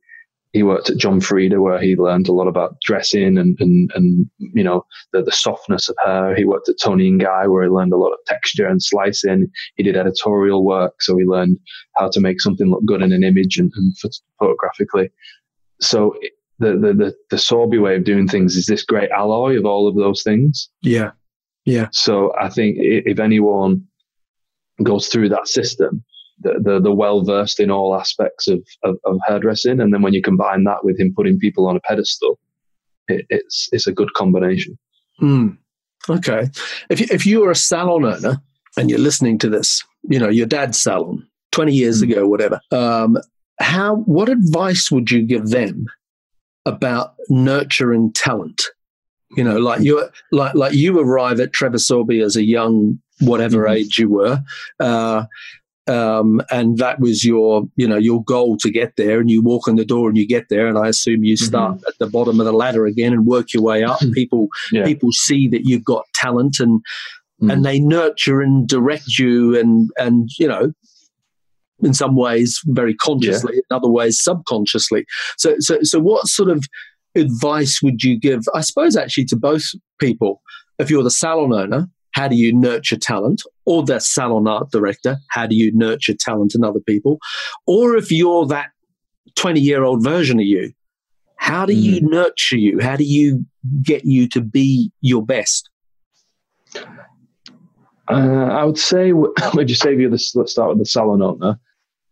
he 0.56 0.62
worked 0.62 0.88
at 0.88 0.96
John 0.96 1.20
Frieda 1.20 1.60
where 1.60 1.78
he 1.78 1.96
learned 1.96 2.28
a 2.28 2.32
lot 2.32 2.48
about 2.48 2.80
dressing 2.80 3.36
and, 3.36 3.58
and, 3.60 3.90
and 3.94 4.26
you 4.38 4.64
know, 4.64 4.86
the, 5.12 5.22
the 5.22 5.30
softness 5.30 5.90
of 5.90 5.96
hair. 6.02 6.34
He 6.34 6.46
worked 6.46 6.70
at 6.70 6.76
Toni 6.82 7.08
and 7.08 7.20
Guy 7.20 7.46
where 7.46 7.62
he 7.62 7.68
learned 7.68 7.92
a 7.92 7.98
lot 7.98 8.12
of 8.12 8.18
texture 8.26 8.66
and 8.66 8.82
slicing. 8.82 9.50
He 9.74 9.82
did 9.82 9.98
editorial 9.98 10.64
work. 10.64 11.02
So 11.02 11.14
he 11.18 11.24
learned 11.24 11.58
how 11.96 12.08
to 12.08 12.20
make 12.20 12.40
something 12.40 12.70
look 12.70 12.86
good 12.86 13.02
in 13.02 13.12
an 13.12 13.22
image 13.22 13.58
and, 13.58 13.70
and 13.76 13.94
photographically. 14.38 15.10
So 15.82 16.16
the, 16.58 16.72
the, 16.72 16.94
the, 16.94 17.14
the 17.28 17.38
Sorbie 17.38 17.76
way 17.76 17.96
of 17.96 18.04
doing 18.04 18.26
things 18.26 18.56
is 18.56 18.64
this 18.64 18.82
great 18.82 19.10
alloy 19.10 19.58
of 19.58 19.66
all 19.66 19.86
of 19.86 19.94
those 19.94 20.22
things. 20.22 20.70
Yeah. 20.80 21.10
Yeah. 21.66 21.88
So 21.92 22.32
I 22.40 22.48
think 22.48 22.78
if 22.80 23.18
anyone 23.18 23.84
goes 24.82 25.08
through 25.08 25.28
that 25.28 25.48
system, 25.48 26.02
the, 26.40 26.54
the, 26.60 26.80
the 26.80 26.92
well 26.92 27.22
versed 27.22 27.60
in 27.60 27.70
all 27.70 27.98
aspects 27.98 28.48
of, 28.48 28.62
of, 28.84 28.96
of, 29.04 29.18
hairdressing. 29.26 29.80
And 29.80 29.92
then 29.92 30.02
when 30.02 30.14
you 30.14 30.22
combine 30.22 30.64
that 30.64 30.84
with 30.84 30.98
him 30.98 31.14
putting 31.14 31.38
people 31.38 31.66
on 31.66 31.76
a 31.76 31.80
pedestal, 31.80 32.38
it, 33.08 33.26
it's 33.30 33.68
it's 33.72 33.86
a 33.86 33.92
good 33.92 34.12
combination. 34.14 34.78
Mm. 35.20 35.56
Okay, 36.08 36.48
if 36.90 37.00
you, 37.00 37.06
if 37.10 37.26
you 37.26 37.40
were 37.40 37.50
a 37.50 37.56
salon 37.56 38.04
owner 38.04 38.40
and 38.76 38.90
you're 38.90 38.98
listening 38.98 39.38
to 39.38 39.48
this, 39.48 39.82
you 40.04 40.18
know 40.18 40.28
your 40.28 40.46
dad's 40.46 40.78
salon 40.78 41.26
twenty 41.52 41.72
years 41.72 42.02
mm. 42.02 42.10
ago, 42.10 42.28
whatever. 42.28 42.60
Um, 42.70 43.18
how 43.58 43.96
what 43.96 44.28
advice 44.28 44.90
would 44.90 45.10
you 45.10 45.22
give 45.22 45.48
them 45.48 45.86
about 46.66 47.14
nurturing 47.28 48.12
talent? 48.12 48.62
You 49.36 49.44
know, 49.44 49.56
like 49.58 49.80
you 49.80 50.08
like 50.32 50.54
like 50.54 50.74
you 50.74 50.98
arrive 51.00 51.40
at 51.40 51.52
Trevor 51.52 51.78
Sorbie 51.78 52.20
as 52.20 52.36
a 52.36 52.44
young 52.44 53.00
whatever 53.20 53.64
mm-hmm. 53.64 53.76
age 53.76 53.98
you 53.98 54.10
were. 54.10 54.42
Uh, 54.78 55.24
um, 55.88 56.42
and 56.50 56.78
that 56.78 57.00
was 57.00 57.24
your 57.24 57.64
you 57.76 57.86
know 57.86 57.96
your 57.96 58.22
goal 58.24 58.56
to 58.58 58.70
get 58.70 58.96
there 58.96 59.20
and 59.20 59.30
you 59.30 59.42
walk 59.42 59.68
in 59.68 59.76
the 59.76 59.84
door 59.84 60.08
and 60.08 60.18
you 60.18 60.26
get 60.26 60.48
there 60.48 60.66
and 60.66 60.78
i 60.78 60.88
assume 60.88 61.24
you 61.24 61.36
start 61.36 61.76
mm-hmm. 61.76 61.84
at 61.88 61.98
the 61.98 62.06
bottom 62.06 62.40
of 62.40 62.46
the 62.46 62.52
ladder 62.52 62.86
again 62.86 63.12
and 63.12 63.26
work 63.26 63.52
your 63.52 63.62
way 63.62 63.84
up 63.84 64.00
people 64.12 64.48
yeah. 64.72 64.84
people 64.84 65.10
see 65.12 65.48
that 65.48 65.64
you've 65.64 65.84
got 65.84 66.04
talent 66.14 66.58
and 66.58 66.80
mm. 67.40 67.52
and 67.52 67.64
they 67.64 67.78
nurture 67.78 68.40
and 68.40 68.68
direct 68.68 69.18
you 69.18 69.58
and 69.58 69.90
and 69.98 70.28
you 70.38 70.48
know 70.48 70.72
in 71.82 71.94
some 71.94 72.16
ways 72.16 72.60
very 72.66 72.94
consciously 72.94 73.54
yeah. 73.54 73.60
in 73.70 73.76
other 73.76 73.88
ways 73.88 74.20
subconsciously 74.20 75.04
so 75.36 75.54
so 75.60 75.78
so 75.82 76.00
what 76.00 76.26
sort 76.26 76.48
of 76.48 76.64
advice 77.14 77.80
would 77.82 78.02
you 78.02 78.18
give 78.18 78.42
i 78.54 78.60
suppose 78.60 78.96
actually 78.96 79.24
to 79.24 79.36
both 79.36 79.64
people 80.00 80.42
if 80.78 80.90
you're 80.90 81.02
the 81.02 81.10
salon 81.10 81.52
owner 81.52 81.88
how 82.16 82.28
do 82.28 82.34
you 82.34 82.50
nurture 82.50 82.96
talent? 82.96 83.42
Or 83.66 83.82
the 83.84 84.00
salon 84.00 84.48
art 84.48 84.70
director, 84.70 85.18
how 85.28 85.46
do 85.46 85.54
you 85.54 85.70
nurture 85.74 86.14
talent 86.14 86.54
in 86.54 86.64
other 86.64 86.80
people? 86.80 87.18
Or 87.66 87.94
if 87.94 88.10
you're 88.10 88.46
that 88.46 88.70
20 89.34 89.60
year 89.60 89.84
old 89.84 90.02
version 90.02 90.40
of 90.40 90.46
you, 90.46 90.72
how 91.36 91.66
do 91.66 91.74
you 91.74 92.00
mm. 92.00 92.10
nurture 92.10 92.56
you? 92.56 92.80
How 92.80 92.96
do 92.96 93.04
you 93.04 93.44
get 93.82 94.06
you 94.06 94.28
to 94.30 94.40
be 94.40 94.90
your 95.02 95.26
best? 95.26 95.68
Uh, 98.08 98.48
I 98.50 98.64
would 98.64 98.78
say, 98.78 99.12
would 99.52 99.68
you 99.68 99.76
say 99.76 99.94
if 99.94 100.10
the, 100.10 100.32
let's 100.36 100.52
start 100.52 100.70
with 100.70 100.78
the 100.78 100.86
salon 100.86 101.20
owner. 101.20 101.60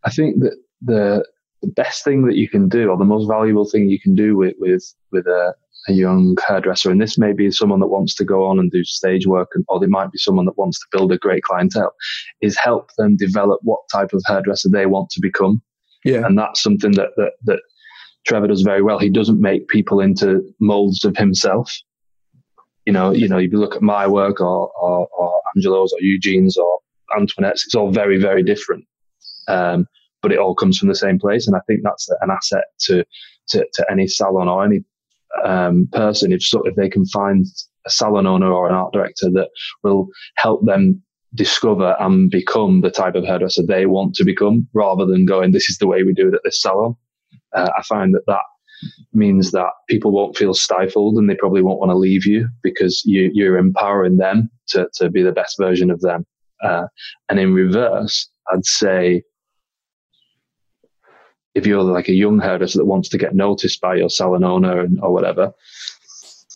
I 0.03 0.11
think 0.11 0.39
that 0.41 0.55
the 0.83 1.25
the 1.63 1.71
best 1.71 2.03
thing 2.03 2.27
that 2.27 2.35
you 2.35 2.47
can 2.47 2.69
do, 2.69 2.89
or 2.89 2.97
the 2.97 3.05
most 3.05 3.25
valuable 3.25 3.67
thing 3.67 3.89
you 3.89 3.99
can 3.99 4.13
do 4.13 4.37
with 4.37 4.53
with 4.59 4.83
with 5.11 5.25
a, 5.25 5.55
a 5.87 5.93
young 5.93 6.35
hairdresser, 6.47 6.89
and 6.89 7.01
this 7.01 7.17
may 7.17 7.33
be 7.33 7.51
someone 7.51 7.79
that 7.79 7.87
wants 7.87 8.15
to 8.15 8.23
go 8.23 8.45
on 8.45 8.59
and 8.59 8.71
do 8.71 8.83
stage 8.83 9.27
work, 9.27 9.49
or 9.67 9.79
they 9.79 9.87
might 9.87 10.11
be 10.11 10.17
someone 10.17 10.45
that 10.45 10.57
wants 10.57 10.79
to 10.79 10.85
build 10.91 11.11
a 11.11 11.17
great 11.17 11.43
clientele, 11.43 11.93
is 12.41 12.57
help 12.57 12.89
them 12.97 13.15
develop 13.17 13.59
what 13.63 13.79
type 13.91 14.13
of 14.13 14.23
hairdresser 14.25 14.69
they 14.69 14.85
want 14.85 15.09
to 15.11 15.21
become. 15.21 15.61
Yeah, 16.03 16.25
and 16.25 16.37
that's 16.37 16.61
something 16.61 16.91
that 16.93 17.09
that 17.17 17.33
that 17.45 17.59
Trevor 18.25 18.47
does 18.47 18.61
very 18.61 18.81
well. 18.81 18.99
He 18.99 19.09
doesn't 19.09 19.39
make 19.39 19.67
people 19.67 19.99
into 19.99 20.41
molds 20.59 21.05
of 21.05 21.15
himself. 21.15 21.71
You 22.85 22.93
know, 22.93 23.11
you 23.11 23.27
know, 23.27 23.37
if 23.37 23.51
you 23.51 23.59
look 23.59 23.75
at 23.75 23.81
my 23.81 24.07
work 24.07 24.41
or, 24.41 24.71
or, 24.79 25.07
or 25.17 25.41
Angelo's 25.55 25.93
or 25.93 25.99
Eugene's 26.01 26.57
or 26.57 26.79
Antoinette's, 27.17 27.65
it's 27.65 27.75
all 27.75 27.91
very, 27.91 28.19
very 28.19 28.43
different. 28.43 28.85
Um, 29.47 29.87
but 30.21 30.31
it 30.31 30.39
all 30.39 30.55
comes 30.55 30.77
from 30.77 30.89
the 30.89 30.95
same 30.95 31.19
place. 31.19 31.47
And 31.47 31.55
I 31.55 31.59
think 31.67 31.81
that's 31.83 32.07
an 32.21 32.29
asset 32.31 32.65
to, 32.81 33.03
to, 33.49 33.65
to 33.73 33.85
any 33.91 34.07
salon 34.07 34.47
or 34.47 34.63
any 34.63 34.83
um, 35.43 35.87
person 35.91 36.31
if 36.31 36.41
if 36.65 36.75
they 36.75 36.89
can 36.89 37.05
find 37.07 37.45
a 37.85 37.89
salon 37.89 38.27
owner 38.27 38.51
or 38.51 38.67
an 38.67 38.73
art 38.73 38.93
director 38.93 39.29
that 39.31 39.49
will 39.83 40.07
help 40.37 40.65
them 40.65 41.01
discover 41.33 41.95
and 41.99 42.31
become 42.31 42.81
the 42.81 42.89
type 42.89 43.15
of 43.15 43.25
hairdresser 43.25 43.63
they 43.63 43.85
want 43.85 44.15
to 44.15 44.23
become 44.23 44.67
rather 44.73 45.05
than 45.05 45.25
going 45.25 45.51
this 45.51 45.69
is 45.69 45.77
the 45.77 45.87
way 45.87 46.03
we 46.03 46.13
do 46.13 46.29
it 46.29 46.33
at 46.33 46.41
this 46.43 46.61
salon. 46.61 46.95
Uh, 47.53 47.69
i 47.77 47.83
find 47.83 48.13
that 48.13 48.25
that 48.27 48.43
means 49.13 49.51
that 49.51 49.69
people 49.89 50.11
won't 50.11 50.37
feel 50.37 50.53
stifled 50.53 51.17
and 51.17 51.29
they 51.29 51.35
probably 51.35 51.61
won't 51.61 51.79
want 51.79 51.89
to 51.89 51.97
leave 51.97 52.25
you 52.25 52.47
because 52.61 53.01
you, 53.05 53.31
are 53.49 53.57
empowering 53.57 54.17
them 54.17 54.49
to, 54.67 54.87
to 54.93 55.09
be 55.09 55.23
the 55.23 55.31
best 55.31 55.55
version 55.57 55.89
of 55.89 56.01
them. 56.01 56.25
Uh, 56.63 56.85
and 57.29 57.39
in 57.39 57.53
reverse 57.53 58.29
i'd 58.51 58.65
say 58.65 59.21
if 61.55 61.65
you're 61.65 61.81
like 61.81 62.09
a 62.09 62.13
young 62.13 62.39
hairdresser 62.39 62.77
that 62.77 62.85
wants 62.85 63.09
to 63.09 63.17
get 63.17 63.33
noticed 63.33 63.81
by 63.81 63.95
your 63.95 64.09
salon 64.09 64.43
owner 64.43 64.81
and, 64.81 64.99
or 65.01 65.11
whatever, 65.13 65.53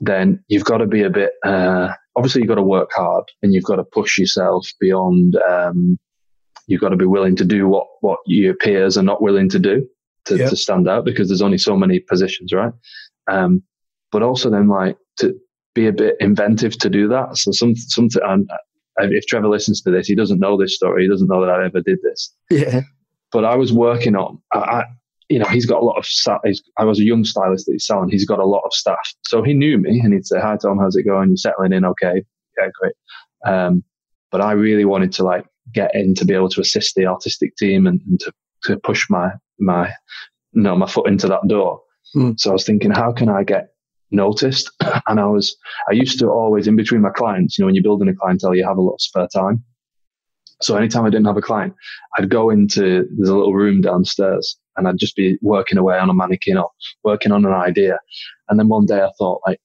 then 0.01 0.43
you've 0.49 0.65
got 0.65 0.77
to 0.77 0.85
be 0.85 1.03
a 1.03 1.09
bit, 1.09 1.31
uh, 1.45 1.89
obviously 2.15 2.41
you've 2.41 2.49
got 2.49 2.55
to 2.55 2.61
work 2.61 2.89
hard 2.93 3.23
and 3.41 3.53
you've 3.53 3.63
got 3.63 3.77
to 3.77 3.83
push 3.83 4.17
yourself 4.17 4.67
beyond, 4.79 5.37
um, 5.49 5.97
you've 6.67 6.81
got 6.81 6.89
to 6.89 6.97
be 6.97 7.05
willing 7.05 7.35
to 7.37 7.45
do 7.45 7.67
what, 7.67 7.87
what 8.01 8.19
your 8.25 8.53
peers 8.53 8.97
are 8.97 9.03
not 9.03 9.21
willing 9.21 9.49
to 9.49 9.59
do 9.59 9.87
to, 10.25 10.37
yep. 10.37 10.49
to 10.49 10.55
stand 10.55 10.87
out 10.87 11.05
because 11.05 11.29
there's 11.29 11.41
only 11.41 11.57
so 11.57 11.77
many 11.77 11.99
positions, 11.99 12.53
right? 12.53 12.73
Um, 13.31 13.63
but 14.11 14.21
also 14.21 14.49
then 14.49 14.67
like 14.67 14.97
to 15.19 15.33
be 15.75 15.87
a 15.87 15.93
bit 15.93 16.15
inventive 16.19 16.77
to 16.79 16.89
do 16.89 17.07
that. 17.07 17.37
So 17.37 17.51
some, 17.51 17.75
something, 17.75 18.21
and 18.25 18.49
if 18.97 19.25
Trevor 19.27 19.47
listens 19.47 19.81
to 19.81 19.91
this, 19.91 20.07
he 20.07 20.15
doesn't 20.15 20.39
know 20.39 20.57
this 20.57 20.75
story. 20.75 21.03
He 21.03 21.09
doesn't 21.09 21.29
know 21.29 21.39
that 21.41 21.49
I 21.49 21.65
ever 21.65 21.81
did 21.81 21.99
this. 22.03 22.33
Yeah. 22.49 22.81
But 23.31 23.45
I 23.45 23.55
was 23.55 23.71
working 23.71 24.15
on, 24.15 24.41
I, 24.53 24.83
you 25.29 25.37
know, 25.37 25.45
he's 25.45 25.65
got 25.65 25.81
a 25.81 25.85
lot 25.85 25.97
of 25.97 26.05
staff. 26.05 26.41
I 26.77 26.83
was 26.83 26.99
a 26.99 27.03
young 27.03 27.23
stylist 27.23 27.67
that 27.67 27.73
he's 27.73 27.85
selling. 27.85 28.09
He's 28.09 28.25
got 28.25 28.39
a 28.39 28.45
lot 28.45 28.63
of 28.65 28.73
staff. 28.73 29.13
So 29.25 29.43
he 29.43 29.53
knew 29.53 29.77
me 29.77 29.99
and 29.99 30.13
he'd 30.13 30.25
say, 30.25 30.39
Hi, 30.39 30.57
Tom, 30.57 30.79
how's 30.79 30.95
it 30.95 31.03
going? 31.03 31.29
You 31.29 31.37
settling 31.37 31.73
in? 31.73 31.85
Okay. 31.85 32.23
Yeah, 32.57 32.67
great. 32.79 32.93
Um, 33.45 33.83
but 34.31 34.41
I 34.41 34.53
really 34.53 34.85
wanted 34.85 35.11
to 35.13 35.23
like 35.23 35.45
get 35.73 35.93
in 35.93 36.15
to 36.15 36.25
be 36.25 36.33
able 36.33 36.49
to 36.49 36.61
assist 36.61 36.95
the 36.95 37.05
artistic 37.05 37.55
team 37.57 37.85
and, 37.85 38.01
and 38.07 38.19
to, 38.21 38.33
to 38.63 38.77
push 38.77 39.07
my, 39.09 39.31
my, 39.59 39.87
you 40.53 40.63
know, 40.63 40.75
my 40.75 40.87
foot 40.87 41.07
into 41.07 41.27
that 41.27 41.47
door. 41.47 41.81
Mm. 42.15 42.39
So 42.39 42.49
I 42.49 42.53
was 42.53 42.65
thinking, 42.65 42.91
how 42.91 43.11
can 43.11 43.29
I 43.29 43.43
get 43.43 43.69
noticed? 44.11 44.71
And 45.07 45.19
I 45.19 45.25
was, 45.25 45.55
I 45.89 45.93
used 45.93 46.19
to 46.19 46.27
always 46.29 46.67
in 46.67 46.75
between 46.75 47.01
my 47.01 47.09
clients, 47.09 47.57
you 47.57 47.63
know, 47.63 47.67
when 47.67 47.75
you're 47.75 47.83
building 47.83 48.09
a 48.09 48.15
clientele, 48.15 48.55
you 48.55 48.65
have 48.65 48.77
a 48.77 48.81
lot 48.81 48.93
of 48.93 49.01
spare 49.01 49.27
time. 49.33 49.63
So 50.61 50.75
anytime 50.75 51.05
I 51.05 51.09
didn't 51.09 51.27
have 51.27 51.37
a 51.37 51.41
client, 51.41 51.73
I'd 52.17 52.29
go 52.29 52.49
into 52.49 53.07
there's 53.15 53.29
a 53.29 53.35
little 53.35 53.53
room 53.53 53.81
downstairs 53.81 54.57
and 54.75 54.87
I'd 54.87 54.97
just 54.97 55.15
be 55.15 55.37
working 55.41 55.77
away 55.77 55.97
on 55.97 56.09
a 56.09 56.13
mannequin 56.13 56.57
or 56.57 56.69
working 57.03 57.31
on 57.31 57.45
an 57.45 57.53
idea. 57.53 57.97
And 58.49 58.59
then 58.59 58.67
one 58.67 58.85
day 58.85 59.01
I 59.01 59.09
thought 59.17 59.41
like, 59.47 59.59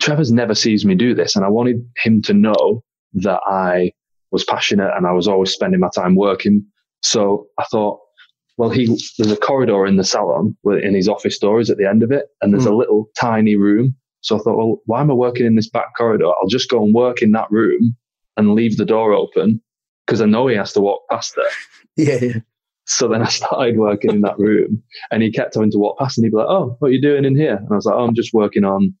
Trevor's 0.00 0.32
never 0.32 0.54
sees 0.54 0.84
me 0.84 0.94
do 0.94 1.14
this. 1.14 1.36
And 1.36 1.44
I 1.44 1.48
wanted 1.48 1.84
him 2.02 2.22
to 2.22 2.34
know 2.34 2.82
that 3.14 3.40
I 3.46 3.92
was 4.30 4.44
passionate 4.44 4.92
and 4.96 5.06
I 5.06 5.12
was 5.12 5.28
always 5.28 5.52
spending 5.52 5.80
my 5.80 5.88
time 5.94 6.16
working. 6.16 6.64
So 7.02 7.46
I 7.58 7.64
thought, 7.70 8.00
well, 8.56 8.70
he, 8.70 8.86
there's 9.18 9.32
a 9.32 9.36
corridor 9.36 9.86
in 9.86 9.96
the 9.96 10.04
salon 10.04 10.56
in 10.64 10.94
his 10.94 11.08
office 11.08 11.38
door 11.38 11.60
is 11.60 11.70
at 11.70 11.78
the 11.78 11.88
end 11.88 12.02
of 12.02 12.10
it. 12.10 12.26
And 12.42 12.52
there's 12.52 12.66
mm. 12.66 12.72
a 12.72 12.76
little 12.76 13.08
tiny 13.18 13.56
room. 13.56 13.94
So 14.20 14.36
I 14.36 14.40
thought, 14.40 14.56
well, 14.56 14.82
why 14.86 15.00
am 15.00 15.10
I 15.12 15.14
working 15.14 15.46
in 15.46 15.54
this 15.54 15.70
back 15.70 15.96
corridor? 15.96 16.26
I'll 16.26 16.48
just 16.48 16.68
go 16.68 16.82
and 16.82 16.92
work 16.92 17.22
in 17.22 17.30
that 17.32 17.50
room 17.50 17.96
and 18.36 18.54
leave 18.54 18.76
the 18.76 18.84
door 18.84 19.12
open 19.12 19.62
because 20.08 20.22
I 20.22 20.24
know 20.24 20.46
he 20.46 20.56
has 20.56 20.72
to 20.72 20.80
walk 20.80 21.02
past 21.10 21.34
it. 21.36 21.52
Yeah, 22.00 22.18
yeah. 22.22 22.40
So 22.84 23.08
then 23.08 23.22
I 23.22 23.28
started 23.28 23.76
working 23.76 24.12
in 24.12 24.20
that 24.20 24.38
room 24.38 24.80
and 25.10 25.20
he 25.20 25.32
kept 25.32 25.56
having 25.56 25.72
to 25.72 25.78
walk 25.78 25.98
past 25.98 26.16
and 26.16 26.24
he'd 26.24 26.30
be 26.30 26.36
like, 26.36 26.46
Oh, 26.48 26.76
what 26.78 26.88
are 26.88 26.92
you 26.92 27.02
doing 27.02 27.24
in 27.24 27.34
here? 27.34 27.56
And 27.56 27.66
I 27.72 27.74
was 27.74 27.86
like, 27.86 27.96
Oh, 27.96 28.04
I'm 28.04 28.14
just 28.14 28.32
working 28.32 28.62
on 28.62 28.94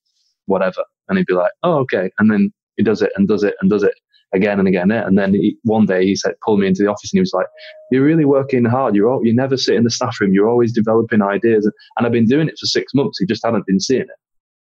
whatever. 0.46 0.82
And 1.08 1.16
he'd 1.16 1.28
be 1.28 1.34
like, 1.34 1.52
Oh, 1.62 1.78
okay. 1.78 2.10
And 2.18 2.28
then 2.28 2.52
he 2.76 2.82
does 2.82 3.00
it 3.00 3.12
and 3.14 3.28
does 3.28 3.44
it 3.44 3.54
and 3.60 3.70
does 3.70 3.84
it 3.84 3.94
again 4.34 4.58
and 4.58 4.66
again. 4.66 4.90
And 4.90 5.16
then 5.16 5.32
he, 5.32 5.56
one 5.62 5.86
day 5.86 6.04
he 6.04 6.16
said, 6.16 6.34
pulled 6.44 6.58
me 6.58 6.66
into 6.66 6.82
the 6.82 6.90
office 6.90 7.12
and 7.12 7.18
he 7.18 7.20
was 7.20 7.32
like, 7.32 7.46
You're 7.92 8.04
really 8.04 8.24
working 8.24 8.64
hard. 8.64 8.96
You're 8.96 9.08
all, 9.08 9.24
you 9.24 9.32
never 9.32 9.56
sit 9.56 9.76
in 9.76 9.84
the 9.84 9.90
staff 9.90 10.20
room. 10.20 10.32
You're 10.32 10.48
always 10.48 10.72
developing 10.72 11.22
ideas. 11.22 11.70
And 11.96 12.04
I've 12.04 12.12
been 12.12 12.26
doing 12.26 12.48
it 12.48 12.58
for 12.58 12.66
six 12.66 12.92
months. 12.94 13.20
He 13.20 13.26
just 13.26 13.44
hadn't 13.44 13.64
been 13.64 13.78
seeing 13.78 14.02
it. 14.02 14.18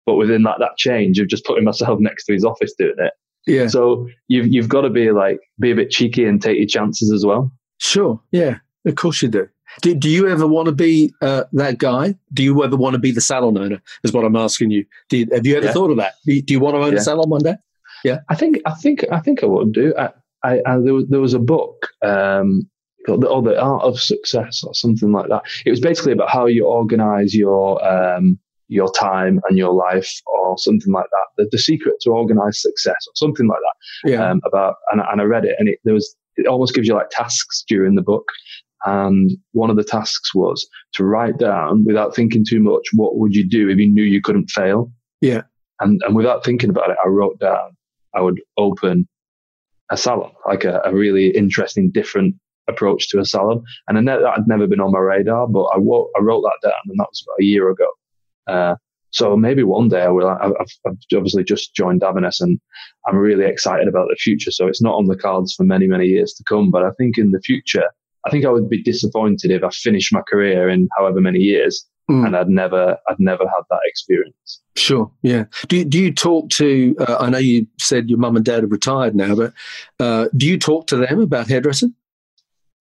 But 0.05 0.17
within 0.17 0.43
that, 0.43 0.59
that 0.59 0.77
change 0.77 1.19
of 1.21 1.29
just 1.29 1.47
putting 1.47 1.65
myself 1.65 1.99
next 2.03 2.27
to 2.27 2.35
his 2.35 2.45
office 2.45 2.75
doing 2.79 2.97
it, 2.99 3.15
yeah. 3.47 3.67
So 3.67 4.09
you've 4.29 4.49
you've 4.49 4.69
got 4.69 4.83
to 4.83 4.91
be 4.91 5.11
like 5.11 5.41
be 5.59 5.71
a 5.71 5.75
bit 5.75 5.91
cheeky 5.91 6.25
and 6.25 6.41
take 6.41 6.59
your 6.59 6.67
chances 6.67 7.13
as 7.13 7.25
well. 7.25 7.53
Sure. 7.79 8.21
Yeah. 8.31 8.59
Of 8.87 8.95
course 8.95 9.23
you 9.23 9.29
do. 9.29 9.49
Do, 9.83 9.95
do 9.95 10.09
you 10.09 10.29
ever 10.29 10.47
want 10.47 10.67
to 10.67 10.73
be 10.73 11.15
uh, 11.23 11.45
that 11.53 11.79
guy? 11.79 12.17
Do 12.33 12.43
you 12.43 12.65
ever 12.65 12.77
want 12.77 12.95
to 12.95 12.99
be 12.99 13.13
the 13.13 13.21
salon 13.21 13.57
owner? 13.57 13.81
Is 14.03 14.13
what 14.13 14.25
I'm 14.25 14.37
asking 14.37 14.71
you. 14.71 14.85
You, 15.13 15.29
have 15.33 15.47
you 15.47 15.57
ever 15.57 15.67
yeah. 15.67 15.73
thought 15.73 15.91
of 15.91 15.97
that? 15.99 16.15
Do 16.27 16.35
you, 16.35 16.43
do 16.43 16.55
you 16.55 16.61
want 16.61 16.75
to 16.75 16.81
own 16.81 16.93
yeah. 16.93 16.99
a 16.99 17.03
salon 17.03 17.31
one 17.31 17.43
day? 17.43 17.55
Yeah. 18.05 18.19
I 18.29 18.35
think 18.35 18.61
I 18.67 18.73
think 18.75 19.05
I 19.13 19.21
think 19.21 19.43
I 19.43 19.47
would 19.47 19.73
do. 19.73 19.95
I, 19.97 20.11
I, 20.43 20.61
I 20.67 20.79
there, 20.79 20.95
was, 20.95 21.07
there 21.09 21.21
was 21.21 21.35
a 21.35 21.39
book 21.39 21.89
um, 22.03 22.69
called 23.07 23.21
the, 23.21 23.29
oh, 23.29 23.43
the 23.43 23.61
Art 23.61 23.83
of 23.83 24.01
Success 24.01 24.65
or 24.65 24.75
something 24.75 25.13
like 25.13 25.29
that. 25.29 25.43
It 25.67 25.71
was 25.71 25.81
basically 25.81 26.13
about 26.13 26.31
how 26.31 26.47
you 26.47 26.67
organize 26.67 27.35
your 27.35 27.83
um, 27.87 28.39
your 28.71 28.91
time 28.93 29.41
and 29.49 29.59
your 29.59 29.73
life 29.73 30.11
or 30.27 30.57
something 30.57 30.93
like 30.93 31.07
that. 31.11 31.27
The, 31.37 31.49
the 31.51 31.59
secret 31.59 31.97
to 32.03 32.11
organized 32.11 32.61
success 32.61 32.97
or 33.07 33.13
something 33.17 33.49
like 33.49 33.59
that. 33.59 34.11
Yeah. 34.11 34.31
Um, 34.31 34.41
about, 34.47 34.77
and, 34.93 35.03
and 35.11 35.21
I 35.21 35.25
read 35.25 35.45
it 35.45 35.57
and 35.59 35.69
it, 35.69 35.81
there 35.85 35.95
was, 35.95 36.17
it 36.37 36.47
almost 36.47 36.75
gives 36.75 36.87
you 36.87 36.95
like 36.95 37.11
tasks 37.11 37.65
during 37.69 37.97
the 37.97 38.03
book. 38.03 38.25
And 38.87 39.33
one 39.53 39.71
of 39.71 39.77
the 39.77 39.85
tasks 39.85 40.35
was 40.35 40.67
to 40.95 41.05
write 41.05 41.39
down 41.39 41.85
without 41.85 42.15
thinking 42.15 42.45
too 42.49 42.61
much, 42.61 42.87
what 42.95 43.19
would 43.19 43.35
you 43.35 43.47
do 43.47 43.69
if 43.69 43.79
you 43.79 43.91
knew 43.91 44.05
you 44.05 44.23
couldn't 44.23 44.51
fail? 44.51 44.91
Yeah. 45.21 45.43
And, 45.81 46.01
and 46.07 46.15
without 46.15 46.45
thinking 46.45 46.71
about 46.71 46.91
it, 46.91 46.97
I 47.05 47.09
wrote 47.09 47.39
down, 47.41 47.77
I 48.15 48.21
would 48.21 48.41
open 48.57 49.09
a 49.91 49.97
salon, 49.97 50.31
like 50.47 50.65
a, 50.65 50.81
a 50.85 50.95
really 50.95 51.29
interesting, 51.31 51.91
different 51.91 52.37
approach 52.69 53.09
to 53.09 53.19
a 53.19 53.25
salon. 53.25 53.65
And 53.89 53.99
I 53.99 54.01
ne- 54.01 54.23
that 54.23 54.35
had 54.37 54.47
never 54.47 54.69
been 54.69 54.81
on 54.81 54.93
my 54.93 55.01
radar, 55.01 55.49
but 55.49 55.65
I, 55.65 55.79
wrote, 55.79 56.09
I 56.17 56.23
wrote 56.23 56.43
that 56.43 56.69
down 56.69 56.81
and 56.87 56.99
that 57.01 57.09
was 57.11 57.25
about 57.27 57.43
a 57.43 57.45
year 57.45 57.69
ago. 57.69 57.89
Uh, 58.47 58.77
so 59.11 59.37
maybe 59.37 59.63
one 59.63 59.89
day 59.89 60.03
I 60.03 60.09
will. 60.09 60.29
I've, 60.29 60.53
I've, 60.61 60.97
obviously 61.15 61.45
just 61.45 61.75
joined 61.75 62.01
Davines 62.01 62.41
and 62.41 62.61
I'm 63.07 63.17
really 63.17 63.45
excited 63.45 63.89
about 63.89 64.09
the 64.09 64.17
future. 64.17 64.51
So 64.51 64.67
it's 64.67 64.83
not 64.83 64.95
on 64.95 65.07
the 65.07 65.17
cards 65.17 65.55
for 65.55 65.65
many, 65.65 65.87
many 65.87 66.07
years 66.07 66.33
to 66.35 66.45
come. 66.45 66.71
But 66.71 66.85
I 66.85 66.91
think 66.93 67.19
in 67.19 67.33
the 67.33 67.41
future, 67.41 67.85
I 68.25 68.31
think 68.31 68.45
I 68.45 68.51
would 68.51 68.69
be 68.69 68.83
disappointed 68.83 69.51
if 69.51 69.65
I 69.65 69.71
finished 69.71 70.13
my 70.13 70.23
career 70.23 70.69
in 70.69 70.89
however 70.97 71.21
many 71.21 71.41
years 71.41 71.85
mm. 72.11 72.27
and 72.27 72.37
I'd 72.37 72.49
never, 72.49 72.99
I'd 73.09 73.19
never 73.19 73.45
had 73.45 73.63
that 73.71 73.81
experience. 73.85 74.61
Sure. 74.77 75.11
Yeah. 75.23 75.45
Do 75.69 75.85
do 75.85 75.99
you 75.99 76.13
talk 76.13 76.49
to? 76.51 76.97
Uh, 76.99 77.17
I 77.21 77.31
know 77.31 77.39
you 77.39 77.67
said 77.79 78.09
your 78.09 78.19
mum 78.19 78.37
and 78.37 78.45
dad 78.45 78.63
have 78.63 78.73
retired 78.73 79.15
now, 79.15 79.35
but 79.35 79.53
uh, 79.99 80.29
do 80.37 80.47
you 80.47 80.59
talk 80.59 80.87
to 80.89 80.97
them 80.97 81.21
about 81.21 81.49
hairdressing? 81.49 81.95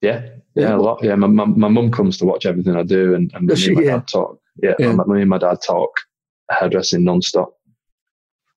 Yeah, 0.01 0.29
yeah, 0.55 0.75
a 0.75 0.77
lot. 0.77 1.03
Yeah, 1.03 1.15
my 1.15 1.27
my, 1.27 1.45
my 1.45 1.67
mum 1.67 1.91
comes 1.91 2.17
to 2.19 2.25
watch 2.25 2.45
everything 2.45 2.75
I 2.75 2.83
do, 2.83 3.15
and, 3.15 3.31
and 3.33 3.47
me 3.47 3.65
and 3.65 3.75
my? 3.75 3.81
Yeah. 3.83 3.97
dad 3.97 4.07
talk. 4.07 4.39
Yeah, 4.61 4.73
Yeah. 4.79 4.93
my- 4.93 5.05
me 5.05 5.21
and 5.21 5.29
my 5.29 5.37
dad 5.37 5.57
talk 5.65 5.91
hairdressing 6.51 7.03
non-stop. 7.03 7.53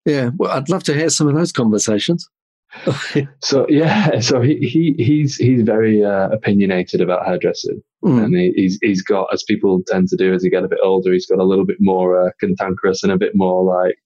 Yeah, 0.04 0.30
well, 0.36 0.50
I'd 0.50 0.68
love 0.68 0.82
to 0.84 0.94
hear 0.94 1.10
some 1.10 1.28
of 1.28 1.34
those 1.34 1.52
conversations. 1.52 2.28
So 3.40 3.66
yeah, 3.68 4.18
so 4.20 4.40
he, 4.40 4.56
he 4.66 4.94
he's 5.02 5.36
he's 5.36 5.62
very 5.62 6.02
uh, 6.04 6.28
opinionated 6.30 7.00
about 7.02 7.26
hairdressing, 7.26 7.82
Mm. 8.04 8.24
and 8.24 8.34
he, 8.36 8.52
he's 8.56 8.78
he's 8.82 9.02
got 9.02 9.28
as 9.32 9.44
people 9.44 9.82
tend 9.86 10.08
to 10.08 10.16
do 10.16 10.32
as 10.34 10.42
he 10.42 10.48
get 10.50 10.64
a 10.64 10.68
bit 10.68 10.78
older, 10.82 11.12
he's 11.12 11.26
got 11.26 11.38
a 11.38 11.44
little 11.44 11.66
bit 11.66 11.76
more 11.80 12.26
uh, 12.26 12.30
cantankerous 12.40 13.02
and 13.04 13.12
a 13.12 13.18
bit 13.18 13.32
more 13.34 13.62
like 13.62 13.98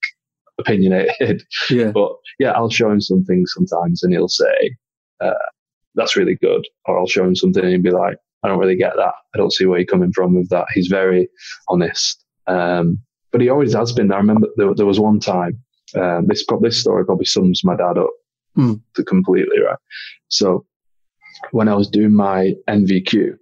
opinionated. 0.59 1.45
Yeah, 1.71 1.91
But 1.95 2.13
yeah, 2.41 2.51
I'll 2.53 2.69
show 2.71 2.91
him 2.91 3.01
some 3.01 3.25
things 3.25 3.53
sometimes, 3.55 4.03
and 4.03 4.13
he'll 4.13 4.29
say, 4.29 4.77
uh, 5.21 5.33
"That's 5.95 6.17
really 6.17 6.35
good," 6.35 6.67
or 6.87 6.99
I'll 6.99 7.07
show 7.07 7.25
him 7.25 7.37
something, 7.37 7.63
and 7.63 7.73
he'll 7.73 7.83
be 7.83 7.91
like, 7.91 8.17
"I 8.47 8.51
don't 8.51 8.61
really 8.61 8.77
get 8.77 8.95
that. 8.97 9.15
I 9.35 9.39
don't 9.39 9.53
see 9.53 9.67
where 9.67 9.79
you're 9.79 9.87
coming 9.87 10.13
from 10.13 10.35
with 10.35 10.49
that." 10.51 10.67
He's 10.73 10.87
very 10.87 11.29
honest, 11.69 12.25
um, 12.47 12.99
but 13.33 13.41
he 13.41 13.49
always 13.49 13.75
has 13.75 13.93
been. 13.93 14.13
I 14.13 14.17
remember 14.17 14.49
there, 14.57 14.75
there 14.75 14.87
was 14.87 15.01
one 15.01 15.21
time. 15.21 15.59
Um, 15.95 16.27
this 16.27 16.45
this 16.63 16.81
story 16.81 17.05
probably 17.05 17.27
sums 17.27 17.65
my 17.65 17.77
dad 17.77 17.99
up 17.99 18.11
to 18.95 19.05
completely 19.05 19.61
right. 19.61 19.79
So 20.29 20.65
when 21.51 21.69
I 21.69 21.75
was 21.75 21.89
doing 21.89 22.13
my 22.13 22.55
NVQ, 22.69 23.37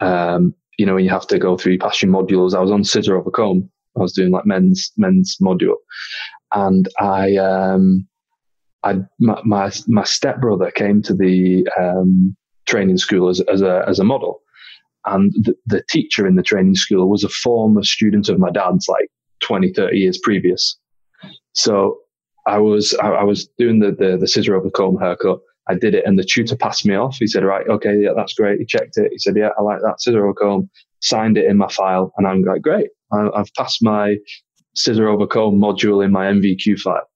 um, 0.00 0.54
you 0.78 0.86
know, 0.86 0.94
when 0.94 1.04
you 1.04 1.10
have 1.10 1.26
to 1.28 1.38
go 1.38 1.56
through 1.56 1.72
your 1.72 1.80
passion 1.80 2.10
modules, 2.10 2.54
I 2.54 2.60
was 2.60 2.70
on 2.70 2.84
scissor 2.84 3.16
over 3.16 3.30
comb. 3.30 3.70
I 3.96 4.00
was 4.00 4.12
doing 4.12 4.30
like 4.30 4.46
men's 4.46 4.92
men's 4.96 5.36
module, 5.40 5.76
and 6.52 6.86
I 7.00 7.36
um, 7.36 8.06
I 8.82 8.96
my 9.18 9.40
my, 9.44 9.72
my 9.88 10.04
stepbrother 10.04 10.70
came 10.70 11.02
to 11.02 11.14
the 11.14 11.66
um, 11.80 12.36
training 12.66 12.98
school 12.98 13.28
as 13.28 13.40
as 13.52 13.62
a 13.62 13.84
as 13.88 13.98
a 13.98 14.04
model, 14.04 14.40
and 15.04 15.32
the, 15.32 15.54
the 15.66 15.82
teacher 15.88 16.26
in 16.26 16.36
the 16.36 16.42
training 16.42 16.74
school 16.74 17.08
was 17.08 17.24
a 17.24 17.28
former 17.28 17.82
student 17.82 18.28
of 18.28 18.38
my 18.38 18.50
dad's, 18.50 18.88
like 18.88 19.08
20, 19.40 19.72
30 19.72 19.96
years 19.98 20.18
previous. 20.18 20.78
So 21.54 21.98
I 22.46 22.58
was 22.58 22.94
I, 23.02 23.08
I 23.08 23.24
was 23.24 23.48
doing 23.58 23.80
the, 23.80 23.92
the 23.92 24.16
the 24.18 24.28
scissor 24.28 24.54
over 24.56 24.70
comb 24.70 24.98
haircut. 24.98 25.38
I 25.68 25.74
did 25.74 25.94
it, 25.94 26.04
and 26.06 26.16
the 26.16 26.24
tutor 26.24 26.56
passed 26.56 26.86
me 26.86 26.94
off. 26.94 27.16
He 27.16 27.26
said, 27.26 27.44
"Right, 27.44 27.66
okay, 27.68 27.96
yeah, 28.00 28.10
that's 28.16 28.34
great." 28.34 28.60
He 28.60 28.66
checked 28.66 28.96
it. 28.96 29.10
He 29.10 29.18
said, 29.18 29.36
"Yeah, 29.36 29.50
I 29.58 29.62
like 29.62 29.80
that 29.82 30.00
scissor 30.00 30.24
over 30.24 30.34
comb." 30.34 30.70
Signed 31.00 31.36
it 31.36 31.44
in 31.44 31.56
my 31.56 31.68
file, 31.68 32.12
and 32.16 32.26
I'm 32.26 32.42
like, 32.42 32.62
"Great, 32.62 32.88
I, 33.12 33.28
I've 33.34 33.52
passed 33.54 33.82
my 33.82 34.16
scissor 34.74 35.08
over 35.08 35.26
comb 35.26 35.60
module 35.60 36.04
in 36.04 36.12
my 36.12 36.26
NVQ 36.26 36.78
file." 36.80 37.08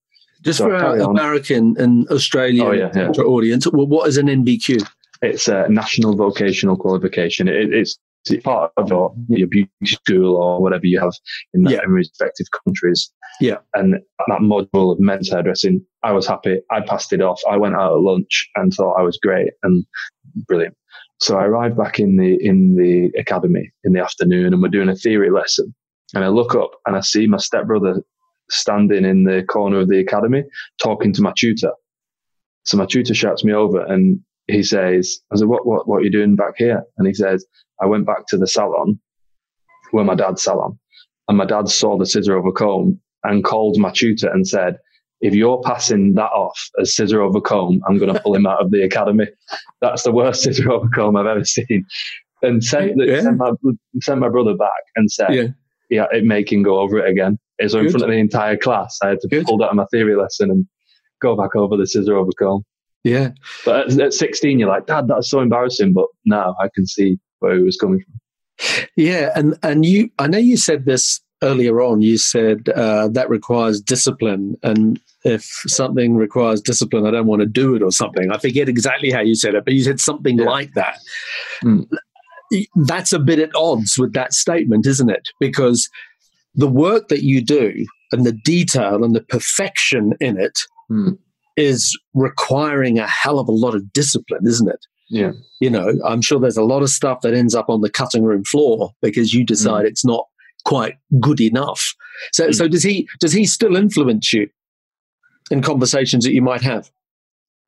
just 0.42 0.58
So 0.58 0.64
for 0.64 0.74
our 0.74 1.00
on. 1.00 1.10
American 1.10 1.76
and 1.78 2.08
Australian 2.08 2.66
Oh, 2.66 2.72
yeah, 2.72 2.90
yeah. 2.94 3.08
audience, 3.08 3.66
well, 3.72 3.86
what 3.86 4.08
is 4.08 4.16
an 4.16 4.26
NVQ? 4.26 4.86
It's 5.22 5.48
a 5.48 5.66
national 5.68 6.16
vocational 6.16 6.76
qualification. 6.76 7.48
It, 7.48 7.72
it's, 7.74 7.98
it's 8.28 8.42
part 8.42 8.72
of 8.76 8.88
your, 8.88 9.14
your 9.28 9.48
beauty 9.48 9.70
school 9.84 10.36
or 10.36 10.60
whatever 10.62 10.86
you 10.86 11.00
have 11.00 11.12
in, 11.54 11.64
Yeah. 11.64 11.80
in 11.84 11.90
respective 11.90 12.46
countries. 12.64 13.12
Yeah. 13.40 13.56
And 13.74 13.94
that 14.28 14.40
module 14.40 14.92
of 14.92 15.00
men's 15.00 15.30
hairdressing, 15.30 15.84
I 16.02 16.12
was 16.12 16.26
happy. 16.26 16.60
I 16.70 16.80
passed 16.80 17.12
it 17.12 17.22
off. 17.22 17.40
I 17.50 17.56
went 17.56 17.74
out 17.74 17.92
at 17.94 18.00
lunch 18.00 18.48
and 18.56 18.72
thought 18.72 18.98
I 18.98 19.02
was 19.02 19.18
great 19.22 19.48
and 19.62 19.84
brilliant. 20.46 20.76
So 21.20 21.36
I 21.38 21.44
arrived 21.44 21.76
back 21.76 22.00
in 22.00 22.16
the 22.16 22.38
in 22.42 22.76
the 22.76 23.10
academy 23.18 23.70
in 23.84 23.92
the 23.92 24.00
afternoon, 24.00 24.54
and 24.54 24.62
we're 24.62 24.68
doing 24.68 24.88
a 24.88 24.96
theory 24.96 25.30
lesson. 25.30 25.74
And 26.14 26.24
I 26.24 26.28
look 26.28 26.54
up 26.54 26.70
and 26.86 26.96
I 26.96 27.00
see 27.00 27.26
my 27.26 27.36
stepbrother 27.36 28.02
standing 28.50 29.04
in 29.04 29.24
the 29.24 29.42
corner 29.44 29.80
of 29.80 29.88
the 29.88 29.98
academy 29.98 30.44
talking 30.82 31.12
to 31.12 31.22
my 31.22 31.32
tutor. 31.38 31.72
So 32.64 32.76
my 32.76 32.86
tutor 32.86 33.14
shouts 33.14 33.44
me 33.44 33.52
over 33.52 33.84
and 33.84 34.20
he 34.46 34.62
says, 34.62 35.20
I 35.32 35.36
said, 35.36 35.48
what, 35.48 35.66
what, 35.66 35.86
what 35.88 35.98
are 35.98 36.02
you 36.04 36.10
doing 36.10 36.36
back 36.36 36.54
here? 36.56 36.82
And 36.98 37.06
he 37.06 37.14
says, 37.14 37.44
I 37.80 37.86
went 37.86 38.06
back 38.06 38.26
to 38.28 38.36
the 38.36 38.46
salon 38.46 38.98
where 39.90 40.04
my 40.04 40.14
dad's 40.14 40.42
salon 40.42 40.78
and 41.28 41.38
my 41.38 41.44
dad 41.46 41.68
saw 41.68 41.96
the 41.98 42.06
scissor 42.06 42.36
over 42.36 42.52
comb 42.52 43.00
and 43.24 43.44
called 43.44 43.78
my 43.78 43.90
tutor 43.90 44.28
and 44.32 44.46
said, 44.46 44.76
if 45.20 45.34
you're 45.34 45.60
passing 45.64 46.14
that 46.14 46.30
off 46.30 46.58
as 46.80 46.96
scissor 46.96 47.20
over 47.20 47.40
comb, 47.40 47.80
I'm 47.86 47.98
going 47.98 48.12
to 48.12 48.20
pull 48.20 48.34
him 48.34 48.46
out 48.46 48.62
of 48.62 48.70
the 48.70 48.82
academy. 48.82 49.26
That's 49.80 50.02
the 50.02 50.12
worst 50.12 50.42
scissor 50.44 50.70
over 50.70 50.88
comb 50.88 51.16
I've 51.16 51.26
ever 51.26 51.44
seen. 51.44 51.84
And 52.42 52.64
sent, 52.64 52.94
Yeah. 52.96 53.20
sent, 53.20 53.36
my, 53.36 53.52
sent 54.00 54.20
my 54.20 54.30
brother 54.30 54.54
back 54.56 54.70
and 54.96 55.10
said, 55.10 55.34
Yeah. 55.34 55.46
yeah, 55.90 56.06
it 56.10 56.24
make 56.24 56.50
him 56.50 56.62
go 56.62 56.80
over 56.80 56.98
it 56.98 57.10
again. 57.10 57.38
So 57.68 57.78
in 57.78 57.90
front 57.90 58.04
of 58.04 58.08
the 58.08 58.16
entire 58.16 58.56
class, 58.56 58.98
I 59.02 59.08
had 59.08 59.20
to 59.20 59.28
Good. 59.28 59.44
pull 59.44 59.62
out 59.62 59.68
of 59.70 59.76
my 59.76 59.84
theory 59.90 60.16
lesson 60.16 60.50
and 60.50 60.66
go 61.20 61.36
back 61.36 61.54
over 61.54 61.76
the 61.76 61.86
scissor 61.86 62.16
over 62.16 62.30
comb. 62.38 62.64
Yeah, 63.04 63.30
But 63.64 63.90
at, 63.92 63.98
at 64.00 64.12
16, 64.14 64.58
you're 64.58 64.68
like, 64.68 64.86
Dad, 64.86 65.08
that's 65.08 65.30
so 65.30 65.40
embarrassing. 65.40 65.92
But 65.94 66.06
now 66.26 66.54
I 66.62 66.68
can 66.74 66.86
see 66.86 67.18
where 67.38 67.56
he 67.56 67.62
was 67.62 67.76
coming 67.76 68.00
from. 68.04 68.84
yeah, 68.96 69.30
and 69.34 69.56
and 69.62 69.86
you, 69.86 70.10
I 70.18 70.26
know 70.26 70.36
you 70.38 70.56
said 70.58 70.84
this 70.84 71.20
earlier 71.42 71.80
on. 71.80 72.02
You 72.02 72.18
said 72.18 72.68
uh, 72.68 73.08
that 73.08 73.30
requires 73.30 73.80
discipline, 73.80 74.56
and 74.62 75.00
if 75.24 75.44
something 75.66 76.14
requires 76.16 76.60
discipline, 76.60 77.06
I 77.06 77.10
don't 77.10 77.26
want 77.26 77.40
to 77.40 77.46
do 77.46 77.74
it 77.74 77.82
or 77.82 77.90
something. 77.90 78.30
I 78.30 78.36
forget 78.36 78.68
exactly 78.68 79.10
how 79.10 79.20
you 79.20 79.34
said 79.34 79.54
it, 79.54 79.64
but 79.64 79.72
you 79.72 79.82
said 79.82 79.98
something 80.00 80.38
Yeah. 80.38 80.44
like 80.44 80.74
that. 80.74 80.98
Mm. 81.64 81.86
That's 82.74 83.12
a 83.14 83.18
bit 83.18 83.38
at 83.38 83.54
odds 83.54 83.96
with 83.98 84.12
that 84.14 84.32
statement, 84.34 84.86
isn't 84.86 85.08
it? 85.08 85.28
Because 85.38 85.88
the 86.54 86.68
work 86.68 87.08
that 87.08 87.22
you 87.22 87.40
do 87.42 87.86
and 88.12 88.26
the 88.26 88.32
detail 88.44 89.04
and 89.04 89.14
the 89.14 89.20
perfection 89.22 90.12
in 90.20 90.36
it 90.38 90.58
is 91.56 91.98
Mm. 92.16 92.22
requiring 92.22 92.98
a 92.98 93.06
hell 93.06 93.38
of 93.38 93.48
a 93.48 93.52
lot 93.52 93.74
of 93.74 93.92
discipline, 93.92 94.46
isn't 94.46 94.68
it? 94.68 94.86
Yeah. 95.08 95.32
You 95.60 95.70
know, 95.70 95.92
I'm 96.06 96.22
sure 96.22 96.38
there's 96.38 96.56
a 96.56 96.62
lot 96.64 96.82
of 96.82 96.90
stuff 96.90 97.20
that 97.22 97.34
ends 97.34 97.54
up 97.54 97.68
on 97.68 97.80
the 97.80 97.90
cutting 97.90 98.22
room 98.22 98.44
floor 98.44 98.92
because 99.02 99.34
you 99.34 99.44
decide 99.44 99.84
it's 99.84 100.04
not 100.04 100.26
quite 100.64 100.94
good 101.20 101.40
enough. 101.40 101.94
So, 102.32 102.48
Mm. 102.48 102.54
so 102.54 102.68
does 102.68 102.82
he? 102.82 103.08
Does 103.20 103.32
he 103.32 103.44
still 103.46 103.76
influence 103.76 104.32
you 104.32 104.48
in 105.50 105.62
conversations 105.62 106.24
that 106.24 106.32
you 106.32 106.42
might 106.42 106.62
have? 106.62 106.90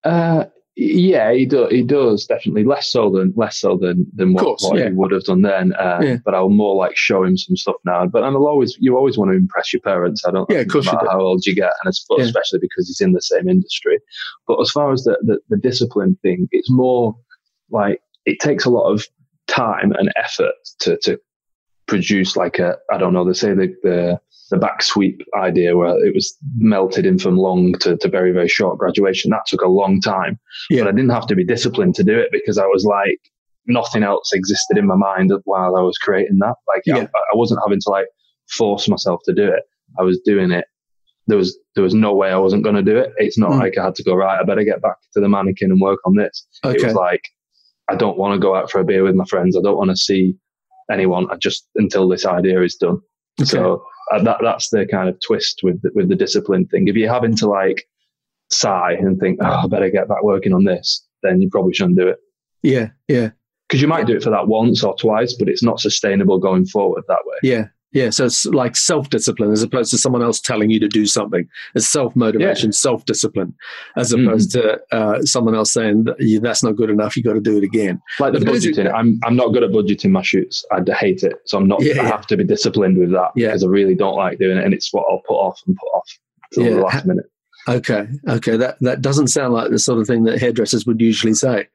Uh, 0.04 0.44
yeah, 0.74 1.32
he 1.32 1.44
does. 1.44 1.70
He 1.70 1.82
does 1.82 2.24
definitely 2.26 2.64
less 2.64 2.88
so 2.90 3.10
than 3.10 3.34
less 3.36 3.58
so 3.58 3.76
than 3.76 4.06
than 4.14 4.32
what, 4.32 4.42
course, 4.42 4.62
what 4.62 4.78
yeah. 4.78 4.88
he 4.88 4.94
would 4.94 5.12
have 5.12 5.24
done 5.24 5.42
then. 5.42 5.74
Uh, 5.74 6.00
Yeah. 6.02 6.16
But 6.24 6.34
I'll 6.34 6.48
more 6.48 6.74
like 6.76 6.96
show 6.96 7.24
him 7.24 7.36
some 7.36 7.56
stuff 7.56 7.76
now. 7.84 8.06
But 8.06 8.24
I'll 8.24 8.46
always 8.46 8.76
you 8.80 8.96
always 8.96 9.18
want 9.18 9.30
to 9.32 9.36
impress 9.36 9.72
your 9.72 9.82
parents. 9.82 10.24
I 10.26 10.30
don't. 10.30 10.48
Yeah, 10.50 10.60
of 10.60 10.68
course 10.68 10.86
you 10.86 10.92
do. 10.92 11.06
how 11.10 11.20
old 11.20 11.44
you 11.44 11.54
get, 11.54 11.72
and 11.82 11.90
it's, 11.90 12.04
but 12.08 12.18
Yeah. 12.18 12.24
especially 12.24 12.60
because 12.60 12.86
he's 12.88 13.00
in 13.02 13.12
the 13.12 13.20
same 13.20 13.48
industry. 13.48 13.98
But 14.46 14.60
as 14.60 14.70
far 14.70 14.92
as 14.92 15.04
the, 15.04 15.18
the 15.22 15.38
the 15.50 15.58
discipline 15.58 16.18
thing, 16.22 16.48
it's 16.52 16.70
more 16.70 17.14
like 17.70 18.00
it 18.24 18.40
takes 18.40 18.64
a 18.64 18.70
lot 18.70 18.90
of 18.90 19.06
time 19.48 19.92
and 19.92 20.10
effort 20.16 20.54
to 20.80 20.96
to 21.02 21.18
produce 21.86 22.34
like 22.36 22.58
a 22.58 22.78
I 22.90 22.96
don't 22.96 23.12
know. 23.12 23.24
They 23.24 23.34
say 23.34 23.52
the 23.52 23.74
the 23.82 24.20
the 24.52 24.58
back 24.58 24.82
sweep 24.82 25.20
idea 25.36 25.76
where 25.76 25.96
it 26.06 26.14
was 26.14 26.36
melted 26.56 27.04
in 27.06 27.18
from 27.18 27.36
long 27.36 27.72
to, 27.80 27.96
to 27.96 28.08
very, 28.08 28.30
very 28.32 28.48
short 28.48 28.78
graduation. 28.78 29.30
That 29.30 29.46
took 29.46 29.62
a 29.62 29.68
long 29.68 30.00
time. 30.00 30.38
Yeah. 30.70 30.82
But 30.82 30.88
I 30.88 30.92
didn't 30.92 31.10
have 31.10 31.26
to 31.28 31.34
be 31.34 31.44
disciplined 31.44 31.94
to 31.96 32.04
do 32.04 32.16
it 32.18 32.28
because 32.30 32.58
I 32.58 32.66
was 32.66 32.84
like, 32.84 33.18
nothing 33.66 34.02
else 34.02 34.32
existed 34.32 34.76
in 34.76 34.86
my 34.86 34.96
mind 34.96 35.32
while 35.44 35.74
I 35.76 35.80
was 35.80 35.96
creating 35.98 36.38
that. 36.40 36.54
Like, 36.68 36.82
Yeah. 36.86 36.96
I, 36.98 37.02
I 37.32 37.34
wasn't 37.34 37.60
having 37.64 37.80
to 37.80 37.90
like 37.90 38.06
force 38.50 38.88
myself 38.88 39.20
to 39.24 39.32
do 39.34 39.44
it. 39.48 39.62
I 39.98 40.02
was 40.02 40.20
doing 40.24 40.50
it. 40.50 40.66
There 41.28 41.38
was, 41.38 41.56
there 41.74 41.84
was 41.84 41.94
no 41.94 42.12
way 42.14 42.30
I 42.30 42.36
wasn't 42.36 42.64
going 42.64 42.76
to 42.76 42.82
do 42.82 42.96
it. 42.98 43.12
It's 43.18 43.38
not 43.38 43.52
Mm. 43.52 43.58
like 43.60 43.78
I 43.78 43.84
had 43.84 43.94
to 43.94 44.02
go, 44.04 44.14
right, 44.14 44.38
I 44.38 44.44
better 44.44 44.64
get 44.64 44.82
back 44.82 44.96
to 45.14 45.20
the 45.20 45.28
mannequin 45.28 45.70
and 45.70 45.80
work 45.80 46.00
on 46.04 46.14
this. 46.16 46.46
It 46.64 46.82
was 46.84 46.94
like, 46.94 47.22
I 47.88 47.94
don't 47.96 48.18
want 48.18 48.34
to 48.34 48.38
go 48.40 48.54
out 48.54 48.70
for 48.70 48.80
a 48.80 48.84
beer 48.84 49.02
with 49.02 49.14
my 49.14 49.24
friends. 49.24 49.56
I 49.56 49.62
don't 49.62 49.76
want 49.76 49.90
to 49.90 49.96
see 49.96 50.34
anyone. 50.90 51.26
I 51.30 51.36
just 51.36 51.68
until 51.76 52.08
this 52.08 52.26
idea 52.26 52.60
is 52.62 52.74
done. 52.76 52.98
Okay. 53.40 53.48
So 53.48 53.84
Uh, 54.10 54.22
that 54.22 54.38
that's 54.42 54.70
the 54.70 54.86
kind 54.86 55.08
of 55.08 55.18
twist 55.20 55.60
with 55.62 55.80
the, 55.82 55.90
with 55.94 56.08
the 56.08 56.16
discipline 56.16 56.66
thing. 56.66 56.88
If 56.88 56.96
you're 56.96 57.12
having 57.12 57.36
to 57.36 57.48
like 57.48 57.86
sigh 58.50 58.92
and 58.92 59.18
think, 59.18 59.38
oh, 59.42 59.46
I 59.46 59.66
better 59.68 59.90
get 59.90 60.08
back 60.08 60.22
working 60.22 60.52
on 60.52 60.64
this, 60.64 61.06
then 61.22 61.40
you 61.40 61.48
probably 61.50 61.72
shouldn't 61.72 61.98
do 61.98 62.08
it 62.08 62.18
yeah, 62.62 62.88
yeah, 63.08 63.30
because 63.68 63.82
you 63.82 63.88
might 63.88 64.06
do 64.06 64.16
it 64.16 64.22
for 64.22 64.30
that 64.30 64.46
once 64.46 64.82
or 64.84 64.94
twice, 64.96 65.34
but 65.34 65.48
it's 65.48 65.62
not 65.62 65.80
sustainable 65.80 66.38
going 66.38 66.64
forward 66.64 67.04
that 67.08 67.18
way. 67.24 67.36
yeah, 67.42 67.66
yeah. 67.92 68.10
So 68.10 68.24
it's 68.26 68.44
like 68.46 68.76
self 68.76 69.10
discipline 69.10 69.52
as 69.52 69.62
opposed 69.62 69.90
to 69.92 69.98
someone 69.98 70.22
else 70.22 70.40
telling 70.40 70.70
you 70.70 70.80
to 70.80 70.88
do 70.88 71.06
something. 71.06 71.48
It's 71.74 71.88
self 71.88 72.14
motivation, 72.16 72.72
self 72.72 73.04
discipline, 73.04 73.54
as 73.96 74.12
Mhm. 74.12 74.26
opposed 74.26 74.52
to 74.52 74.80
uh, 74.92 75.22
someone 75.22 75.54
else 75.54 75.72
saying 75.72 76.06
that's 76.42 76.62
not 76.62 76.76
good 76.76 76.90
enough. 76.90 77.16
You 77.16 77.22
got 77.22 77.34
to 77.34 77.40
do 77.40 77.56
it 77.58 77.64
again. 77.64 78.00
Like 78.20 78.32
the 78.32 78.40
But 78.40 78.48
it- 78.56 78.62
budgeting, 78.76 78.92
I'm 78.92 79.18
I'm 79.24 79.36
not 79.36 79.48
good 79.52 79.62
at 79.62 79.70
budgeting 79.70 80.10
my 80.10 80.22
shoots. 80.22 80.64
I 80.72 80.80
hate 80.94 81.22
it, 81.22 81.34
so 81.46 81.58
I'm 81.58 81.68
not. 81.68 81.82
Yeah, 81.82 81.92
I 81.92 81.96
yeah. 81.96 82.02
have 82.08 82.26
to 82.28 82.36
be 82.36 82.44
disciplined 82.44 82.98
with 82.98 83.10
that 83.12 83.30
Yeah. 83.36 83.48
because 83.48 83.64
I 83.64 83.68
really 83.68 83.94
don't 83.94 84.16
like 84.16 84.38
doing 84.38 84.58
it, 84.58 84.64
and 84.64 84.74
it's 84.74 84.92
what 84.92 85.04
I'll 85.10 85.22
put 85.26 85.34
off 85.34 85.60
and 85.66 85.76
put 85.76 85.88
off 85.96 86.08
till 86.52 86.64
Yeah. 86.64 86.70
the 86.74 86.80
last 86.82 87.06
minute. 87.06 87.26
Okay, 87.68 88.08
okay. 88.28 88.56
That 88.56 88.76
that 88.80 89.02
doesn't 89.02 89.28
sound 89.28 89.54
like 89.54 89.70
the 89.70 89.78
sort 89.78 90.00
of 90.00 90.06
thing 90.06 90.24
that 90.24 90.40
hairdressers 90.40 90.86
would 90.86 91.00
usually 91.00 91.34
say. 91.34 91.68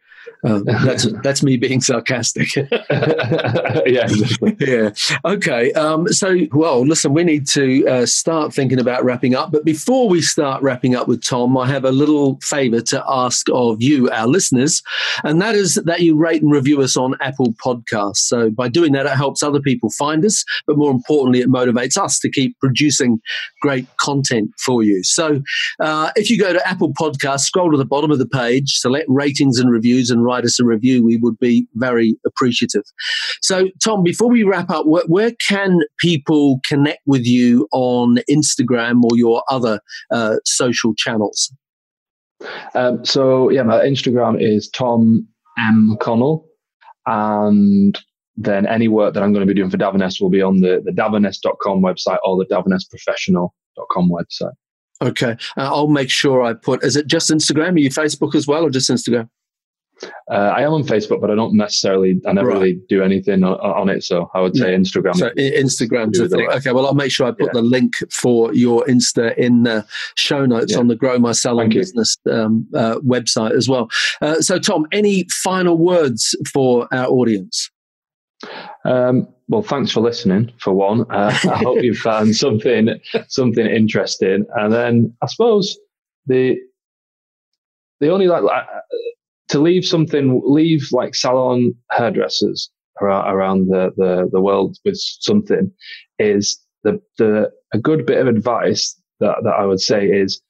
Uh, 0.43 0.59
that's 0.65 1.07
that's 1.23 1.43
me 1.43 1.57
being 1.57 1.82
sarcastic. 1.82 2.55
yeah, 2.55 4.05
exactly. 4.05 4.55
Yeah. 4.59 4.91
Okay. 5.25 5.73
Um, 5.73 6.07
so, 6.07 6.36
well, 6.51 6.86
listen, 6.86 7.13
we 7.13 7.23
need 7.23 7.47
to 7.47 7.88
uh, 7.88 8.05
start 8.05 8.53
thinking 8.53 8.80
about 8.80 9.03
wrapping 9.03 9.36
up. 9.36 9.51
But 9.51 9.65
before 9.65 10.07
we 10.07 10.21
start 10.21 10.61
wrapping 10.61 10.95
up 10.95 11.07
with 11.07 11.23
Tom, 11.23 11.57
I 11.57 11.67
have 11.67 11.86
a 11.86 11.91
little 11.91 12.39
favor 12.41 12.82
to 12.82 13.03
ask 13.07 13.47
of 13.53 13.82
you, 13.82 14.09
our 14.11 14.28
listeners, 14.28 14.82
and 15.23 15.41
that 15.41 15.55
is 15.55 15.75
that 15.86 16.01
you 16.01 16.15
rate 16.15 16.41
and 16.41 16.51
review 16.51 16.82
us 16.82 16.95
on 16.95 17.15
Apple 17.21 17.53
Podcasts. 17.63 18.17
So, 18.17 18.49
by 18.49 18.69
doing 18.69 18.93
that, 18.93 19.05
it 19.05 19.13
helps 19.13 19.43
other 19.43 19.59
people 19.59 19.89
find 19.91 20.23
us, 20.25 20.43
but 20.65 20.78
more 20.78 20.91
importantly, 20.91 21.41
it 21.41 21.49
motivates 21.49 21.97
us 21.97 22.19
to 22.19 22.30
keep 22.30 22.57
producing 22.59 23.19
great 23.61 23.88
content 23.97 24.51
for 24.59 24.84
you. 24.84 25.03
So, 25.03 25.41
uh, 25.80 26.11
if 26.15 26.30
you 26.30 26.38
go 26.39 26.53
to 26.53 26.67
Apple 26.67 26.93
Podcasts, 26.93 27.41
scroll 27.41 27.71
to 27.71 27.78
the 27.78 27.86
bottom 27.86 28.11
of 28.11 28.19
the 28.19 28.28
page, 28.28 28.78
select 28.78 29.05
ratings 29.07 29.59
and 29.59 29.71
reviews, 29.71 30.09
and 30.09 30.16
write 30.24 30.45
us 30.45 30.59
a 30.59 30.65
review, 30.65 31.03
we 31.03 31.18
would 31.18 31.38
be 31.39 31.68
very 31.76 32.18
appreciative. 32.26 32.84
So, 33.41 33.68
Tom, 33.84 34.03
before 34.03 34.30
we 34.30 34.43
wrap 34.43 34.70
up, 34.70 34.86
where, 34.86 35.03
where 35.07 35.32
can 35.47 35.80
people 35.99 36.59
connect 36.65 36.99
with 37.05 37.26
you 37.26 37.68
on 37.72 38.20
Instagram 38.30 39.03
or 39.03 39.18
your 39.18 39.43
other 39.49 39.80
uh, 40.11 40.38
social 40.45 40.93
channels? 40.95 41.51
Um, 42.76 43.03
so, 43.03 43.49
yeah, 43.49 43.63
my 43.63 43.80
Instagram 43.80 44.41
is 44.41 44.70
Tom 44.70 45.28
M. 45.70 45.97
Connell. 45.99 46.47
And 47.05 47.97
then 48.36 48.68
any 48.68 48.88
work 48.88 49.13
that 49.13 49.24
I'm 49.24 49.34
going 49.34 49.45
to 49.45 49.51
be 49.51 49.57
doing 49.59 49.72
for 49.72 49.78
Davines 49.78 50.22
will 50.22 50.30
be 50.30 50.41
on 50.41 50.59
the, 50.59 50.82
the 50.84 50.91
davines.com 50.91 51.82
website 51.82 52.20
or 52.24 52.38
the 52.38 52.45
davinesprofessional.com 52.45 54.09
website. 54.09 54.53
Okay. 55.01 55.32
Uh, 55.57 55.61
I'll 55.74 55.88
make 55.88 56.09
sure 56.09 56.41
I 56.41 56.53
put, 56.53 56.84
is 56.84 56.95
it 56.95 57.07
just 57.07 57.30
Instagram? 57.30 57.76
Are 57.76 57.80
you 57.80 57.89
Facebook 57.89 58.36
as 58.36 58.47
well 58.47 58.63
or 58.63 58.70
just 58.70 58.89
Instagram? 58.89 59.30
Uh, 60.31 60.53
I 60.55 60.61
am 60.61 60.73
on 60.73 60.83
Facebook, 60.83 61.21
but 61.21 61.31
I 61.31 61.35
don't 61.35 61.55
necessarily. 61.55 62.21
I 62.27 62.33
never 62.33 62.49
right. 62.49 62.53
really 62.55 62.79
do 62.87 63.03
anything 63.03 63.43
on, 63.43 63.53
on, 63.59 63.89
it. 63.89 64.03
So 64.03 64.29
I 64.33 64.41
would 64.41 64.55
say 64.55 64.75
Instagram. 64.75 65.15
So 65.15 65.29
Instagram's 65.31 66.19
the 66.19 66.29
thing. 66.29 66.47
Okay, 66.49 66.71
well, 66.71 66.85
I'll 66.85 66.93
make 66.93 67.11
sure 67.11 67.27
I 67.27 67.31
put 67.31 67.47
yeah. 67.47 67.53
the 67.53 67.61
link 67.61 67.95
for 68.11 68.53
your 68.53 68.83
Insta 68.85 69.35
in 69.37 69.63
the 69.63 69.85
show 70.15 70.45
notes 70.45 70.73
yeah. 70.73 70.79
on 70.79 70.87
the 70.87 70.95
Grow 70.95 71.17
My 71.17 71.31
Salon 71.31 71.65
Thank 71.65 71.73
Business 71.73 72.17
um, 72.29 72.67
uh, 72.75 72.99
website 72.99 73.55
as 73.55 73.67
well. 73.67 73.89
Uh, 74.21 74.41
so, 74.41 74.59
Tom, 74.59 74.85
any 74.91 75.25
final 75.43 75.77
words 75.77 76.35
for 76.51 76.87
our 76.91 77.07
audience? 77.07 77.71
Um, 78.85 79.27
well, 79.47 79.63
thanks 79.63 79.91
for 79.91 80.01
listening. 80.01 80.51
For 80.59 80.73
one, 80.73 81.01
uh, 81.09 81.37
I 81.43 81.57
hope 81.57 81.81
you 81.81 81.95
found 81.95 82.35
something 82.35 82.89
something 83.27 83.65
interesting. 83.65 84.45
And 84.55 84.73
then 84.73 85.15
I 85.21 85.27
suppose 85.27 85.77
the 86.25 86.57
the 87.99 88.09
only 88.09 88.27
like 88.27 88.43
to 89.49 89.59
leave 89.59 89.85
something, 89.85 90.41
leave 90.45 90.87
like 90.91 91.15
salon 91.15 91.73
hairdressers 91.91 92.69
around, 93.01 93.67
the, 93.67 93.91
the, 93.95 94.29
the 94.31 94.41
world 94.41 94.77
with 94.83 94.97
something 94.97 95.71
is 96.19 96.59
the, 96.83 96.99
the, 97.17 97.51
a 97.73 97.77
good 97.77 98.05
bit 98.05 98.19
of 98.19 98.27
advice 98.27 98.99
that, 99.19 99.35
that 99.43 99.53
I 99.53 99.65
would 99.65 99.79
say 99.79 100.05
is 100.05 100.41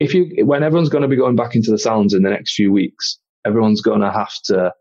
if 0.00 0.12
you, 0.12 0.44
when 0.44 0.62
everyone's 0.62 0.88
going 0.88 1.02
to 1.02 1.08
be 1.08 1.16
going 1.16 1.36
back 1.36 1.54
into 1.54 1.70
the 1.70 1.78
salons 1.78 2.12
in 2.12 2.22
the 2.22 2.30
next 2.30 2.54
few 2.54 2.72
weeks, 2.72 3.18
everyone's 3.46 3.80
going 3.80 4.00
to 4.00 4.10
have 4.10 4.34
to, 4.44 4.72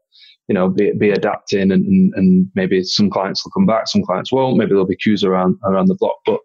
you 0.47 0.55
know, 0.55 0.69
be, 0.69 0.91
be 0.97 1.11
adapting 1.11 1.71
and, 1.71 1.85
and, 1.85 2.13
and 2.15 2.47
maybe 2.55 2.83
some 2.83 3.09
clients 3.09 3.45
will 3.45 3.51
come 3.51 3.67
back, 3.67 3.87
some 3.87 4.03
clients 4.03 4.31
won't. 4.31 4.57
Maybe 4.57 4.69
there'll 4.69 4.85
be 4.85 4.95
queues 4.95 5.23
around, 5.23 5.57
around 5.63 5.87
the 5.87 5.95
block, 5.95 6.15
but 6.25 6.39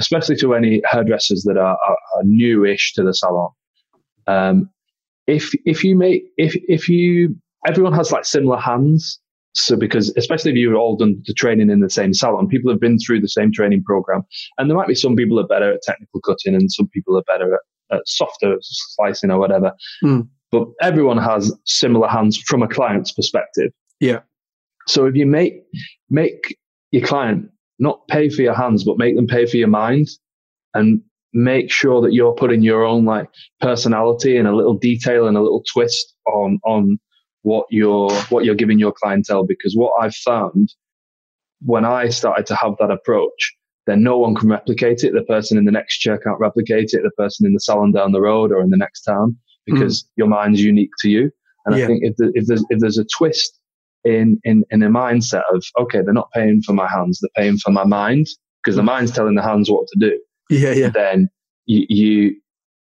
especially 0.00 0.36
to 0.36 0.54
any 0.54 0.82
hairdressers 0.90 1.44
that 1.44 1.56
are, 1.56 1.78
are, 1.86 1.98
are 2.16 2.22
newish 2.24 2.92
to 2.94 3.02
the 3.02 3.14
salon. 3.14 3.50
Um, 4.26 4.70
if 5.26 5.52
if 5.64 5.84
you 5.84 5.96
make 5.96 6.24
if 6.36 6.56
if 6.68 6.88
you 6.88 7.36
everyone 7.66 7.92
has 7.92 8.12
like 8.12 8.24
similar 8.24 8.58
hands. 8.58 9.20
So 9.54 9.74
because 9.74 10.12
especially 10.18 10.50
if 10.50 10.58
you've 10.58 10.76
all 10.76 10.96
done 10.96 11.22
the 11.24 11.32
training 11.32 11.70
in 11.70 11.80
the 11.80 11.88
same 11.88 12.12
salon 12.12 12.46
people 12.46 12.70
have 12.70 12.78
been 12.78 12.98
through 12.98 13.22
the 13.22 13.28
same 13.28 13.50
training 13.50 13.82
program 13.84 14.22
and 14.58 14.68
there 14.68 14.76
might 14.76 14.86
be 14.86 14.94
some 14.94 15.16
people 15.16 15.40
are 15.40 15.46
better 15.46 15.72
at 15.72 15.80
technical 15.80 16.20
cutting 16.20 16.54
and 16.54 16.70
some 16.70 16.88
people 16.88 17.16
are 17.16 17.22
better 17.22 17.54
at, 17.54 17.96
at 17.96 18.02
softer 18.06 18.56
slicing 18.60 19.30
or 19.30 19.38
whatever. 19.38 19.72
Mm. 20.04 20.28
but 20.52 20.68
everyone 20.82 21.16
has 21.16 21.54
similar 21.64 22.06
hands 22.06 22.36
from 22.36 22.62
a 22.62 22.68
client's 22.68 23.12
perspective. 23.12 23.72
Yeah. 23.98 24.20
So 24.88 25.06
if 25.06 25.16
you 25.16 25.24
make 25.24 25.62
make 26.10 26.58
your 26.90 27.06
client 27.06 27.48
not 27.78 28.06
pay 28.08 28.28
for 28.28 28.42
your 28.42 28.54
hands 28.54 28.84
but 28.84 28.98
make 28.98 29.16
them 29.16 29.26
pay 29.26 29.46
for 29.46 29.56
your 29.56 29.68
mind 29.68 30.08
and 30.74 31.00
make 31.36 31.70
sure 31.70 32.00
that 32.00 32.12
you're 32.12 32.34
putting 32.34 32.62
your 32.62 32.84
own 32.84 33.04
like 33.04 33.28
personality 33.60 34.36
and 34.36 34.48
a 34.48 34.56
little 34.56 34.74
detail 34.76 35.28
and 35.28 35.36
a 35.36 35.42
little 35.42 35.62
twist 35.72 36.14
on 36.26 36.58
on 36.64 36.98
what 37.42 37.66
you're 37.70 38.12
what 38.30 38.44
you're 38.44 38.54
giving 38.54 38.78
your 38.78 38.92
clientele. 38.92 39.44
Because 39.46 39.74
what 39.74 39.92
I've 40.00 40.14
found 40.14 40.72
when 41.60 41.84
I 41.84 42.08
started 42.08 42.46
to 42.46 42.56
have 42.56 42.74
that 42.80 42.90
approach 42.90 43.56
then 43.86 44.02
no 44.02 44.18
one 44.18 44.34
can 44.34 44.48
replicate 44.48 45.04
it. 45.04 45.12
The 45.12 45.22
person 45.22 45.56
in 45.56 45.64
the 45.64 45.70
next 45.70 45.98
chair 45.98 46.18
can't 46.18 46.40
replicate 46.40 46.90
it. 46.92 47.02
The 47.02 47.10
person 47.16 47.46
in 47.46 47.52
the 47.52 47.60
salon 47.60 47.92
down 47.92 48.12
the 48.12 48.20
road 48.20 48.50
or 48.50 48.60
in 48.60 48.70
the 48.70 48.76
next 48.76 49.02
town 49.02 49.36
because 49.64 50.02
mm. 50.02 50.06
your 50.16 50.26
mind's 50.26 50.60
unique 50.60 50.90
to 51.00 51.08
you. 51.08 51.30
And 51.64 51.76
yeah. 51.76 51.84
I 51.84 51.86
think 51.86 52.00
if, 52.02 52.16
the, 52.16 52.32
if 52.34 52.46
there's 52.46 52.64
if 52.70 52.80
there's 52.80 52.98
a 52.98 53.06
twist 53.16 53.58
in 54.04 54.40
in 54.44 54.64
in 54.70 54.82
a 54.82 54.88
mindset 54.88 55.42
of 55.52 55.64
okay 55.80 56.00
they're 56.00 56.12
not 56.12 56.30
paying 56.32 56.62
for 56.62 56.72
my 56.72 56.86
hands 56.86 57.18
they're 57.20 57.42
paying 57.42 57.58
for 57.58 57.72
my 57.72 57.84
mind 57.84 58.26
because 58.62 58.76
the 58.76 58.82
mind's 58.82 59.10
telling 59.10 59.34
the 59.34 59.42
hands 59.42 59.68
what 59.68 59.88
to 59.88 59.98
do 59.98 60.16
yeah, 60.48 60.72
yeah. 60.72 60.90
then 60.90 61.28
you, 61.66 61.86
you, 61.88 62.36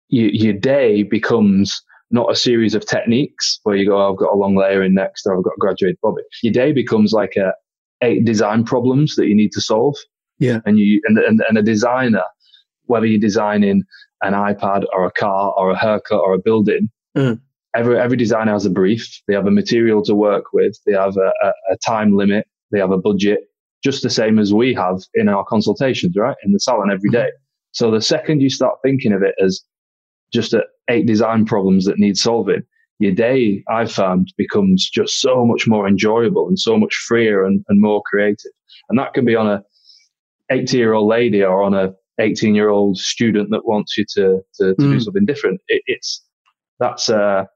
you, 0.10 0.30
your 0.34 0.54
day 0.54 1.04
becomes 1.04 1.82
not 2.12 2.32
a 2.32 2.36
series 2.36 2.74
of 2.74 2.86
techniques 2.86 3.60
where 3.64 3.76
you 3.76 3.86
go, 3.86 3.98
oh, 3.98 4.12
I've 4.12 4.18
got 4.18 4.34
a 4.34 4.38
long 4.38 4.56
layer 4.56 4.82
in 4.84 4.94
next 4.94 5.26
or 5.26 5.38
I've 5.38 5.44
got 5.44 5.54
a 5.56 5.60
graduated 5.60 5.98
bobby. 6.02 6.24
Your 6.42 6.54
day 6.54 6.72
becomes 6.72 7.14
like 7.14 7.36
a 7.36 7.54
eight 8.02 8.26
design 8.26 8.64
problems 8.64 9.16
that 9.16 9.28
you 9.28 9.36
need 9.36 9.52
to 9.52 9.62
solve. 9.62 9.96
Yeah. 10.40 10.60
And 10.66 10.80
you, 10.80 11.02
and, 11.06 11.18
and, 11.20 11.42
and 11.48 11.58
a 11.58 11.62
designer, 11.62 12.24
whether 12.86 13.06
you're 13.06 13.20
designing 13.20 13.84
an 14.22 14.34
iPad 14.34 14.86
or 14.94 15.06
a 15.06 15.12
car 15.12 15.54
or 15.58 15.72
a 15.72 15.78
haircut 15.78 16.20
or 16.20 16.34
a 16.34 16.40
building, 16.40 16.90
mm. 17.16 17.40
every, 17.76 18.00
every 18.00 18.18
designer 18.18 18.54
has 18.54 18.66
a 18.66 18.70
brief. 18.70 19.22
They 19.28 19.36
have 19.36 19.46
a 19.46 19.52
material 19.52 20.02
to 20.04 20.16
work 20.16 20.46
with. 20.54 20.80
They 20.86 20.94
have 20.94 21.16
a, 21.18 21.32
a, 21.46 21.54
a 21.72 21.78
time 21.86 22.16
limit. 22.16 22.48
They 22.72 22.80
have 22.80 22.92
a 22.92 22.98
budget 22.98 23.42
just 23.84 24.04
the 24.04 24.10
same 24.10 24.40
as 24.40 24.54
we 24.54 24.74
have 24.74 25.00
in 25.14 25.30
our 25.30 25.46
consultations, 25.46 26.16
right? 26.18 26.36
In 26.44 26.52
the 26.52 26.60
salon 26.60 26.92
every 26.92 27.10
day. 27.10 27.20
mm-hmm. 27.20 27.36
So 27.72 27.92
the 27.92 28.02
second 28.02 28.42
you 28.42 28.50
start 28.50 28.80
thinking 28.84 29.14
of 29.14 29.22
it 29.24 29.36
as 29.44 29.62
just 30.34 30.56
eight 30.90 31.06
design 31.06 31.46
problems 31.46 31.86
that 31.86 32.00
need 32.00 32.18
solving, 32.18 32.64
your 33.00 33.14
day, 33.14 33.64
I've 33.70 33.92
found, 33.92 34.34
becomes 34.38 34.90
just 34.90 35.22
so 35.22 35.46
much 35.46 35.68
more 35.68 35.88
enjoyable 35.88 36.48
and 36.48 36.60
so 36.60 36.78
much 36.78 36.94
freer 37.08 37.46
and, 37.46 37.64
and 37.70 37.82
more 37.82 38.02
creative. 38.06 38.52
And 38.90 39.00
that 39.00 39.14
can 39.14 39.26
be 39.26 39.36
on 39.36 39.48
a 39.48 39.64
80 40.52 40.78
year 40.78 40.94
old 40.94 41.08
lady 41.08 41.44
or 41.44 41.64
on 41.64 41.74
a 41.74 41.94
18 42.20 42.56
year 42.56 42.70
old 42.70 42.98
student 42.98 43.50
that 43.52 43.66
wants 43.66 43.98
you 43.98 44.06
to, 44.16 44.42
to, 44.56 44.76
to 44.76 44.82
mm. 44.82 44.92
do 44.92 45.00
something 45.00 45.26
different. 45.26 45.62
It, 45.70 45.82
it's, 45.88 46.26
that's 46.80 47.08
a, 47.08 47.48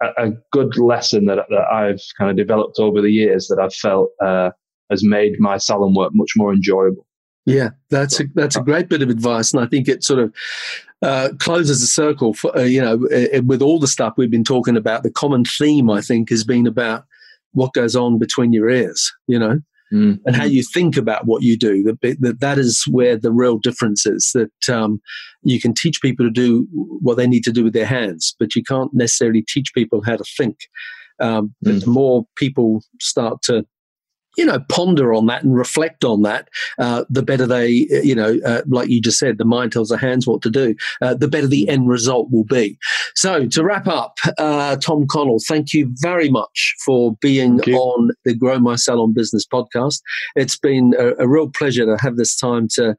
a 0.00 0.30
good 0.52 0.78
lesson 0.78 1.26
that, 1.26 1.46
that 1.50 1.66
I've 1.72 2.00
kind 2.16 2.30
of 2.30 2.36
developed 2.36 2.78
over 2.78 3.02
the 3.02 3.10
years 3.10 3.48
that 3.48 3.58
I've 3.58 3.74
felt, 3.74 4.10
uh, 4.24 4.50
has 4.90 5.02
made 5.02 5.40
my 5.40 5.56
salon 5.56 5.94
work 5.94 6.12
much 6.14 6.32
more 6.36 6.52
enjoyable. 6.52 7.06
Yeah, 7.44 7.70
that's 7.90 8.20
a, 8.20 8.24
that's 8.34 8.56
a 8.56 8.62
great 8.62 8.88
bit 8.88 9.02
of 9.02 9.10
advice, 9.10 9.52
and 9.52 9.62
I 9.62 9.66
think 9.66 9.88
it 9.88 10.04
sort 10.04 10.20
of 10.20 10.34
uh, 11.02 11.30
closes 11.38 11.80
the 11.80 11.86
circle. 11.86 12.34
For, 12.34 12.56
uh, 12.56 12.62
you 12.62 12.80
know, 12.80 13.06
uh, 13.12 13.42
with 13.42 13.62
all 13.62 13.80
the 13.80 13.88
stuff 13.88 14.14
we've 14.16 14.30
been 14.30 14.44
talking 14.44 14.76
about, 14.76 15.02
the 15.02 15.10
common 15.10 15.44
theme 15.44 15.90
I 15.90 16.00
think 16.00 16.30
has 16.30 16.44
been 16.44 16.66
about 16.66 17.04
what 17.52 17.74
goes 17.74 17.96
on 17.96 18.18
between 18.18 18.52
your 18.52 18.70
ears. 18.70 19.12
You 19.26 19.40
know, 19.40 19.60
mm-hmm. 19.92 20.14
and 20.24 20.36
how 20.36 20.44
you 20.44 20.62
think 20.62 20.96
about 20.96 21.26
what 21.26 21.42
you 21.42 21.56
do. 21.58 21.82
That 21.82 22.16
that 22.20 22.40
that 22.40 22.58
is 22.58 22.84
where 22.88 23.16
the 23.16 23.32
real 23.32 23.58
difference 23.58 24.06
is. 24.06 24.30
That 24.34 24.74
um, 24.74 25.00
you 25.42 25.60
can 25.60 25.74
teach 25.74 26.00
people 26.00 26.24
to 26.24 26.30
do 26.30 26.66
what 26.72 27.16
they 27.16 27.26
need 27.26 27.42
to 27.44 27.52
do 27.52 27.64
with 27.64 27.72
their 27.72 27.86
hands, 27.86 28.36
but 28.38 28.54
you 28.54 28.62
can't 28.62 28.92
necessarily 28.94 29.44
teach 29.48 29.74
people 29.74 30.02
how 30.04 30.16
to 30.16 30.24
think. 30.36 30.56
Um, 31.18 31.54
but 31.60 31.74
mm. 31.74 31.84
the 31.84 31.90
more 31.90 32.24
people 32.36 32.82
start 33.00 33.42
to 33.42 33.66
you 34.36 34.46
know, 34.46 34.58
ponder 34.68 35.12
on 35.12 35.26
that 35.26 35.42
and 35.42 35.56
reflect 35.56 36.04
on 36.04 36.22
that, 36.22 36.48
uh, 36.78 37.04
the 37.10 37.22
better 37.22 37.46
they, 37.46 37.68
you 38.02 38.14
know, 38.14 38.38
uh, 38.44 38.62
like 38.66 38.88
you 38.88 39.00
just 39.00 39.18
said, 39.18 39.38
the 39.38 39.44
mind 39.44 39.72
tells 39.72 39.88
the 39.88 39.98
hands 39.98 40.26
what 40.26 40.42
to 40.42 40.50
do, 40.50 40.74
uh, 41.00 41.14
the 41.14 41.28
better 41.28 41.46
the 41.46 41.68
end 41.68 41.88
result 41.88 42.30
will 42.30 42.44
be. 42.44 42.78
So 43.14 43.46
to 43.46 43.64
wrap 43.64 43.86
up, 43.86 44.18
uh, 44.38 44.76
Tom 44.76 45.06
Connell, 45.06 45.38
thank 45.46 45.72
you 45.72 45.92
very 46.00 46.30
much 46.30 46.74
for 46.84 47.16
being 47.20 47.60
on 47.60 48.10
the 48.24 48.34
Grow 48.34 48.58
My 48.58 48.76
Salon 48.76 49.12
Business 49.12 49.46
podcast. 49.46 50.00
It's 50.36 50.56
been 50.56 50.94
a, 50.98 51.14
a 51.24 51.28
real 51.28 51.50
pleasure 51.50 51.84
to 51.84 51.96
have 52.02 52.16
this 52.16 52.36
time 52.36 52.68
to 52.74 52.96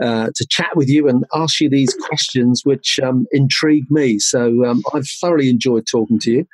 uh, 0.00 0.28
to 0.34 0.46
chat 0.48 0.70
with 0.74 0.88
you 0.88 1.08
and 1.08 1.24
ask 1.34 1.60
you 1.60 1.70
these 1.70 1.94
questions, 2.08 2.62
which 2.64 2.98
um, 3.00 3.26
intrigue 3.30 3.88
me. 3.90 4.18
So 4.18 4.64
um, 4.64 4.82
I've 4.92 5.06
thoroughly 5.20 5.48
enjoyed 5.48 5.86
talking 5.86 6.18
to 6.20 6.32
you, 6.32 6.46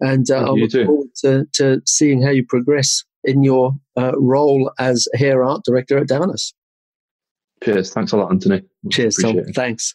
and 0.00 0.28
uh, 0.30 0.44
I 0.44 0.50
look 0.50 0.72
forward 0.72 1.08
to, 1.22 1.46
to 1.54 1.80
seeing 1.86 2.22
how 2.22 2.30
you 2.30 2.44
progress 2.44 3.04
in 3.24 3.42
your 3.44 3.72
uh, 3.96 4.12
role 4.16 4.72
as 4.78 5.08
hair 5.14 5.44
art 5.44 5.62
director 5.64 5.98
at 5.98 6.08
Davines. 6.08 6.52
Cheers. 7.62 7.92
Thanks 7.92 8.12
a 8.12 8.16
lot, 8.16 8.30
Anthony. 8.30 8.62
Cheers, 8.90 9.16
Tom. 9.16 9.38
It. 9.38 9.54
Thanks. 9.54 9.94